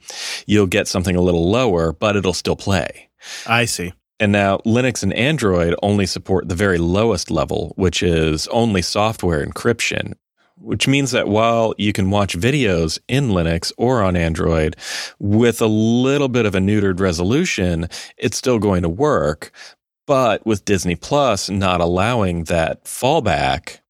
you'll 0.47 0.69
get 0.69 0.87
something 0.87 1.17
a 1.17 1.21
little 1.21 1.51
lower, 1.51 1.93
but 1.93 2.15
it'll 2.15 2.33
still 2.33 2.55
play. 2.55 3.09
I 3.47 3.65
see. 3.65 3.93
And 4.19 4.33
now 4.33 4.59
Linux 4.59 5.03
and 5.03 5.13
Android 5.13 5.75
only 5.83 6.07
support 6.07 6.49
the 6.49 6.55
very 6.55 6.79
lowest 6.79 7.31
level, 7.31 7.73
which 7.77 8.03
is 8.03 8.47
only 8.49 8.81
software 8.81 9.45
encryption, 9.45 10.15
which 10.59 10.89
means 10.89 11.11
that 11.11 11.29
while 11.29 11.75
you 11.77 11.93
can 11.93 12.11
watch 12.11 12.37
videos 12.37 12.99
in 13.09 13.29
Linux 13.29 13.73
or 13.77 14.03
on 14.03 14.17
Android 14.17 14.77
with 15.19 15.61
a 15.61 15.67
little 15.67 16.29
bit 16.29 16.47
of 16.47 16.55
a 16.55 16.61
neutered 16.61 16.99
resolution, 16.99 17.89
it's 18.17 18.39
still 18.39 18.59
going 18.59 18.83
to 18.83 18.89
work. 18.89 19.51
But 20.07 20.47
with 20.47 20.65
Disney 20.65 20.97
Plus 20.97 21.51
not 21.51 21.81
allowing 21.81 22.45
that 22.45 22.85
fallback, 22.85 23.81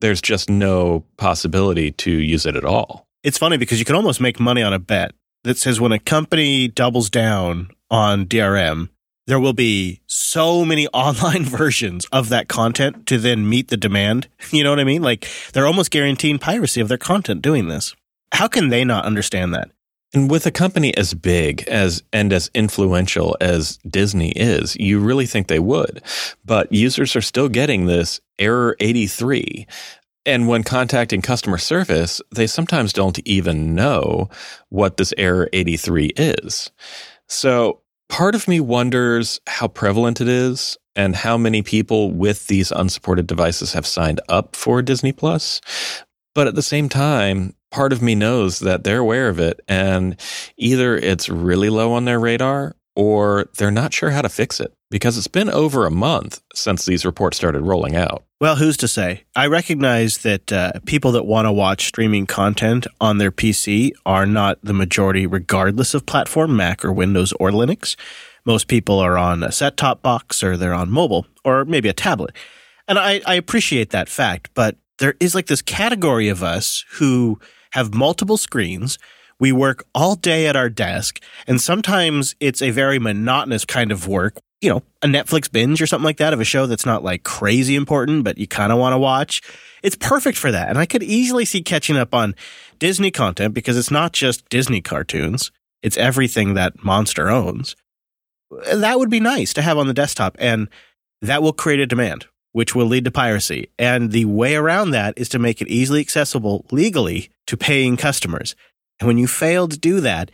there's 0.00 0.20
just 0.20 0.50
no 0.50 1.04
possibility 1.16 1.90
to 1.92 2.10
use 2.10 2.46
it 2.46 2.54
at 2.54 2.64
all. 2.64 3.08
It's 3.24 3.38
funny 3.38 3.56
because 3.56 3.78
you 3.78 3.86
can 3.86 3.96
almost 3.96 4.20
make 4.20 4.38
money 4.38 4.62
on 4.62 4.74
a 4.74 4.78
bet 4.78 5.14
that 5.44 5.56
says 5.56 5.80
when 5.80 5.92
a 5.92 5.98
company 5.98 6.68
doubles 6.68 7.08
down 7.08 7.70
on 7.90 8.26
DRM, 8.26 8.90
there 9.26 9.40
will 9.40 9.52
be 9.52 10.00
so 10.06 10.64
many 10.64 10.86
online 10.94 11.44
versions 11.44 12.06
of 12.12 12.28
that 12.28 12.48
content 12.48 13.06
to 13.06 13.18
then 13.18 13.48
meet 13.48 13.68
the 13.68 13.76
demand. 13.76 14.28
You 14.50 14.62
know 14.62 14.70
what 14.70 14.78
I 14.78 14.84
mean? 14.84 15.02
Like 15.02 15.26
they're 15.52 15.66
almost 15.66 15.90
guaranteeing 15.90 16.38
piracy 16.38 16.80
of 16.80 16.88
their 16.88 16.98
content 16.98 17.42
doing 17.42 17.66
this. 17.66 17.96
How 18.32 18.46
can 18.46 18.68
they 18.68 18.84
not 18.84 19.04
understand 19.04 19.52
that? 19.54 19.70
And 20.14 20.30
with 20.30 20.46
a 20.46 20.52
company 20.52 20.96
as 20.96 21.12
big 21.12 21.64
as 21.66 22.04
and 22.12 22.32
as 22.32 22.50
influential 22.54 23.36
as 23.40 23.78
Disney 23.78 24.30
is, 24.30 24.76
you 24.76 25.00
really 25.00 25.26
think 25.26 25.48
they 25.48 25.58
would. 25.58 26.02
But 26.44 26.72
users 26.72 27.16
are 27.16 27.20
still 27.20 27.48
getting 27.48 27.86
this 27.86 28.20
error 28.38 28.76
83. 28.78 29.66
And 30.24 30.46
when 30.46 30.62
contacting 30.62 31.20
customer 31.20 31.58
service, 31.58 32.22
they 32.32 32.46
sometimes 32.46 32.92
don't 32.92 33.18
even 33.26 33.74
know 33.74 34.30
what 34.68 34.98
this 34.98 35.12
error 35.18 35.48
83 35.52 36.12
is. 36.16 36.70
So 37.26 37.80
part 38.08 38.34
of 38.34 38.48
me 38.48 38.60
wonders 38.60 39.40
how 39.46 39.68
prevalent 39.68 40.20
it 40.20 40.28
is 40.28 40.76
and 40.96 41.16
how 41.16 41.36
many 41.36 41.62
people 41.62 42.12
with 42.12 42.46
these 42.46 42.70
unsupported 42.70 43.26
devices 43.26 43.72
have 43.72 43.86
signed 43.86 44.20
up 44.28 44.54
for 44.54 44.82
Disney 44.82 45.12
Plus. 45.12 45.60
But 46.34 46.46
at 46.46 46.54
the 46.54 46.62
same 46.62 46.88
time, 46.88 47.54
part 47.70 47.92
of 47.92 48.02
me 48.02 48.14
knows 48.14 48.60
that 48.60 48.84
they're 48.84 48.98
aware 48.98 49.28
of 49.28 49.38
it 49.40 49.60
and 49.66 50.18
either 50.56 50.96
it's 50.96 51.28
really 51.28 51.70
low 51.70 51.92
on 51.92 52.04
their 52.04 52.20
radar 52.20 52.76
or 52.96 53.46
they're 53.56 53.70
not 53.70 53.92
sure 53.92 54.10
how 54.10 54.22
to 54.22 54.28
fix 54.28 54.60
it 54.60 54.72
because 54.90 55.18
it's 55.18 55.28
been 55.28 55.50
over 55.50 55.86
a 55.86 55.90
month 55.90 56.40
since 56.54 56.84
these 56.84 57.04
reports 57.04 57.36
started 57.36 57.62
rolling 57.62 57.96
out. 57.96 58.24
Well, 58.40 58.56
who's 58.56 58.76
to 58.78 58.88
say? 58.88 59.24
I 59.34 59.46
recognize 59.46 60.18
that 60.18 60.52
uh, 60.52 60.72
people 60.86 61.12
that 61.12 61.24
want 61.24 61.46
to 61.46 61.52
watch 61.52 61.86
streaming 61.86 62.26
content 62.26 62.86
on 63.00 63.18
their 63.18 63.32
PC 63.32 63.92
are 64.06 64.26
not 64.26 64.58
the 64.62 64.74
majority, 64.74 65.26
regardless 65.26 65.94
of 65.94 66.06
platform, 66.06 66.56
Mac 66.56 66.84
or 66.84 66.92
Windows 66.92 67.32
or 67.40 67.50
Linux. 67.50 67.96
Most 68.44 68.68
people 68.68 68.98
are 68.98 69.16
on 69.16 69.42
a 69.42 69.50
set 69.50 69.76
top 69.76 70.02
box 70.02 70.42
or 70.42 70.56
they're 70.56 70.74
on 70.74 70.90
mobile 70.90 71.26
or 71.44 71.64
maybe 71.64 71.88
a 71.88 71.94
tablet. 71.94 72.36
And 72.86 72.98
I, 72.98 73.20
I 73.26 73.34
appreciate 73.34 73.90
that 73.90 74.08
fact, 74.08 74.50
but 74.54 74.76
there 74.98 75.14
is 75.18 75.34
like 75.34 75.46
this 75.46 75.62
category 75.62 76.28
of 76.28 76.42
us 76.42 76.84
who 76.92 77.40
have 77.72 77.94
multiple 77.94 78.36
screens 78.36 78.98
we 79.44 79.52
work 79.52 79.84
all 79.94 80.14
day 80.14 80.46
at 80.46 80.56
our 80.56 80.70
desk, 80.70 81.20
and 81.46 81.60
sometimes 81.60 82.34
it's 82.40 82.62
a 82.62 82.70
very 82.70 82.98
monotonous 82.98 83.66
kind 83.66 83.92
of 83.92 84.08
work. 84.08 84.38
You 84.62 84.70
know, 84.70 84.82
a 85.02 85.06
Netflix 85.06 85.52
binge 85.52 85.82
or 85.82 85.86
something 85.86 86.06
like 86.06 86.16
that 86.16 86.32
of 86.32 86.40
a 86.40 86.46
show 86.46 86.64
that's 86.64 86.86
not 86.86 87.04
like 87.04 87.24
crazy 87.24 87.76
important, 87.76 88.24
but 88.24 88.38
you 88.38 88.46
kind 88.46 88.72
of 88.72 88.78
want 88.78 88.94
to 88.94 88.98
watch. 88.98 89.42
It's 89.82 89.96
perfect 89.96 90.38
for 90.38 90.50
that. 90.50 90.70
And 90.70 90.78
I 90.78 90.86
could 90.86 91.02
easily 91.02 91.44
see 91.44 91.60
catching 91.60 91.98
up 91.98 92.14
on 92.14 92.34
Disney 92.78 93.10
content 93.10 93.52
because 93.52 93.76
it's 93.76 93.90
not 93.90 94.14
just 94.14 94.48
Disney 94.48 94.80
cartoons, 94.80 95.52
it's 95.82 95.98
everything 95.98 96.54
that 96.54 96.82
Monster 96.82 97.28
owns. 97.28 97.76
That 98.72 98.98
would 98.98 99.10
be 99.10 99.20
nice 99.20 99.52
to 99.52 99.60
have 99.60 99.76
on 99.76 99.88
the 99.88 99.92
desktop, 99.92 100.36
and 100.38 100.70
that 101.20 101.42
will 101.42 101.52
create 101.52 101.80
a 101.80 101.86
demand, 101.86 102.28
which 102.52 102.74
will 102.74 102.86
lead 102.86 103.04
to 103.04 103.10
piracy. 103.10 103.68
And 103.78 104.10
the 104.10 104.24
way 104.24 104.56
around 104.56 104.92
that 104.92 105.12
is 105.18 105.28
to 105.28 105.38
make 105.38 105.60
it 105.60 105.68
easily 105.68 106.00
accessible 106.00 106.64
legally 106.70 107.28
to 107.48 107.58
paying 107.58 107.98
customers. 107.98 108.56
And 109.00 109.06
when 109.06 109.18
you 109.18 109.26
fail 109.26 109.68
to 109.68 109.78
do 109.78 110.00
that, 110.00 110.30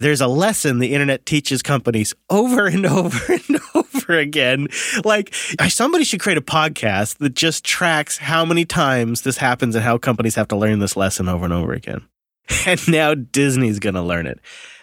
there's 0.00 0.22
a 0.22 0.26
lesson 0.26 0.78
the 0.78 0.94
internet 0.94 1.26
teaches 1.26 1.62
companies 1.62 2.14
over 2.30 2.66
and 2.66 2.86
over 2.86 3.32
and 3.32 3.60
over 3.74 4.18
again. 4.18 4.68
Like 5.04 5.34
somebody 5.68 6.04
should 6.04 6.20
create 6.20 6.38
a 6.38 6.42
podcast 6.42 7.18
that 7.18 7.34
just 7.34 7.64
tracks 7.64 8.18
how 8.18 8.44
many 8.44 8.64
times 8.64 9.22
this 9.22 9.36
happens 9.36 9.74
and 9.74 9.84
how 9.84 9.98
companies 9.98 10.34
have 10.34 10.48
to 10.48 10.56
learn 10.56 10.78
this 10.78 10.96
lesson 10.96 11.28
over 11.28 11.44
and 11.44 11.54
over 11.54 11.72
again. 11.72 12.06
And 12.66 12.88
now 12.88 13.14
Disney's 13.14 13.78
going 13.78 13.94
to 13.94 14.02
learn 14.02 14.26
it. 14.26 14.40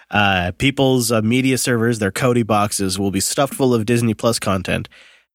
Uh, 0.09 0.53
people's 0.57 1.11
uh, 1.11 1.22
media 1.22 1.57
servers, 1.57 1.99
their 1.99 2.13
Kodi 2.13 2.47
boxes 2.47 2.97
will 2.97 3.11
be 3.11 3.20
stuffed 3.20 3.53
full 3.53 3.74
of 3.74 3.86
Disney 3.86 4.13
Plus 4.13 4.39
content, 4.39 4.88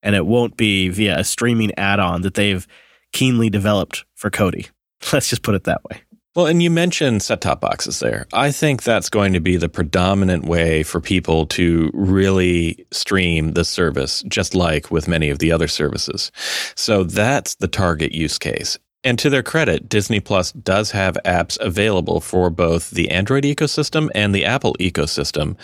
and 0.03 0.17
it 0.17 0.25
won't 0.25 0.57
be 0.57 0.89
via 0.89 1.19
a 1.19 1.25
streaming 1.25 1.73
add-on 1.77 2.23
that 2.23 2.33
they've 2.33 2.67
keenly 3.13 3.51
developed 3.51 4.07
for 4.15 4.31
Kodi. 4.31 4.71
Let's 5.13 5.29
just 5.29 5.43
put 5.43 5.55
it 5.55 5.65
that 5.65 5.85
way. 5.85 6.01
Well, 6.35 6.47
and 6.47 6.63
you 6.63 6.71
mentioned 6.71 7.23
set 7.23 7.43
top 7.43 7.61
boxes 7.61 8.01
there. 8.01 8.27
I 8.33 8.53
think 8.53 8.83
that's 8.83 9.11
going 9.11 9.35
to 9.35 9.41
be 9.41 9.59
the 9.59 9.69
predominant 9.69 10.47
way 10.47 10.83
for 10.83 10.99
people 10.99 11.45
to 11.49 11.91
really 11.93 12.87
stream 12.91 13.53
the 13.53 13.67
service, 13.67 14.23
just 14.23 14.55
like 14.55 14.91
with 14.91 15.09
many 15.09 15.29
of 15.29 15.41
the 15.41 15.53
other 15.53 15.69
services. 15.69 16.33
So 16.75 17.05
that's 17.05 17.57
the 17.57 17.69
target 17.69 18.13
use 18.13 18.39
case. 18.39 18.79
And 19.05 19.19
to 19.19 19.29
their 19.29 19.43
credit, 19.43 19.89
Disney 19.89 20.21
Plus 20.21 20.53
does 20.53 20.93
have 20.93 21.19
apps 21.25 21.59
available 21.61 22.21
for 22.21 22.51
both 22.51 22.91
the 22.91 23.11
Android 23.11 23.43
ecosystem 23.45 24.09
and 24.15 24.35
the 24.35 24.45
Apple 24.45 24.75
ecosystem 24.79 25.57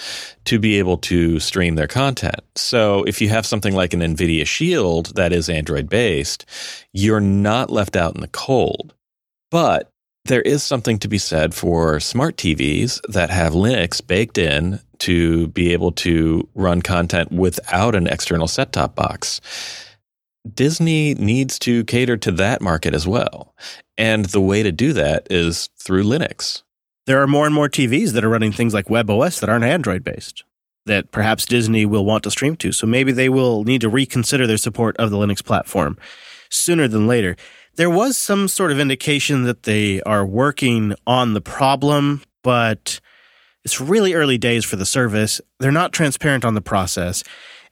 to 0.44 0.58
be 0.58 0.78
able 0.78 0.98
to 0.98 1.38
stream 1.38 1.76
their 1.76 1.86
content. 1.86 2.40
So 2.56 3.04
if 3.04 3.20
you 3.22 3.28
have 3.28 3.46
something 3.46 3.74
like 3.74 3.94
an 3.94 4.00
NVIDIA 4.00 4.44
Shield 4.44 5.14
that 5.14 5.32
is 5.32 5.48
Android 5.48 5.88
based, 5.88 6.44
you're 6.92 7.20
not 7.20 7.70
left 7.70 7.96
out 7.96 8.16
in 8.16 8.20
the 8.20 8.28
cold. 8.28 8.92
But 9.50 9.90
there 10.28 10.42
is 10.42 10.62
something 10.62 10.98
to 11.00 11.08
be 11.08 11.18
said 11.18 11.54
for 11.54 11.98
smart 12.00 12.36
TVs 12.36 13.00
that 13.08 13.30
have 13.30 13.52
Linux 13.52 14.06
baked 14.06 14.38
in 14.38 14.80
to 14.98 15.48
be 15.48 15.72
able 15.72 15.92
to 15.92 16.48
run 16.54 16.82
content 16.82 17.32
without 17.32 17.94
an 17.94 18.06
external 18.06 18.46
set 18.46 18.72
top 18.72 18.94
box. 18.94 19.40
Disney 20.54 21.14
needs 21.14 21.58
to 21.60 21.84
cater 21.84 22.16
to 22.18 22.32
that 22.32 22.60
market 22.60 22.94
as 22.94 23.06
well. 23.06 23.54
And 23.96 24.26
the 24.26 24.40
way 24.40 24.62
to 24.62 24.72
do 24.72 24.92
that 24.92 25.26
is 25.30 25.68
through 25.78 26.04
Linux. 26.04 26.62
There 27.06 27.22
are 27.22 27.26
more 27.26 27.46
and 27.46 27.54
more 27.54 27.68
TVs 27.68 28.12
that 28.12 28.24
are 28.24 28.28
running 28.28 28.52
things 28.52 28.74
like 28.74 28.86
WebOS 28.86 29.40
that 29.40 29.48
aren't 29.48 29.64
Android 29.64 30.04
based 30.04 30.44
that 30.88 31.10
perhaps 31.12 31.46
Disney 31.46 31.86
will 31.86 32.04
want 32.04 32.24
to 32.24 32.30
stream 32.30 32.56
to. 32.56 32.72
So 32.72 32.86
maybe 32.86 33.12
they 33.12 33.28
will 33.28 33.62
need 33.62 33.82
to 33.82 33.88
reconsider 33.88 34.46
their 34.46 34.56
support 34.56 34.96
of 34.96 35.10
the 35.10 35.16
Linux 35.16 35.44
platform 35.44 35.96
sooner 36.50 36.88
than 36.88 37.06
later. 37.06 37.36
There 37.78 37.88
was 37.88 38.18
some 38.18 38.48
sort 38.48 38.72
of 38.72 38.80
indication 38.80 39.44
that 39.44 39.62
they 39.62 40.02
are 40.02 40.26
working 40.26 40.96
on 41.06 41.34
the 41.34 41.40
problem, 41.40 42.22
but 42.42 42.98
it's 43.64 43.80
really 43.80 44.14
early 44.14 44.36
days 44.36 44.64
for 44.64 44.74
the 44.74 44.84
service. 44.84 45.40
They're 45.60 45.70
not 45.70 45.92
transparent 45.92 46.44
on 46.44 46.54
the 46.54 46.60
process. 46.60 47.22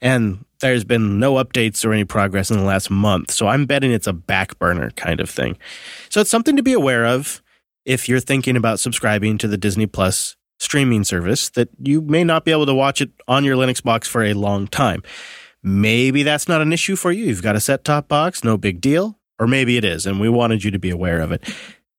And 0.01 0.45
there's 0.61 0.85
been 0.85 1.19
no 1.19 1.35
updates 1.35 1.85
or 1.85 1.93
any 1.93 2.05
progress 2.05 2.53
in 2.53 2.57
the 2.57 2.63
last 2.63 2.89
month. 2.89 3.33
So 3.33 3.49
I'm 3.49 3.67
betting 3.67 3.91
it's 3.91 4.07
a 4.07 4.13
back 4.13 4.57
burner 4.61 4.93
kind 4.93 5.19
of 5.19 5.29
thing. 5.29 5.59
So 6.09 6.21
it's 6.21 6.31
something 6.31 6.55
to 6.55 6.63
be 6.63 6.73
aware 6.73 7.05
of 7.05 7.43
if 7.85 8.09
you're 8.09 8.21
thinking 8.21 8.57
about 8.57 8.79
subscribing 8.79 9.39
to 9.39 9.49
the 9.49 9.59
Disney 9.59 9.87
Plus 9.87 10.37
streaming 10.61 11.03
service 11.03 11.51
that 11.51 11.69
you 11.83 12.01
may 12.01 12.23
not 12.23 12.45
be 12.45 12.53
able 12.53 12.67
to 12.67 12.75
watch 12.75 13.01
it 13.01 13.11
on 13.27 13.43
your 13.43 13.57
Linux 13.57 13.83
box 13.83 14.07
for 14.07 14.23
a 14.23 14.35
long 14.35 14.69
time. 14.69 15.03
Maybe 15.65 16.23
that's 16.23 16.47
not 16.47 16.63
an 16.63 16.73
issue 16.73 16.95
for 16.95 17.11
you. 17.11 17.25
You've 17.25 17.43
got 17.43 17.57
a 17.57 17.61
set 17.61 17.83
top 17.83 18.07
box, 18.07 18.45
no 18.45 18.57
big 18.57 18.81
deal. 18.81 19.19
Or 19.39 19.47
maybe 19.47 19.77
it 19.77 19.85
is, 19.85 20.07
and 20.07 20.19
we 20.21 20.29
wanted 20.29 20.65
you 20.65 20.71
to 20.71 20.79
be 20.79 20.91
aware 20.91 21.21
of 21.21 21.33
it. 21.33 21.43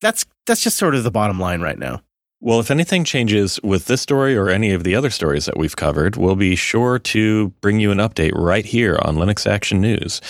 That's 0.01 0.25
that's 0.45 0.61
just 0.61 0.77
sort 0.77 0.95
of 0.95 1.03
the 1.03 1.11
bottom 1.11 1.39
line 1.39 1.61
right 1.61 1.77
now. 1.77 2.01
Well, 2.39 2.59
if 2.59 2.69
anything 2.69 3.03
changes 3.03 3.59
with 3.63 3.85
this 3.85 4.01
story 4.01 4.35
or 4.35 4.49
any 4.49 4.71
of 4.71 4.83
the 4.83 4.93
other 4.95 5.09
stories 5.09 5.45
that 5.45 5.57
we've 5.57 5.75
covered, 5.75 6.17
we'll 6.17 6.35
be 6.35 6.55
sure 6.55 6.99
to 6.99 7.49
bring 7.61 7.79
you 7.79 7.91
an 7.91 7.97
update 7.97 8.33
right 8.35 8.65
here 8.65 8.99
on 9.01 9.15
Linux 9.15 9.49
Action 9.49 9.81
News. 9.81 10.21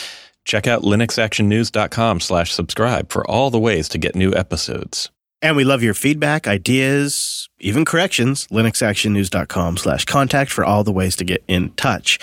Check 0.45 0.68
out 0.68 0.84
linuxactionnews.com 0.84 2.22
slash 2.22 2.53
subscribe 2.53 3.12
for 3.12 3.30
all 3.30 3.49
the 3.49 3.60
ways 3.60 3.89
to 3.89 3.97
get 3.97 4.16
new 4.16 4.34
episodes. 4.34 5.10
And 5.41 5.58
we 5.58 5.66
love 5.66 5.84
your 5.84 5.93
feedback, 5.93 6.47
ideas, 6.47 7.49
even 7.60 7.84
corrections. 7.84 8.47
linuxactionnews.com 8.47 9.76
slash 9.76 10.05
contact 10.05 10.49
for 10.49 10.64
all 10.64 10.86
the 10.86 10.91
ways 10.93 11.18
to 11.18 11.26
get 11.26 11.43
in 11.49 11.72
touch. 11.72 12.20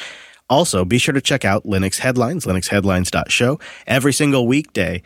Also, 0.49 0.85
be 0.85 0.99
sure 0.99 1.15
to 1.15 1.21
check 1.21 1.45
out 1.45 1.65
Linux 1.65 1.99
Headlines, 1.99 2.47
linuxheadlines.show, 2.47 3.59
every 3.87 4.13
single 4.13 4.47
weekday. 4.47 5.03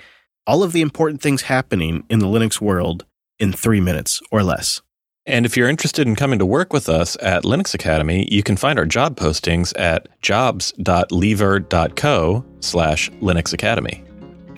All 0.47 0.63
of 0.63 0.73
the 0.73 0.81
important 0.81 1.21
things 1.21 1.43
happening 1.43 2.05
in 2.09 2.21
the 2.21 2.27
Linux 2.27 2.61
world 2.61 3.05
in 3.39 3.53
three 3.53 3.81
minutes 3.81 4.21
or 4.31 4.43
less. 4.43 4.81
And 5.27 5.45
if 5.45 5.59
you're 5.59 5.69
interested 5.69 6.09
in 6.09 6.17
coming 6.17 6.39
to 6.39 6.47
work 6.47 6.73
with 6.73 6.89
us 6.89 7.15
at 7.21 7.45
Linux 7.45 7.75
Academy, 7.75 8.27
you 8.31 8.43
can 8.43 8.57
find 8.57 8.79
our 8.79 8.87
job 8.87 9.17
postings 9.17 9.79
at 9.79 10.09
jobs.lever.co 10.23 12.45
slash 12.61 13.11
Linux 13.11 13.53
Academy. 13.53 14.08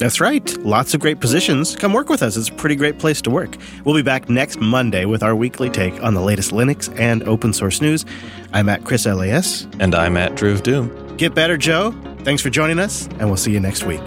That's 0.00 0.18
right. 0.18 0.56
Lots 0.58 0.94
of 0.94 1.00
great 1.00 1.20
positions. 1.20 1.76
Come 1.76 1.92
work 1.92 2.08
with 2.08 2.22
us. 2.22 2.36
It's 2.36 2.48
a 2.48 2.54
pretty 2.54 2.74
great 2.74 2.98
place 2.98 3.20
to 3.22 3.30
work. 3.30 3.54
We'll 3.84 3.94
be 3.94 4.02
back 4.02 4.30
next 4.30 4.58
Monday 4.58 5.04
with 5.04 5.22
our 5.22 5.36
weekly 5.36 5.68
take 5.68 6.02
on 6.02 6.14
the 6.14 6.22
latest 6.22 6.52
Linux 6.52 6.92
and 6.98 7.22
open 7.24 7.52
source 7.52 7.82
news. 7.82 8.06
I'm 8.54 8.70
at 8.70 8.84
Chris 8.84 9.04
LAS. 9.04 9.68
And 9.78 9.94
I'm 9.94 10.16
at 10.16 10.36
Drew 10.36 10.56
Doom. 10.56 11.16
Get 11.18 11.34
better, 11.34 11.58
Joe. 11.58 11.92
Thanks 12.20 12.40
for 12.42 12.48
joining 12.48 12.78
us, 12.78 13.06
and 13.18 13.26
we'll 13.28 13.36
see 13.36 13.52
you 13.52 13.60
next 13.60 13.84
week. 13.84 14.00